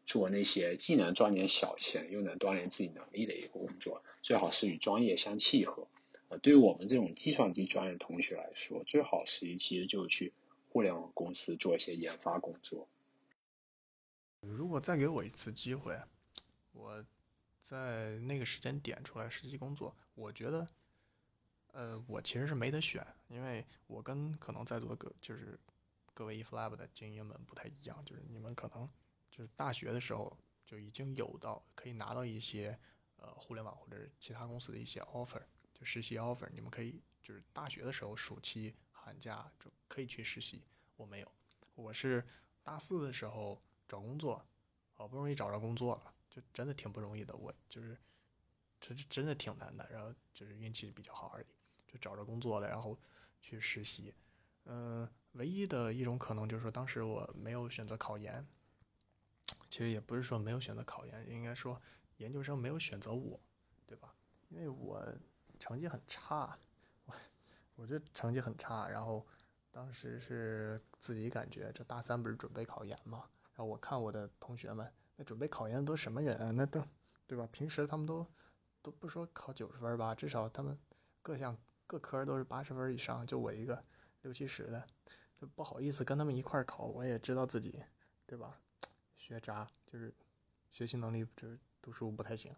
[0.05, 5.89] 做那些既能赚点小钱，又能锻炼自己能力的一个工作，最好是与专业相契合。
[6.29, 10.33] 呃，对于我们这种计算机专业同学来说，最好实习其实就去
[10.69, 12.89] 互联网公司做一些研发工作。
[14.41, 16.01] 如果再给我一次机会，
[16.73, 17.05] 我
[17.61, 20.67] 在那个时间点出来实习工作，我觉得。
[21.73, 25.57] 呃，我其实是没得选，因为我跟可能在座的各就是
[26.13, 28.89] 各位 eFlab 的精英们不太一样，就是你们可能
[29.31, 32.77] 就是大学的时候就已经有到可以拿到一些
[33.17, 35.43] 呃互联网或者其他公司的一些 offer，
[35.73, 38.75] 就实习 offer，你们可以就是大学的时候暑期
[39.09, 40.63] 寒假就可以去实习。
[40.97, 41.33] 我没有，
[41.75, 42.23] 我是
[42.63, 43.59] 大四的时候
[43.89, 44.45] 找工作，
[44.93, 47.97] 好不容易找着工作了，就真的挺不容易的，我就是
[48.79, 51.47] 这真的挺难的，然后就是运气比较好而已。
[51.91, 52.99] 就找着工作了，然后
[53.41, 54.15] 去实习。
[54.67, 58.47] 嗯，唯一的一种可能就是说，当时我没有选择考研。
[59.71, 61.81] 其实也不是说没有选择考研，应该说
[62.19, 63.41] 研究生没有选择我，
[63.87, 64.15] 对吧？
[64.51, 65.03] 因为我
[65.59, 66.59] 成绩很差，
[67.79, 68.89] 我这成绩很差。
[68.89, 69.27] 然后
[69.71, 73.25] 当时是自己感觉，这大三不是准备考研嘛？
[73.55, 76.51] 然后我看我的同学们，那准备考研都什么人啊？
[76.51, 76.85] 那都
[77.27, 77.49] 对吧？
[77.51, 78.27] 平时他们都
[78.83, 80.79] 都不说考九十分吧，至少他们
[81.23, 81.57] 各项。
[81.91, 83.83] 各科都是八十分以上，就我一个
[84.21, 84.87] 六七十的，
[85.35, 86.85] 就不好意思跟他们一块考。
[86.85, 87.83] 我也知道自己，
[88.27, 88.61] 对吧？
[89.17, 90.15] 学渣就是
[90.71, 92.55] 学习能力就是读书不太行，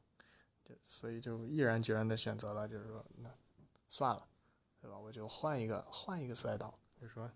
[0.65, 3.31] 就所以就毅然决然的选择了，就是说那
[3.89, 4.27] 算了，
[4.81, 4.99] 对吧？
[4.99, 7.31] 我就换一个换一个赛道，就说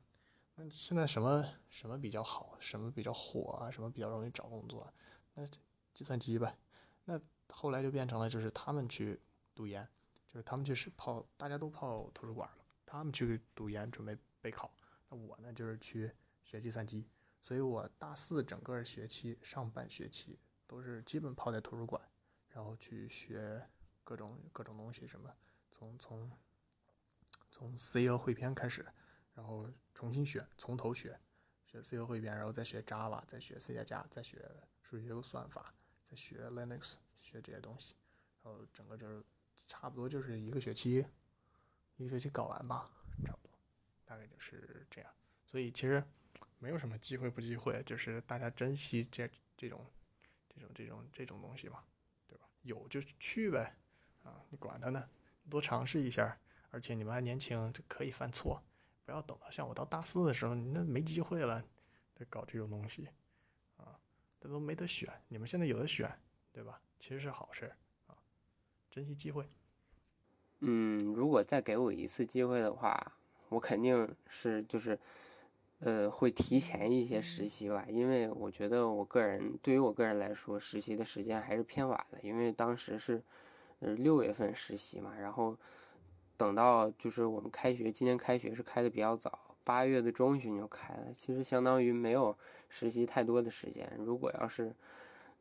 [0.54, 4.92] 那现在什么什么比较好，什么比较火啊，什么比较容易找工作，
[5.34, 5.46] 那
[5.92, 6.58] 计算机呗。
[7.04, 9.20] 那后来就变成了就是他们去
[9.54, 9.88] 读研。
[10.26, 12.64] 就是他们就是泡，大家都泡图书馆了。
[12.84, 14.68] 他们去读研准备备考，
[15.08, 16.10] 那我呢就是去
[16.42, 17.08] 学计算机。
[17.40, 22.02] 所以我大四整个学期上半学期都是基本泡在图书馆，
[22.48, 23.64] 然后去学
[24.02, 25.32] 各种各种东西，什么
[25.70, 26.28] 从从
[27.54, 28.84] 从 C 和汇编开始，
[29.32, 31.20] 然后重新学，从头学，
[31.64, 34.44] 学 C 和汇编，然后再学 Java，再学 C 加加，再学
[34.82, 35.70] 数学和算法，
[36.02, 37.94] 再学 Linux，学这些东西，
[38.42, 39.24] 然后整个就是。
[39.66, 41.06] 差不多就是一个学期，
[41.96, 42.84] 一个学期搞完吧，
[43.24, 43.58] 差不多，
[44.04, 45.10] 大概就是这样。
[45.46, 46.04] 所以其实
[46.58, 49.26] 没有什么机会不机会，就是大家珍惜这
[49.56, 49.90] 这种
[50.50, 51.82] 这种这种这种东西嘛，
[52.28, 52.46] 对吧？
[52.60, 53.74] 有就去呗，
[54.22, 55.08] 啊，你管他呢，
[55.48, 56.38] 多尝试一下。
[56.74, 58.60] 而且你们还年轻，就可以犯错，
[59.04, 61.64] 不要等到像我到大四的时候，你那没机会了，
[62.16, 63.08] 得搞这种东西，
[63.76, 63.96] 啊，
[64.40, 65.08] 这都没得选。
[65.28, 66.10] 你们现在有的选，
[66.52, 66.80] 对吧？
[66.98, 67.72] 其实是好事
[68.08, 68.18] 啊。
[68.90, 69.46] 珍惜机会。
[70.62, 73.12] 嗯，如果再给我一次机会的话，
[73.50, 74.98] 我肯定是就是，
[75.78, 77.86] 呃，会提前一些实习吧。
[77.88, 82.18] 因为我觉得我个人对于我个人来说，实习的时间还是偏晚的。
[82.22, 83.22] 因为当时是，
[83.78, 85.56] 呃，六月份实习嘛，然后
[86.36, 91.12] 等到就是我们开学，今年开学是开的比较早，八月的中旬就开了。
[91.12, 92.36] 其实相当于没有
[92.68, 93.90] 实习太多的时间。
[93.98, 94.74] 如果要是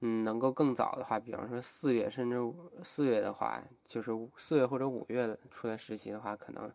[0.06, 2.38] 嗯，能够更早的话，比方说四月，甚至
[2.84, 6.70] 四月的话，就是四月或者五月出来实习的话，可能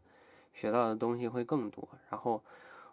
[0.54, 1.86] 学到的东西会更多。
[2.10, 2.42] 然后，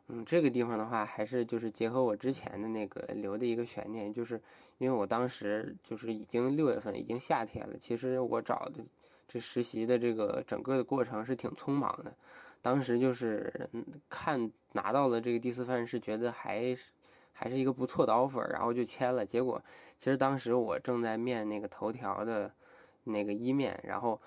[0.07, 4.41] 嗯，这个地方的话，还是就是结合我之前的那个留的一个悬念，就是
[4.77, 8.83] 因为我当时就是已经六月份，已经夏天了，其实我找的
[9.27, 12.13] 这实习的这个整个的过程是挺匆忙的。
[12.61, 13.69] 当时就是
[14.09, 16.75] 看拿到了这个第四份，是觉得还
[17.31, 19.25] 还是一个不错的 offer，然后就签了。
[19.25, 19.61] 结果。
[19.97, 22.51] 其实当时我正在面那个头条的
[23.05, 24.19] 那个一面，然后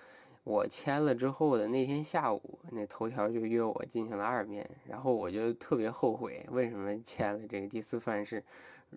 [0.45, 8.43] 我签了之后的那天下午，那头条就约我进行了二面，然后我就特别后悔，为什么签了这个第四份是？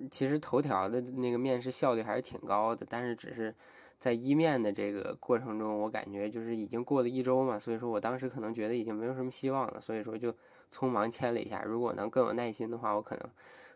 [0.09, 3.53] 其实头条的那个面试效率还是挺高的，但是只是
[4.01, 10.35] 在一面的这个过程中，我感觉就是已经过了一周嘛，所以说我当时可能觉得已经没有什么希望了，所以说就
[10.73, 11.61] 匆忙签了一下。
[11.63, 13.29] 如果能更有耐心的话，我可能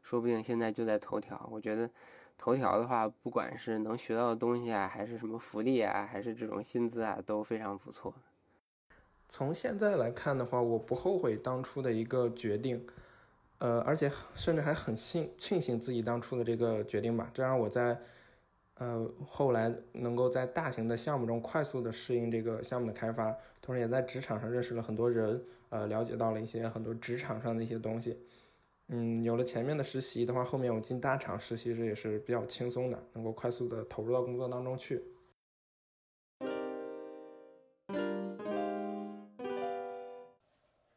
[0.03, 1.47] 说不定现在就在头条。
[1.49, 1.89] 我觉得。
[2.37, 8.13] 头条的话，不管是能学到的东西啊，还是什么福利啊，还是这种薪资啊，都非常不错。
[9.29, 12.85] 从现在来看的话，我不后悔当初的一个决定，
[13.59, 17.31] 呃，而且甚至还很幸庆幸自己当初的这个决定吧。
[17.33, 18.01] 这让我在
[18.75, 28.19] 呃后来能够在大型的项目中快速的适应这个项目的开发，同时也在职场上认识了很多人，呃，了解到了一些很多职场上的一些东西。
[28.87, 35.03] 嗯，有了前面的实习的话，后面我进大厂实习这也是比较轻松的，能够快速的投入到工作当中去。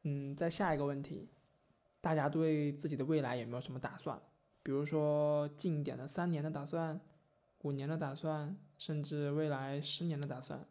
[0.03, 1.29] 嗯，再下一个问题，
[2.01, 4.21] 大家对自己的未来有没有什么打算？
[4.63, 7.01] 比如说近一点的三年的打算，
[7.63, 10.65] 五年的打算，甚至未来十年的打算。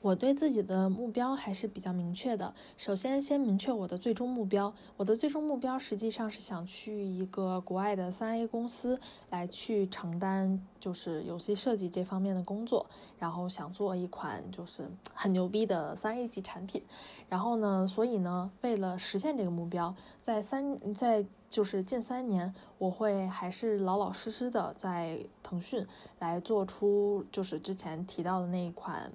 [0.00, 2.54] 我对自己的目标还是比较明确的。
[2.76, 4.72] 首先，先明确我的最终目标。
[4.96, 9.00] 我的最终目标实际上是想去一个国外的三 A 公司
[9.30, 12.86] 来去承担就是游戏设计这方面的工作，
[13.18, 16.80] 然后想做一款就是很牛逼的三 A 级产品。
[17.28, 19.92] 然后呢，所以呢，为了实现这个目标，
[20.22, 25.84] 在三在就是近三年，我会还是老老实实的在腾讯
[26.20, 29.10] 来做出就是之前提到的那一款。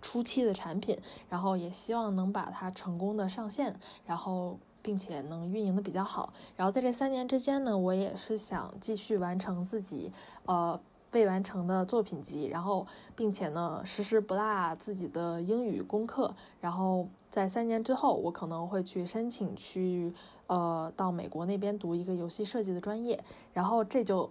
[0.00, 0.98] 初期的产品，
[1.28, 6.32] 然后也希望能把它成功的上线，然后并且能运营的比较好。
[6.56, 10.10] 然后在这三年之间呢，我也是想继续完成自己
[10.46, 10.80] 呃
[11.12, 16.34] 未完成的作品集，然后并且呢时时不落自己的英语功课。
[16.60, 20.14] 然后在三年之后，我可能会去申请去
[20.46, 23.22] 呃到美国那边读一个游戏设计的专业。
[23.52, 24.30] 然后这就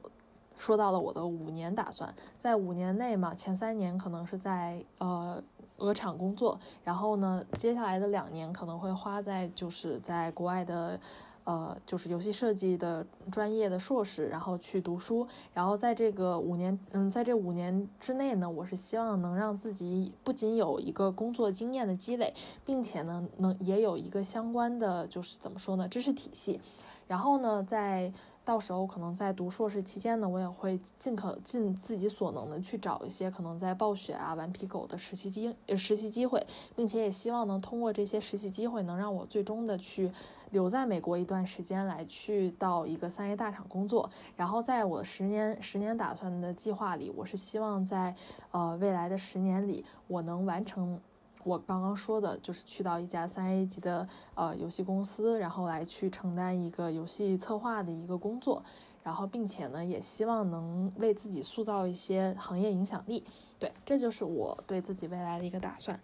[0.57, 5.43] 说到了我的五年打算，在五年内嘛，前三年可能是在呃。
[5.79, 10.99] 鹅厂工作，然后呢，接下来的两年可能会花在就是在国外的，
[11.43, 22.33] 呃，就是游戏设计的专业的硕士，然后去读书，然后在这个五年，嗯，在这五年之内呢，我是希望能让自己不仅有一个工作经验的积累，
[22.65, 26.59] 并且呢，能也有一个相关的就是怎么说呢，知识体系，
[27.07, 28.13] 然后呢，在。
[28.49, 36.43] 到时候可能在读硕士期间呢，我也会尽可尽自己所能的去找一些可能在暴雪啊、顽皮狗的实习机呃实习机会，
[36.75, 40.11] 并且也希望能通过这些实习机会，能让我最终的去
[40.49, 44.09] 留在美国一段时间，来去到一个三 A 大厂工作。
[44.35, 48.15] 然后在我十年十年打算的计划里，我是希望在
[48.49, 50.99] 呃未来的十年里，我能完成。
[51.43, 58.63] 我刚刚说的就是去到一家三 A 级的呃游戏公司，然后来去承担一个游戏策划的一个工作，
[59.03, 63.25] 然后并且呢，也希望能为自己塑造一些行业影响力。
[63.57, 65.99] 对，这就是我对自己未来的一个打算。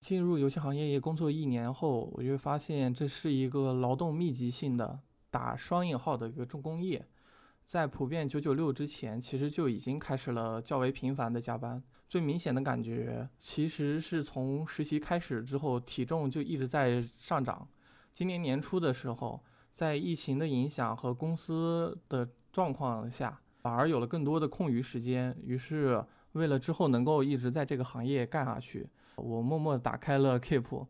[0.00, 4.98] 进入游戏行业工作一年后，我就发现这是一个劳动密集性的
[5.30, 7.04] 打双引号的一个重工业。
[7.66, 11.82] 在普遍九九六之前，其实就已经开始了较为频繁的加班。
[12.06, 17.66] 最明显的感觉，其实是从实习开始之后，体重就一直在上涨。
[18.12, 25.36] 今年年初的时候，在疫情的影响和公司的状况下，反而有了更多的空余时间。
[25.42, 30.86] 于是，为了之后能够一直在这个行业干下去，我默默打开了 Keep。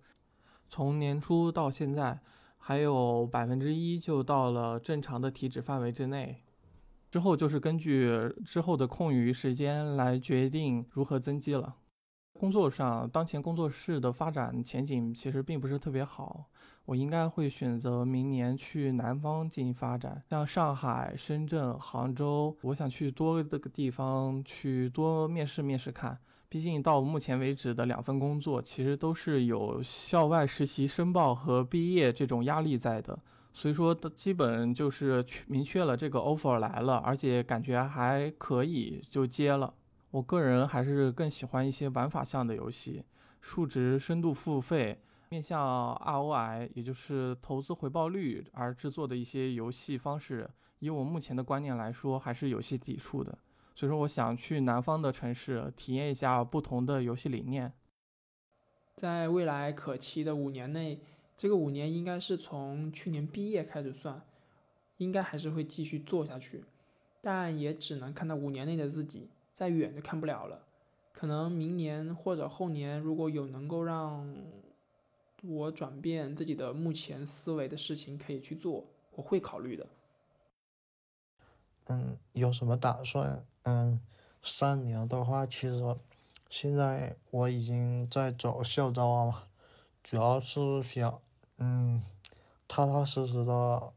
[0.69, 2.21] 从年初到现在，
[2.59, 6.44] 还有百分之一就到了正常的体脂范围之内。
[7.15, 8.11] 之后就是根据
[8.45, 11.77] 之后的空余时间来决定如何增肌了。
[12.33, 16.47] 工作上，当前工作室的发展前景其实并不是特别好，
[16.87, 26.19] 我应该会选择明年去南方进行发展，像上海、深圳、杭州，我想去多个地方去多面试面试看。
[26.49, 33.17] 毕竟到目前为止的两份工作，其实都是有校外实习申报和毕业这种压力在的。
[33.57, 39.73] 所以说基本就是明确了这个 offer 来了，而且感觉还可以，就接了。
[40.11, 43.05] 我个人还是更喜欢一些玩法向的游戏，
[43.41, 45.01] 数值深度付费。
[45.31, 50.49] 面向 ROI，也就是投资回报率而制作的一些游戏方式，
[50.81, 53.39] 以我目前的观念来说，还是有些抵触的。
[53.75, 57.73] 所以说，我想去南方的城市体验一下不同的游戏理念。
[58.95, 61.01] 在未来可期的五年内，
[61.37, 64.23] 这个五年应该是从去年毕业开始算，
[64.99, 66.65] 应该还是会继续做下去，
[67.21, 70.67] 但也只能看到五年内的自己，再远就看不了了。
[71.13, 74.35] 可能明年或者后年，如果有能够让
[75.43, 78.85] 我转变自己的目前思维的事情可以去做，
[79.17, 79.87] 我会考虑的。
[81.87, 83.45] 嗯，有什么打算？
[83.65, 84.01] 嗯，
[84.43, 85.97] 三年的话，其实
[86.49, 89.43] 现在我已经在走校招了嘛，
[90.03, 91.21] 主要是想
[91.59, 92.03] 嗯，
[92.67, 93.93] 踏踏实实的、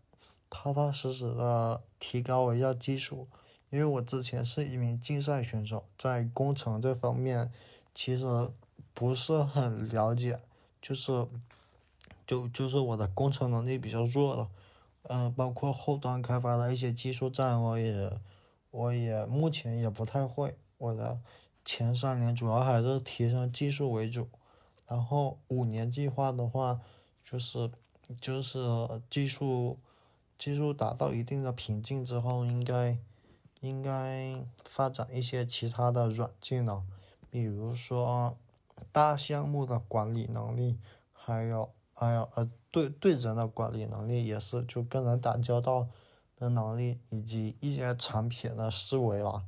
[0.50, 3.28] 踏踏实实的提高一下技术，
[3.70, 7.52] 因为我之前是一名竞赛选手，在工程这方面
[7.94, 8.50] 其实
[8.94, 10.40] 不是很了解。
[10.80, 11.28] 就是，
[12.26, 14.50] 就就是我的工程能力比较弱了，
[15.10, 18.20] 嗯，包括后端开发的一些技术栈，我也，
[18.70, 20.56] 我也目前也不太会。
[20.78, 21.20] 我的
[21.66, 24.30] 前三年主要还是提升技术为主，
[24.88, 26.80] 然后五年计划的话，
[27.30, 27.70] 就是，
[28.22, 28.60] 就是
[29.10, 29.78] 技术，
[30.38, 32.98] 技术达到一定的瓶颈之后，应该，
[33.60, 36.88] 应该发展一些其他的软技能，
[37.30, 38.38] 比如说。
[38.92, 40.78] 大项目的管理能力，
[41.12, 45.88] 还有还有呃对对人的管理能力也是，就跟人打交道
[46.36, 49.44] 的能力，以及一些产品的思维吧，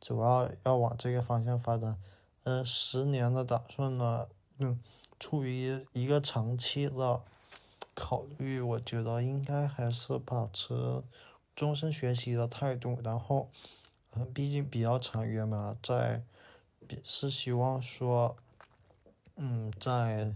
[0.00, 1.98] 主要要往这个方向发展。
[2.44, 4.26] 呃，十年的打算呢，
[4.56, 4.80] 嗯，
[5.20, 7.22] 出于一个长期的
[7.94, 11.02] 考虑，我觉得应该还是保持
[11.54, 13.48] 终身学习的态度，然后，
[14.14, 16.24] 嗯，毕竟比较长远嘛，在
[17.04, 18.36] 是希望说。
[19.42, 20.34] 嗯，在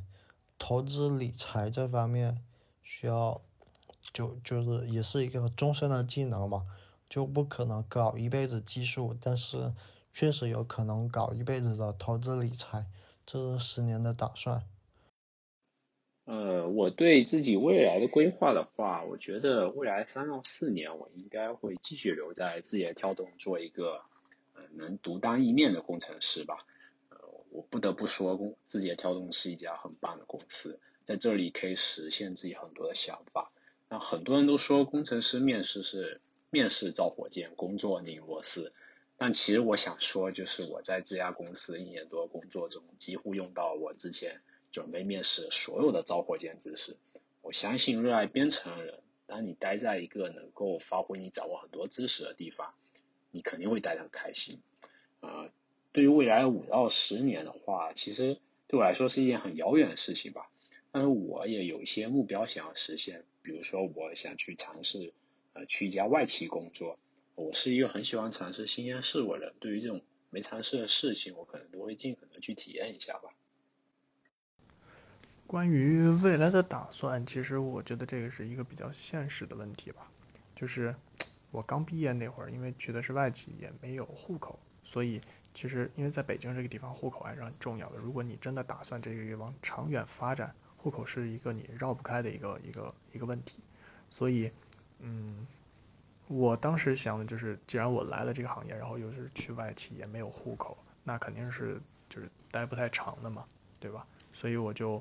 [0.58, 2.42] 投资理财这方面，
[2.82, 3.38] 需要
[4.14, 6.64] 就就是也是一个终身的技能嘛，
[7.06, 9.74] 就不可能搞一辈子技术，但是
[10.10, 12.86] 确实有可能搞一辈子的投资理财，
[13.26, 14.64] 这是十年的打算。
[16.24, 24.00] 呃，我对自己未来的规划的话，我觉得未来三到四年，我应该会继续留在字节跳动做一个
[24.54, 26.64] 呃能独当一面的工程师吧。
[27.10, 27.18] 呃
[27.50, 33.52] 我不得不说，字节跳动是一家很棒的公司，在这里可以实现自己很多的想法。
[33.90, 36.20] 那很多人都说工程师面试是
[36.50, 38.72] 面试造火箭，工作拧螺丝。
[39.16, 44.40] 但其实我想说，就是我在这家公司一年多工作中，几乎用到我之前
[44.74, 46.96] 准备面试所有的造火箭知识。
[47.42, 52.74] 我相信热爱编程的人，当你待在一个能够发挥你掌握很多知识的地方，
[53.30, 54.60] 你肯定会待得很开心。
[55.20, 55.48] 啊。
[55.92, 60.50] 对于未来五到十年的话，其实对我来说是一件很遥远的事情吧。
[60.90, 65.12] 但是我也有一些目标想要实现，比如说我想去尝试
[65.52, 66.96] 呃去一家外企工作。
[67.36, 73.30] 我是一个很喜欢尝试新鲜事物的人，对于这种没尝试的事情，我可能都会尽可能去体验一下吧。
[75.46, 80.10] 关于未来的打算，其实我觉得这个是一个比较现实的问题吧。
[80.54, 80.94] 就是
[81.50, 85.20] 我刚毕业那会儿，因为去的是外企，也没有户口，所以。
[85.56, 87.96] 其实，因为在北京这个地方，户口还是很重要的。
[87.96, 93.60] 如果你真的打算这个月往长远发展，户口是一个你绕不开的一个一个一个问题。
[94.10, 94.50] 所以，
[94.98, 95.46] 嗯，
[96.26, 103.44] 我当时想的就是，既然我来了这个行业，然后又是去外企，也没有户口，那肯定是就是待不太长的嘛，
[103.78, 104.04] 对吧？
[104.32, 105.00] 所以我就，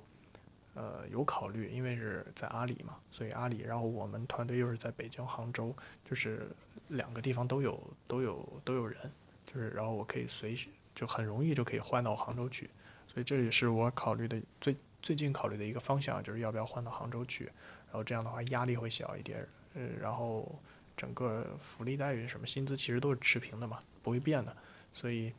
[0.73, 6.47] 呃，有考虑，因为是在阿里嘛，所以阿里，然后我们团队又是在北京、杭州，就是
[6.87, 8.97] 两个地方都有都有都有人。
[9.45, 12.67] 就是，然后我可以随时就很容易就可以换到杭州去，
[13.07, 20.59] 所以这也是我考虑的最最近考虑的一个方向，就是要不要换到杭州去，然后这样的话压力会小一点，呃，然后
[20.97, 24.57] 整个福利待遇什么薪资其实都是持平的嘛，不会变的，
[24.91, 25.31] 所以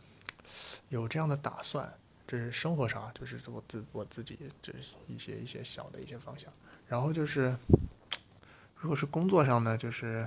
[0.90, 1.92] 有这样的打算，
[2.26, 4.72] 这是生活上就是我自我自己这
[5.06, 6.52] 一些一些小的一些方向，
[6.88, 7.56] 然后就是
[8.76, 10.26] 如果是工作上呢，就是。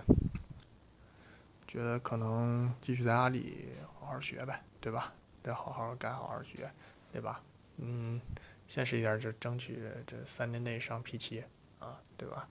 [1.69, 3.67] 觉得可能继续在阿里
[3.99, 5.13] 好好学呗，对吧？
[5.43, 6.71] 得好好干，好好学，
[7.11, 7.43] 对吧？
[7.75, 8.21] 嗯，
[8.69, 11.43] 现实一点就争取这三年内上 P 七
[11.79, 12.47] 啊，对吧？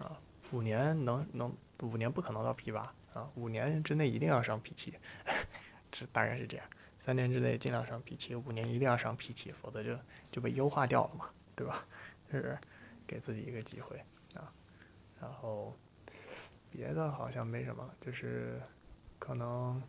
[0.00, 0.20] 啊，
[0.50, 1.50] 五年能能
[1.80, 2.82] 五年不可能到 P 八
[3.14, 4.92] 啊，五年之内一定要上 P 七，
[5.90, 6.66] 这大概是这样。
[6.98, 9.96] 三年之内尽量上 P 七，五年一定要上 P 七，否则就
[10.30, 11.86] 就被优化掉了嘛，对吧？
[12.30, 12.58] 就是
[13.06, 13.96] 给自己一个机会
[14.34, 14.52] 啊。
[15.20, 15.76] 然后
[16.70, 18.60] 别的好像没什么，就是
[19.18, 19.82] 可能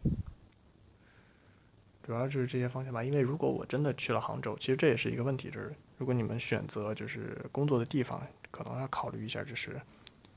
[2.02, 3.04] 主要就是这些方向吧。
[3.04, 9.82] 因为如果我真的去了杭州，其实这也是一个问题，就是如果你们选择就是工作的地方，可能要考虑一下，就是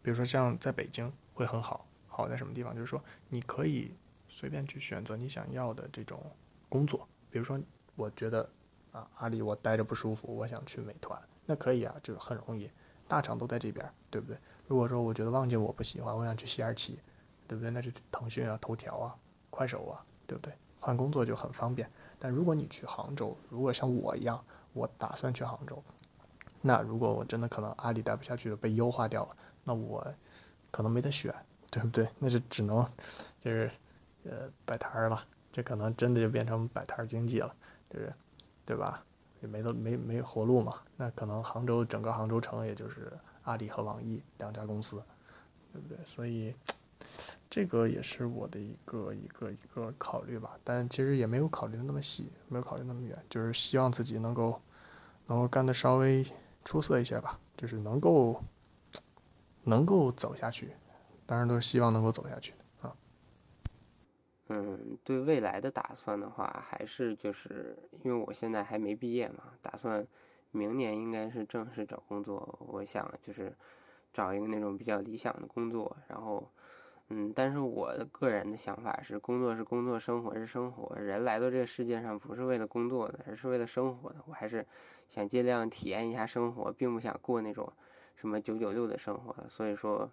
[0.03, 2.75] 比如说像在北京会很好，好在什么地方？
[2.75, 3.95] 就是说你可以
[4.29, 6.21] 随便去选择你想要的这种
[6.73, 7.61] 工作，比如说
[7.97, 8.49] 我觉得
[8.93, 12.71] 啊阿里我待着不舒服，我想去美团，那可以啊，就很容易。
[13.07, 14.39] 大厂都在这边，对不对？
[14.67, 16.99] 如果说我觉得望京我不喜欢，我想去西二旗，
[17.47, 17.71] 对不对？
[17.71, 19.15] 那是腾讯啊、头条啊、
[19.51, 20.55] 快手啊，对不对？
[20.81, 21.87] 换工作就很方便。
[22.19, 24.43] 但如果你去杭州，如果像我一样，
[24.73, 25.83] 我打算去杭州，
[26.63, 30.03] 那如果我真的可能阿里待不下去了，被优化掉了，那我
[30.71, 31.35] 可能没得选，
[31.71, 32.09] 对不对？
[32.19, 32.83] 那就只能
[33.39, 33.71] 就是
[34.25, 35.23] 呃摆摊儿了，
[35.53, 37.55] 这可能真的就变成摆摊儿经济了，
[37.89, 38.13] 就是
[38.65, 39.05] 对吧？
[39.43, 43.13] 也没得没没活路嘛，那可能杭州整个杭州城也就是
[43.43, 45.03] 阿里和网易两家公司，
[45.73, 45.99] 对不对？
[46.05, 46.55] 所以
[47.51, 54.63] 这个也是我的一个一个一个考虑吧，但其实也没有考虑的那么细，没有考虑那么远，就是希望自己能够
[55.27, 56.25] 能够干的稍微
[56.65, 58.41] 出色一些吧，就是能够
[59.65, 60.77] 能够走下去，
[61.27, 62.55] 当然都希望能够走下去。
[64.55, 67.75] 嗯，对未来的打算的话，还是就是
[68.05, 70.07] 因为我现在还没毕业嘛，打算
[70.51, 72.59] 明年应该是正式找工作。
[72.69, 73.51] 我想就是
[74.13, 76.47] 找一个那种比较理想的工作，然后
[77.09, 80.95] 嗯，但是我的个人的想法是，工作是工作，生活是生活。
[80.99, 84.17] 人来到这个世界上不是为了工作的，而是为了生活的。
[84.27, 84.67] 我还是
[85.09, 87.73] 想尽量体验一下生活，并不想过那种
[88.17, 89.35] 什么九九六的生活。
[89.49, 90.11] 所以说，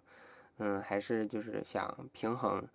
[0.56, 2.66] 嗯，还是就是想平衡。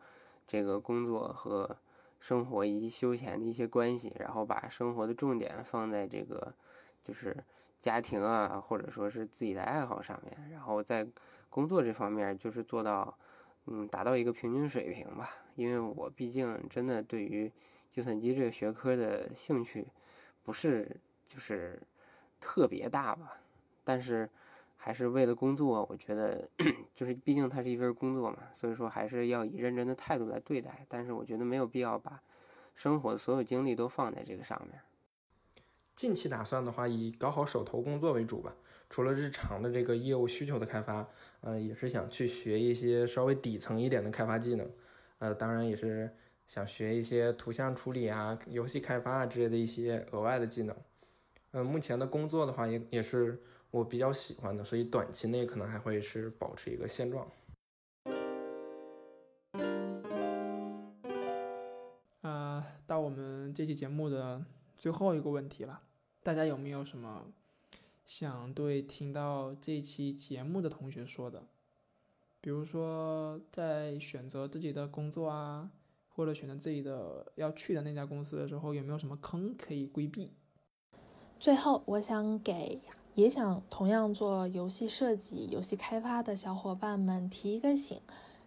[0.47, 1.77] 这个工作和
[2.19, 6.53] 生活以及休闲的一些关系，然后把生活的重点放在这个
[7.03, 7.35] 就是
[7.79, 11.07] 家庭啊，或者说是自己的爱好上面，然后在
[11.49, 13.17] 工作这方面就是做到
[13.65, 15.29] 嗯达到一个平均水平吧。
[15.55, 17.51] 因为我毕竟真的对于
[17.89, 19.87] 计算机这个学科的兴趣
[20.43, 21.81] 不是就是
[22.39, 23.37] 特别大吧，
[23.83, 24.29] 但是。
[24.85, 26.47] 还是为了工作，我觉得
[26.93, 30.85] 就是毕竟它是一份工作嘛，所以说还是要以认真的态度来对待。
[30.87, 32.21] 但是我觉得没有必要把
[32.75, 34.79] 生活的所有精力都放在这个上面。
[35.95, 38.55] 近期打算的话，以搞好手头工作为主吧。
[38.87, 41.09] 除了日常的这个业务需求的开发，
[41.41, 44.69] 呃，也是想去学一些稍微底层一点的开发技能。
[45.17, 50.75] 呃，当然也是想学一些图像处理啊、游戏开发啊之类的一些额外的技能。
[51.53, 53.41] 呃，目前的工作的话，也也是。
[53.75, 57.27] 我比较喜欢的，所以短期内可能还会是保持一个现状。
[62.21, 64.41] 呃，到我们这期节目的
[64.77, 65.81] 最后一个问题了，
[66.23, 67.25] 大家有没有什么
[68.05, 71.43] 想对听到这期节目的同学说的？
[72.39, 75.69] 比如说，在选择自己的工作啊，
[76.07, 80.31] 或者选择自己的要去的那家公司的时候，有没有什么坑可以规避？
[81.41, 82.81] 最后，我想给。
[83.15, 88.01] 也想同样做游戏设计、游戏开发的小伙伴们提一个醒，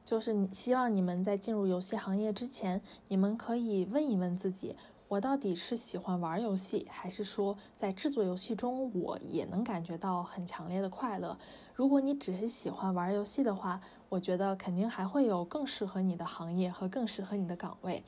[0.05, 4.77] 就是希望你们在进入游戏行业之前，你们可以问一问自己：
[5.09, 11.39] 我到底是喜欢玩游戏，还是说在制作游戏中我也能感觉到很强烈的快乐？
[11.75, 13.81] 如果你只是喜欢玩游戏的话，
[14.11, 18.05] 我觉得肯定还会有更适合你的行业和更适合你的岗位。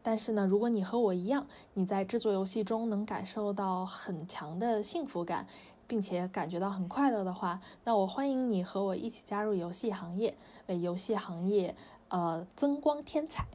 [0.00, 5.48] 但是呢，如果你和我一样，你在制作游戏中能感受到很强的幸福感。
[5.86, 10.36] 并且感觉到很快乐的话，那我欢迎你和我一起加入游戏行业，
[10.66, 11.74] 为游戏行业
[12.08, 13.46] 呃增光添彩。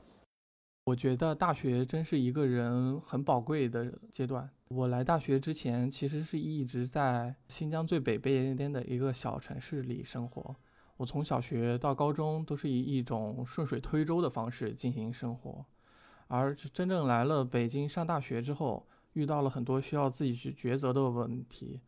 [0.85, 4.49] 我觉得大学真是一个人很宝贵的阶段。
[4.69, 10.55] 我来大学之前，其实是一直在新疆最北边的一个小城市里生活。
[10.97, 15.65] 我从小学到高中都是以一种顺水推舟的方式进行生活，
[16.27, 21.79] 而真正来了北京上大学之后，遇到了很多需要自己去抉择的问题。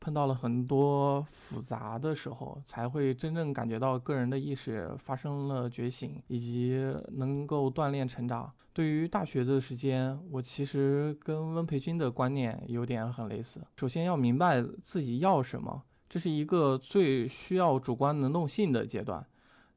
[0.00, 6.80] 碰到了很多复杂的时候，才会真正感觉到个人的意识发生了觉醒，以及
[7.12, 8.52] 能够锻炼成长。
[8.72, 13.60] 对于大学的时间，我其实跟温培军的观念有点很类似。
[13.76, 19.26] 首先要明白自己要什么，这是一个最需要主观能动性的阶段。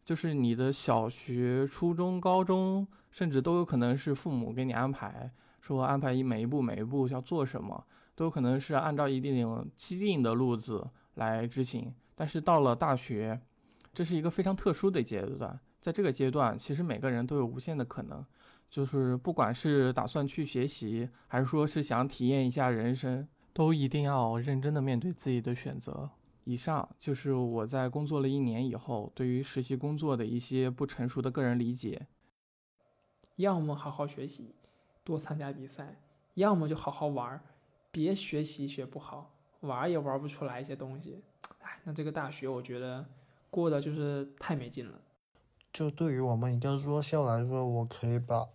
[0.05, 5.31] 就是你的小学、初中、高中，甚至都有可能是父母给你安排，
[5.61, 7.83] 说安排一每一步每一步要做什么。
[8.21, 13.41] 都可能是按照一定既定的路子来执行，但是到了大学，
[13.95, 15.59] 这是一个非常特殊的阶段。
[15.79, 18.23] 在这个阶段，其实每个人都有无限的可能，
[18.69, 26.07] 就是不管是打算去学习，还是说是想体验一下人生，都一定要认真的面对自己的选择。
[26.43, 32.05] 以上就是我在工作了一年以后对于实习工作的一些不成熟的个人理解。
[33.37, 34.53] 要么好好学习，
[35.03, 35.95] 多参加比赛；
[36.35, 37.41] 要么就好好玩儿，
[37.91, 41.21] 别学习学不好，玩也玩不出来一些东西。
[41.59, 43.05] 哎，那这个大学我觉得
[43.49, 44.99] 过得就是太没劲了。
[45.73, 48.47] 就对于我们一个弱校来说，我可以把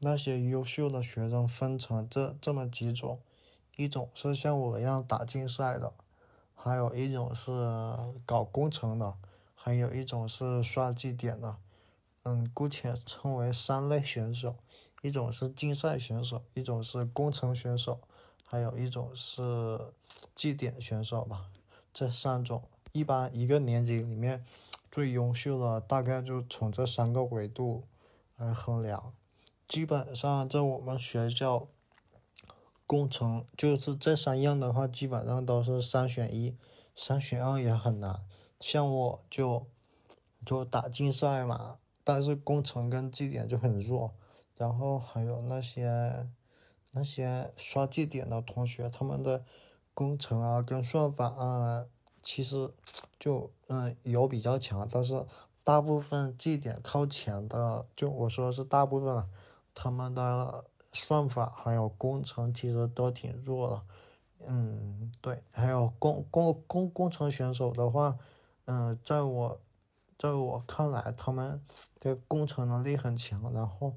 [0.00, 3.20] 那些优秀的学生分成这这么几种：
[3.76, 5.92] 一种是像我一样打竞赛的，
[6.54, 7.50] 还有一种是
[8.24, 9.14] 搞工程的，
[9.54, 11.56] 还有一种是刷绩点的。
[12.24, 14.56] 嗯，姑且称为三类选手：
[15.02, 18.00] 一种是竞赛选手，一种是工程选手，
[18.48, 19.78] 还有一种是
[20.34, 21.50] 绩点选手吧。
[21.92, 22.62] 这三种，
[22.92, 24.44] 一般一个年级里面。
[24.90, 27.84] 最优秀的大概就从这三个维度
[28.38, 29.12] 来衡量，
[29.68, 31.68] 基本上在我们学校，
[32.86, 36.56] 工程就是这三样的话，基本上都是三选一，
[36.94, 38.24] 三选二也很难。
[38.58, 39.66] 像我就
[40.46, 44.14] 就打竞赛嘛，但是工程跟绩点就很弱，
[44.56, 46.26] 然后还有那些
[46.92, 49.44] 那些刷绩点的同学，他们的
[49.94, 51.86] 工程啊跟算法啊。
[52.20, 52.68] 其实
[53.18, 55.24] 就嗯有比较强，但是
[55.62, 59.24] 大部分绩点靠前的，就我说的是大部分，
[59.72, 63.82] 他们的算法还有工程其实都挺弱的。
[64.48, 68.18] 嗯，对，还有工工工工程选手的话，
[68.66, 69.60] 嗯，在我
[70.18, 71.62] 在我看来，他们
[72.00, 73.94] 的工程能力很强，然后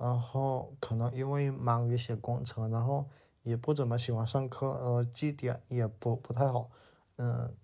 [0.00, 3.06] 然后可能因为忙于写工程，然后
[3.42, 6.68] 也不怎么喜欢上课，呃，绩点也不不太好，
[7.18, 7.54] 嗯。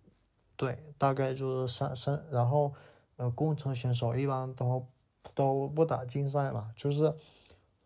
[0.59, 2.73] 对，大概就是三三，然后，
[3.17, 4.87] 呃，工程选手一般都
[5.35, 7.15] 都不打竞赛嘛，就是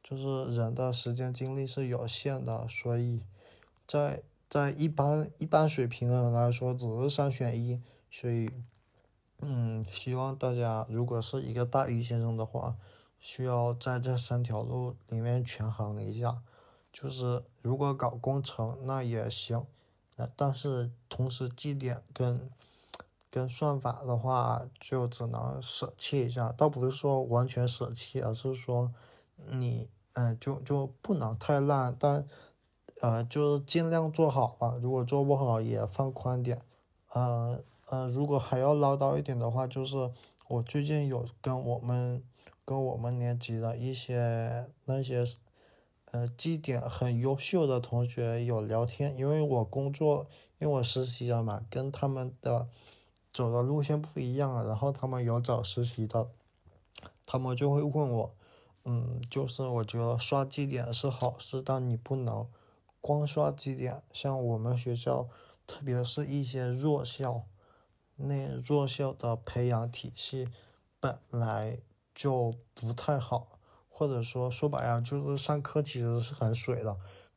[0.05, 3.24] 就是人的时间精力是有限的，所以
[3.89, 8.48] 在在一般一般水平的人来说，只是三选一，所以，
[9.40, 12.77] 嗯，希望大家如果是一个大一新生的话，
[13.20, 16.42] 需要在这三条路里面权衡一下，
[16.92, 19.64] 就是如果搞工程那也行。
[20.36, 22.51] 但是同时绩点跟
[23.30, 28.92] 跟算法的话，就只能舍弃一下，倒不是说完全舍弃，而是说
[29.48, 32.26] 你嗯就就不能太烂，但
[33.01, 34.76] 呃就是尽量做好吧。
[34.80, 36.60] 如果做不好也放宽点。
[37.12, 40.12] 呃呃，如果还要唠叨一点的话，就是
[40.48, 42.22] 我最近有跟我们
[42.70, 45.24] 跟我们年级的一些那些。
[46.12, 50.26] 呃，绩点很优秀的同学有聊天，因为我工作，
[50.59, 52.68] 因为我实习了嘛，跟他们的
[53.30, 56.26] 走的路线不一样，然后他们有找实习的，
[57.24, 58.34] 他们就会问我，
[58.84, 62.44] 嗯，就是我觉得刷绩点是好事，但你不能
[63.01, 65.28] 光刷绩点，像我们学校，
[65.64, 67.44] 特别是一些弱校，
[68.16, 70.48] 那弱校的培养体系
[70.98, 71.78] 本来
[72.20, 73.48] 就不太好。
[73.88, 76.97] 或者说说白了，就是上课其实是很水的，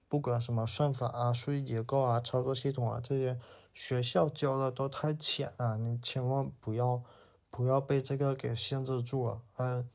[0.10, 3.39] 不管什么算法啊、数据结构啊、操作系统啊这些，
[3.73, 7.01] 学校教的都太浅了，你千万不要
[7.49, 9.41] 不要被这个给限制住了。
[9.57, 9.89] 嗯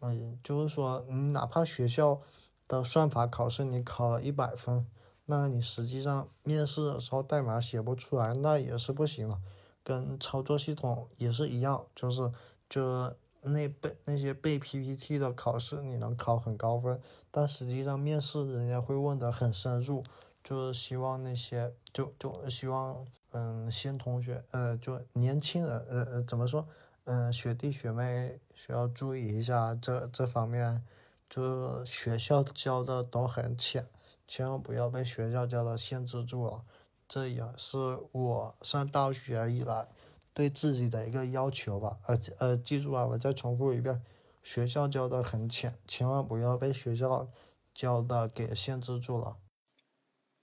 [0.00, 2.20] 嗯，就是说你哪怕学校
[2.68, 4.86] 的算法考试你考了一百分，
[5.24, 9.40] 那你实际上面试的时候代码写不出来，那也是不行了。
[9.82, 12.30] 跟操作系统也是一样，就是
[12.68, 13.14] 就。
[13.42, 17.00] 那背那些背 PPT 的考试，你能考很高分，
[17.30, 20.04] 但实际上面试人家会问的很深入，
[20.44, 26.66] 就是希望那些就就希望嗯新同学呃就年轻人呃呃怎么说
[27.04, 30.84] 嗯学弟学妹需要注意一下这这方面，
[31.28, 33.86] 就是学校教的都很浅，
[34.28, 36.62] 千万不要被学校教的限制住了，
[37.08, 39.88] 这也是我上大学以来。
[40.34, 44.02] 对自己的一个要求吧，呃呃，记住啊，我再重复一遍，
[44.42, 47.28] 学校教的很浅，千万不要被学校
[47.74, 49.36] 教的给限制住了。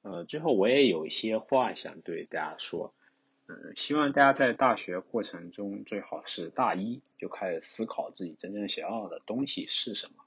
[0.03, 2.93] 呃，最后我也有一些话想对大家说，
[3.47, 10.23] 嗯，希望大家在大学过程中最好是大一就开始思考自己真正想要的东西是什么。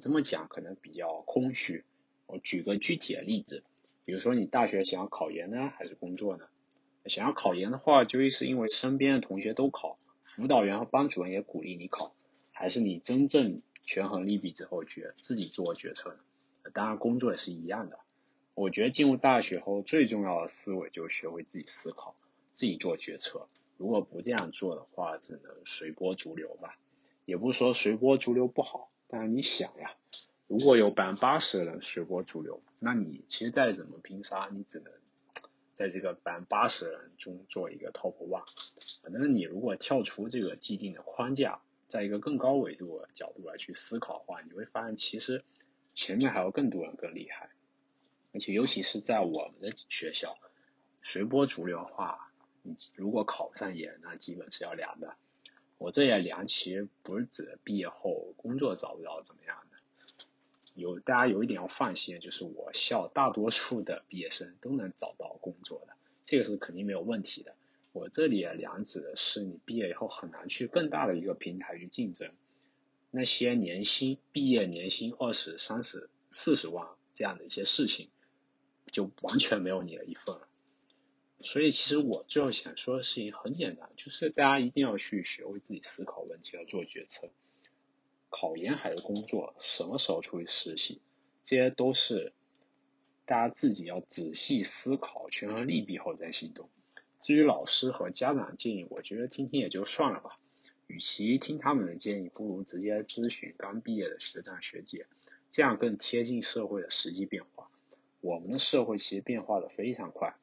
[0.00, 1.84] 这么讲可能比较空虚，
[2.26, 3.62] 我举个具体的例子，
[4.06, 6.46] 比如说你大学想要考研呢，还是工作呢？
[7.06, 12.14] 想要考研的话，究竟是因为身边的同学都考，辅导员和班主任也鼓励你考，
[12.52, 16.70] 还是你真正权衡利弊之后决自己做决策呢？
[16.72, 17.98] 当然，工作也是一样的。
[18.54, 22.14] 我觉得进入大学后最重要的思维就是学会自己思考，
[22.52, 23.48] 自己做决策。
[23.78, 26.78] 如果不这样做的话，只能随波逐流吧。
[27.24, 29.92] 也不是说随波逐流不好，但是你想呀，
[30.46, 34.92] 如果有百分之八十的人随波逐流，那你其实再怎么拼杀，你只能。
[35.74, 38.44] 在这个百分之八十人中做一个 top one。
[39.02, 45.44] 反正你如果跳出这个既定的框架，在一个更高维度角度来去思考的话，你会发现其实
[45.94, 47.50] 前面还有更多人更厉害，
[48.32, 50.38] 而且尤其是在我们的学校，
[51.02, 52.32] 随波逐流的话，
[52.62, 55.16] 你如果考不上研，那基本是要凉的。
[55.78, 59.71] 我这也凉，其实不是指毕业后工作找不着怎么样的。
[60.74, 65.94] 有大家有一点要放心，就是我校大多数的毕业生都能找到工作的，
[66.24, 67.54] 这个是肯定没有问题的。
[67.92, 72.32] 我这里两指的是你毕业以后很难去更大的一个平台去竞争，
[73.10, 78.08] 那些年薪毕业年薪二十三十四十万这样的一些事情，
[78.90, 80.48] 就完全没有你的一份了。
[81.42, 87.28] 所以其实我最后想说的事情很简单，就是大家一定要去学会自己思考问题，要做决策。
[88.32, 91.02] 考研还是工作，什么时候出去实习，
[91.44, 92.32] 这些都是
[93.26, 96.70] 大家自己要仔细思考权衡利弊后再行动。
[97.20, 100.38] 至于老师和家长建议，我觉得听听也就算了吧。
[100.88, 105.06] 与其听他们的建议，不如直接咨询刚毕业的学长学姐，
[105.50, 107.70] 这样更贴近社会的实际变化。
[108.20, 110.34] 我们的社会其实变化的非常快，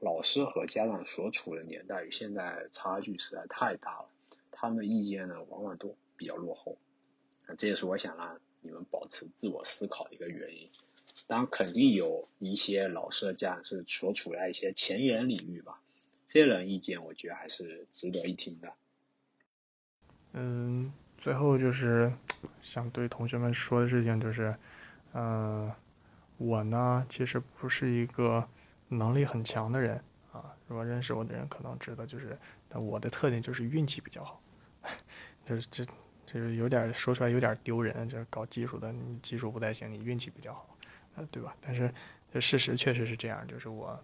[0.00, 4.08] 老师和家长所处的年代与现在差距实在太大了，
[4.50, 6.76] 他们的意见呢往往都比较落后。
[7.56, 10.68] 这也是我想让你们保持自我思考的一个原因。
[11.26, 15.80] 当然，肯定有一些老师和家长是所处在一些前沿领域吧。
[16.26, 18.72] 这些人意见，我觉得还是值得一听的。
[20.32, 22.12] 嗯，最后就是
[22.60, 24.56] 想对同学们说的事情就是，
[25.12, 25.72] 嗯，
[26.36, 28.48] 我呢其实不是一个
[28.88, 30.02] 能力很强的人
[30.32, 30.56] 啊。
[30.66, 32.36] 如果认识我的人可能知道，就是
[32.70, 34.42] 我的特点就是运气比较好。
[35.48, 35.86] 就是这，
[36.26, 38.08] 就是有点说出来有点丢人。
[38.08, 40.76] 就是搞技术的，你技术不太行，你运气比较好，
[41.16, 41.56] 啊，对吧？
[41.60, 41.92] 但是
[42.32, 43.98] 这事实确实是这样，就是我。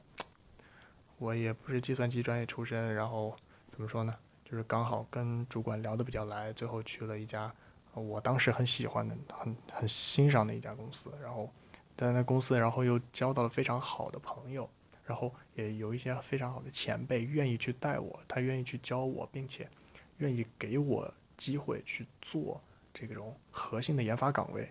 [1.18, 3.36] 我也不是计算机专业出身，然后
[3.70, 4.16] 怎么说呢？
[4.42, 7.54] 就是刚好跟主管聊得比较来，最后去了一家
[7.92, 11.12] 我当时很喜欢的、很很欣赏的一家公司。
[11.22, 11.52] 然后
[11.94, 14.66] 在那公司，然后又交到了非常好的朋友，
[15.04, 19.68] 然后也有一些非常好的前辈愿意去带我，他愿意去教我，并且
[20.16, 22.62] 愿意给我机会去做
[22.92, 24.70] 这种核心的研发岗位。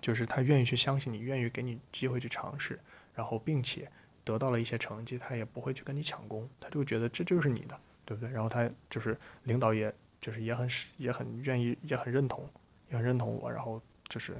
[0.00, 2.80] 就是他愿意去相信你，愿意给你机会去尝试，
[3.14, 3.90] 然后并且。
[4.24, 8.30] 得到了一些成绩，他也不会去跟你抢功，他就觉得这就是你的，对不对？
[8.30, 12.48] 然后他就是领导，也就是也很也很愿意，也很认同，
[12.88, 13.50] 也很认同我。
[13.50, 14.34] 然后就是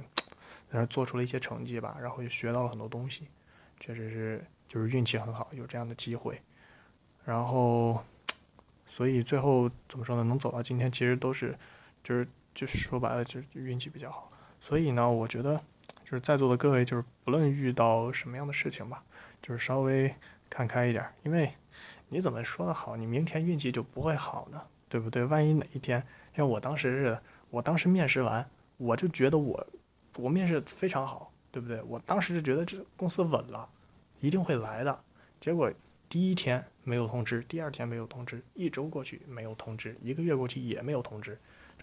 [0.71, 3.27] 在那做出了一些成绩吧，然后也学到了很多东西，
[3.77, 6.41] 确实是就是运气很好，有这样的机会。
[7.25, 8.01] 然后
[8.95, 10.23] 所以最后怎么说呢？
[10.23, 11.57] 能走到今天，其实都是
[12.03, 14.29] 就是就是说白了，就是运气比较好。
[14.61, 15.59] 所以呢，我觉得
[16.03, 19.03] 就是在座的各位，就是不论遇到什么样的事情吧。
[19.41, 20.13] 就是稍微
[20.47, 21.53] 看开一点，因为
[22.09, 25.25] 你怎么说的好，你明天运气就不会好呢，对不对？
[25.25, 26.05] 万一哪一天
[26.35, 28.47] 像我当时似的，我当时面试完，
[28.77, 29.67] 我就觉得我
[30.17, 31.81] 我面试非常好，对不对？
[31.81, 33.67] 我当时就觉得这公司稳了，
[34.19, 35.01] 一定会来的。
[35.41, 35.73] 结果
[36.13, 41.39] 第一天没有通知，第二天没有通知，一周过去没有通知，一个月过去也没有通知，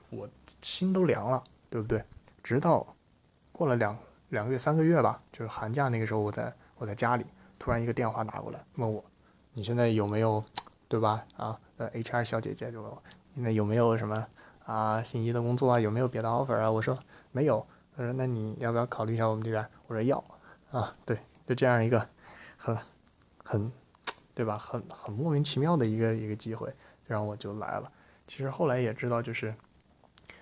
[0.08, 0.30] 我
[0.62, 2.04] 心都凉了，对不对？
[2.40, 2.94] 直到
[3.50, 3.98] 过了两
[4.28, 7.26] 两个月、三个月吧，就是寒假那个时候，我在我在家里。
[7.58, 9.04] 突然一个电话打过来，问我，
[9.54, 10.44] 你现在有没有，
[10.86, 11.26] 对吧？
[11.36, 13.02] 啊，呃，HR 小姐姐就问我，
[13.34, 14.28] 现在有没有什么
[14.64, 15.80] 啊，心仪的工作啊？
[15.80, 16.70] 有没有别的 offer 啊？
[16.70, 16.96] 我说
[17.32, 17.66] 没有。
[17.96, 19.66] 他说那你要不要考虑一下我们这边？
[19.88, 20.22] 我说要。
[20.70, 22.08] 啊，对，就这样一个
[22.56, 22.78] 很
[23.42, 23.72] 很，
[24.40, 24.56] 对吧？
[24.56, 26.74] 很很莫名其妙的一个一个机会，
[27.06, 27.92] 然后我就来了。
[28.26, 29.54] 其实后来也知道，就是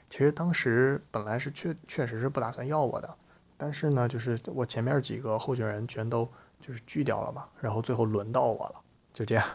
[0.09, 3.17] 其实当时本来是确确实是不打算要我的，
[3.57, 6.29] 但是呢，就是我前面几个候选人全都。
[6.61, 9.47] 就是拒掉了嘛，然后最后轮到我了，就这样。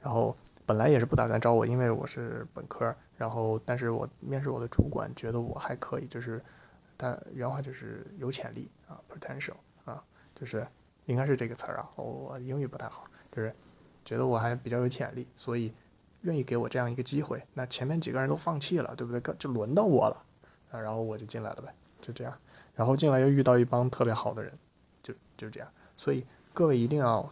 [0.00, 2.94] 然后本来也是不打算招我，因为我是本科。
[3.16, 6.40] 然后，但是我面试我的主管觉得我还可以，就是
[6.96, 10.00] 他原话就是有潜力啊，potential 啊，
[10.36, 10.64] 就是
[11.06, 11.90] 应该是这个词儿啊。
[11.96, 13.02] 我英语不太好，
[13.32, 13.52] 就是
[14.04, 15.72] 觉得我还比较有潜力，所以
[16.22, 17.42] 愿意给我这样一个机会。
[17.54, 19.34] 那前面几个人都放弃了，对不对？
[19.38, 20.24] 就轮到我了
[20.70, 22.32] 啊，然后我就进来了呗，就这样。
[22.74, 24.52] 然后进来又遇到一帮特别好的人，
[25.02, 25.68] 就就这样。
[25.96, 26.24] 所以。
[26.54, 27.22] 各位一定要，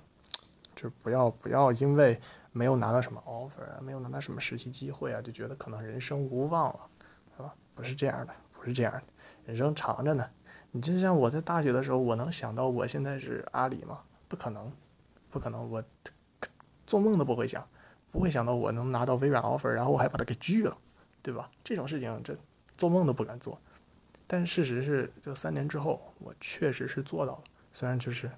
[0.75, 2.19] 就是不要不要因为
[2.53, 6.89] 没有拿到什么 offer 啊，没有拿到什么实习机会啊，就觉得可能人生无望了，
[7.37, 7.55] 是吧？
[7.75, 9.03] 不是这样的，不是这样的，
[9.45, 10.27] 人生长着呢。
[10.71, 14.01] 你就像我在大学的时候，我能想到我现在是阿里吗？
[14.27, 14.73] 不可能，
[15.29, 15.85] 不可能，我
[16.91, 17.65] 做梦都不会想，
[18.11, 20.77] 不会想到我能拿到微软 offer，然后我还把它给拒了，
[21.23, 21.49] 对吧？
[21.63, 22.37] 这种事情这
[22.77, 23.61] 做梦都不敢做。
[24.27, 28.29] 但事实是，就三年之后，我确实是做到了，虽然就是。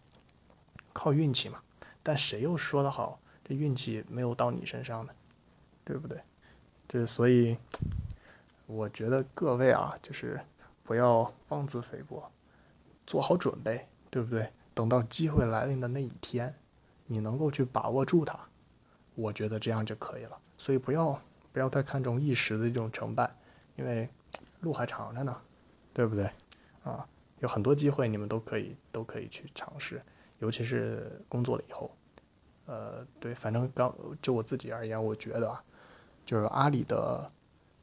[0.95, 1.63] 靠运气嘛，
[2.03, 5.15] 但谁又说得好，这运气没有到你身上呢？
[5.87, 6.21] 对不对？
[6.87, 7.57] 这所以，
[8.67, 10.39] 我觉得各位啊，就是
[10.85, 12.31] 不要妄自菲薄，
[13.07, 14.53] 做好准备，对不对？
[14.75, 16.55] 等到机会来临的那一天，
[17.13, 18.39] 你能够去把握住它，
[19.15, 20.39] 我觉得这样就可以了。
[20.57, 21.21] 所以不要
[21.53, 23.31] 不要太看重一时的这种成败，
[23.77, 24.09] 因为
[24.61, 25.37] 路还长着呢，
[25.93, 26.31] 对不对？
[26.85, 27.07] 啊，
[27.41, 30.03] 有很多机会你们都可以都可以去尝试，
[30.39, 31.91] 尤其是工作了以后，
[32.67, 35.63] 呃，对，反正刚就我自己而言，我觉得啊，
[36.25, 37.31] 就是阿里的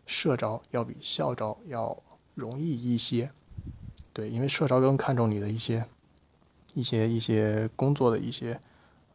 [0.06, 1.96] 社招要比校招要
[2.34, 3.32] 容易一些，
[4.12, 5.86] 对，因为社招更看重你的一些。
[6.76, 8.62] 一些一些工作的一些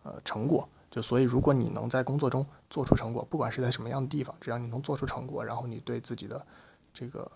[0.04, 6.46] 呃成果，就所以如果你能在工作中做出成果，不管是在什么样的地方，只要你能做出成果，然后你对自己的
[6.92, 7.28] 这个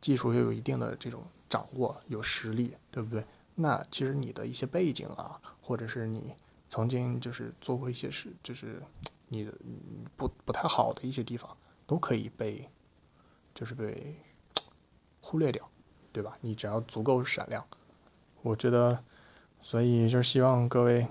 [0.00, 3.24] 技术又有一定的这种掌握，有实力，对不对？
[3.56, 6.32] 那其实你的一些背景啊，或者是你
[6.68, 8.80] 曾经就是做过一些事，就是
[9.28, 9.52] 你的
[10.16, 11.56] 不不太好的一些地方，
[11.86, 12.70] 都可以被
[13.52, 14.16] 就是被
[15.20, 15.68] 忽略掉，
[16.12, 16.36] 对吧？
[16.40, 17.66] 你只要足够闪亮，
[18.42, 19.02] 我觉得。
[19.62, 21.06] 所以就是希望各位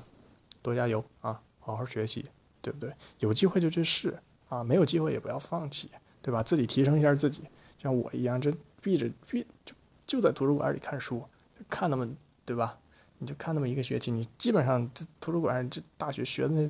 [0.62, 2.26] 多加油啊，好好学习，
[2.62, 2.94] 对不对？
[3.20, 4.18] 有机会就去试
[4.48, 5.90] 啊，没有机会也不要放弃，
[6.22, 6.42] 对吧？
[6.44, 7.44] 自己提升一下自己，
[7.78, 9.76] 像我一样，这闭着闭就
[10.06, 11.24] 就在图书馆里看书，
[11.70, 12.08] 看那么
[12.46, 12.78] 对吧？
[13.18, 16.70] 你就看那么一个学期，你基本上这图书馆这大学学的那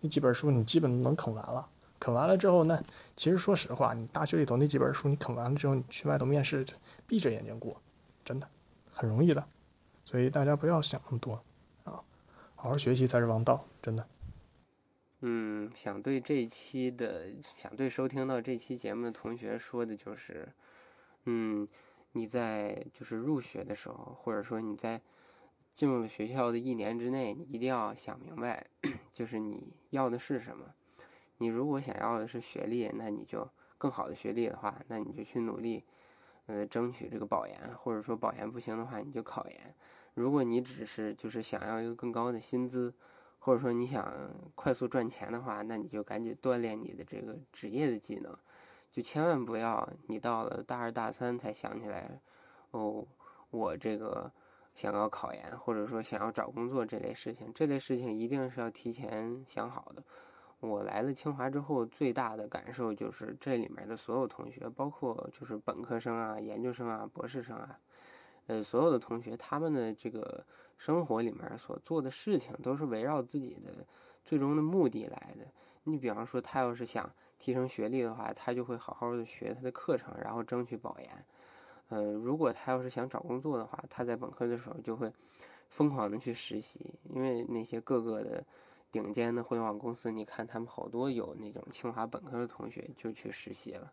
[0.00, 1.66] 那几本书，你基本能啃完了。
[1.98, 2.78] 啃完了之后，那
[3.16, 6.62] 其实说实话，你大学里头那几本书，你啃完了之后，你去外头面试，
[7.06, 7.80] 闭着眼睛过，
[8.22, 8.46] 真的
[8.92, 9.42] 很容易的。
[10.04, 11.42] 所以大家不要想那么多，
[12.66, 14.04] 好好学习才是王道，真的。
[15.20, 20.48] 嗯，想对这一期的，想对收听到这期节目的同学说的就是，
[21.26, 21.68] 嗯，
[22.10, 25.00] 你在就是入学的时候，或者说你在
[25.72, 28.66] 进入了学校的一年之内，你一定要想明白，
[29.12, 30.74] 就是你要的是什么。
[31.38, 33.48] 你如果想要的是学历，那你就
[33.78, 35.84] 更好的学历的话，那你就去努力，
[36.46, 39.74] 呃，争取这个保研，或者说保研不行的话，你就考研。
[40.16, 42.92] 如果你只是就是想要一个更高的薪资，
[43.38, 44.10] 或者说你想
[44.54, 48.34] 快速赚钱的话，那你就赶紧锻炼你的这个职业的技能，
[48.90, 52.18] 就千万不要你到了大二大三才想起来，
[52.70, 53.06] 哦，
[53.50, 54.32] 我这个
[54.74, 60.02] 想要考研，或者说想要找工作这类事情，这类事情一定是要提前想好的。
[60.60, 67.78] 我来了清华之后，最大的感受就是这里面的所有同学，包括就是本科生啊、研究生啊、博士生啊。
[68.46, 70.44] 呃，所有的同学，他们的这个
[70.78, 73.84] 生活里面所做的事情，都是围绕自己的
[74.24, 75.44] 最终的目的来的。
[75.82, 81.24] 你比方说，他要是想提升学历的话，他就会好好的学他的课程，然后争取保研。
[81.88, 85.12] 呃，如果他要是想找工作的话，他在本科的时候就会
[85.70, 88.44] 疯狂的去实习，因为那些各个的
[88.92, 93.92] 顶尖的互联网公司，你看他们好多有那种清华本科的同学就去实习了，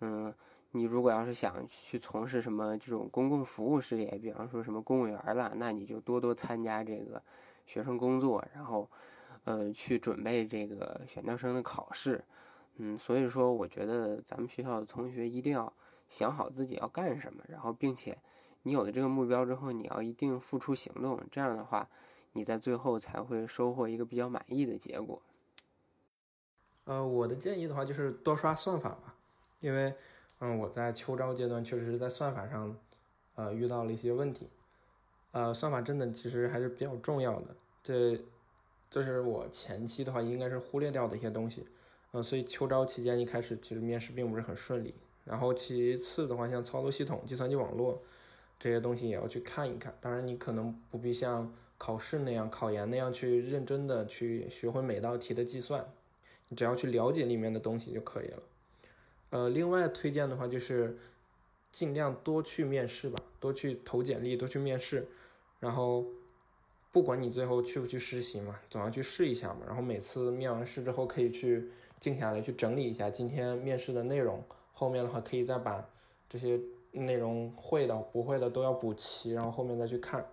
[0.00, 0.32] 嗯。
[0.72, 7.20] 你如果要是想去从事什么这种公共服务事业，比方说什么公务员了，那你就多多参加这个
[7.66, 8.88] 学生工作，然后，
[9.42, 12.24] 呃，去准备这个选调生的考试。
[12.76, 15.72] 嗯，所以说，我觉得咱们学校的同学一定要
[16.08, 18.16] 想好自己要干什么，然后，并且
[18.62, 21.88] 你有了这个目标之后，你要一定付出行动，这样的话，
[22.34, 25.20] 你在最后才会收获一个比较满意的结果。
[26.84, 29.16] 呃，我的建议的话就是多刷算法吧，
[29.58, 29.92] 因为。
[30.40, 32.76] 嗯，我在秋招阶段确实是在算法上，
[33.34, 34.48] 呃，遇到了一些问题，
[35.32, 38.18] 呃，算法真的其实还是比较重要的，这，
[38.90, 41.66] 这是我前期的话应该是忽略掉的一些东西，
[42.12, 44.94] 呃，所以秋招期间一开始其实面试并不是很顺利，
[45.26, 48.02] 然后其次的话像操作系统、计算机网络
[48.58, 55.86] 这些东西也要去看一看，当然你可能不必像考试那样、考研那样去认真的去学会每道题的计算，
[56.48, 58.42] 你只要去了解里面的东西就可以了。
[59.30, 60.98] 呃，另外推荐的话就是
[61.70, 65.08] 尽量多去面试吧，多去投简历，多去面试。
[65.60, 66.04] 然后
[66.90, 69.60] 不管你最后去不去实习嘛，总要去试一下嘛。
[69.66, 71.70] 然后每次面完试之后，可以去
[72.00, 74.42] 静下来去整理一下今天面试的内容。
[74.72, 75.88] 后面的话可以再把
[76.28, 76.58] 这些
[76.92, 80.26] 内容会的、不会的都要补齐，然后后面再去看。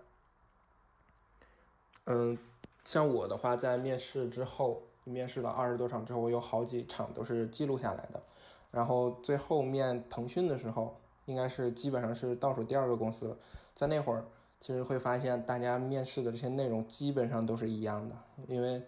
[2.06, 2.38] 嗯，
[2.84, 8.22] 像我的话，在面试之后，面试了二十多场之后，我有好几场都是记录下来的。
[8.70, 13.36] 然后最后面腾讯的时候，应该是基本上是倒数第二个公司了，
[13.74, 14.24] 在那会儿，
[14.60, 18.16] 其实会发现大家面试的这些内容基本上都是一样的，
[18.46, 18.82] 因为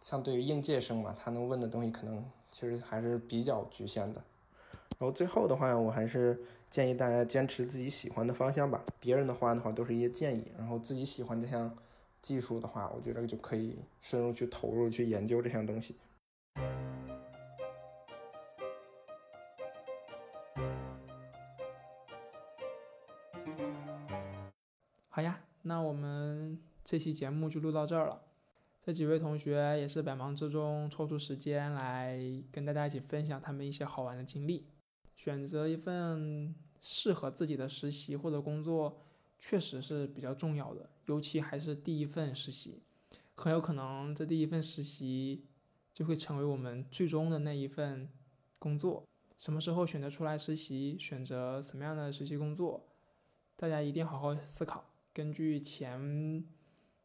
[0.00, 4.22] 相对于应届生嘛，他能问的东西可能其实还是比较局限的。
[4.98, 6.38] 然后最后的话，我还是
[6.68, 11.74] 建议大家坚持自己喜欢的方向吧，别人的话的话都是一些建议，然后自己喜欢这项
[12.20, 15.96] 技术的话，我觉得就可以深入去投入去研究这项东西。
[26.90, 28.20] 这期节目就录到这儿了。
[28.82, 34.66] 这几位同学也是百忙之中抽出时间来跟大家一起分享他们一些好玩的经历。
[35.14, 38.98] 选择一份适合自己的实习或者工作，
[39.38, 42.82] 确实是比较重要的，尤其还是第一份实习，
[43.36, 45.44] 很有可能这第一份实习
[45.94, 48.08] 就会成为我们最终的那一份
[48.58, 49.06] 工作。
[49.38, 52.88] 什么时候选择出来实习，选择什么样的实习工作，
[53.54, 54.90] 大家一定好好思考。
[55.12, 56.44] 根据前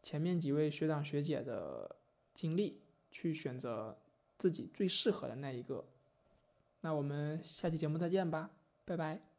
[0.05, 1.95] 前面几位学长学姐的
[2.31, 2.79] 经历，
[3.09, 3.97] 去选择
[4.37, 5.83] 自己最适合的那一个。
[6.81, 8.51] 那我们下期节目再见吧，
[8.85, 9.34] 拜拜。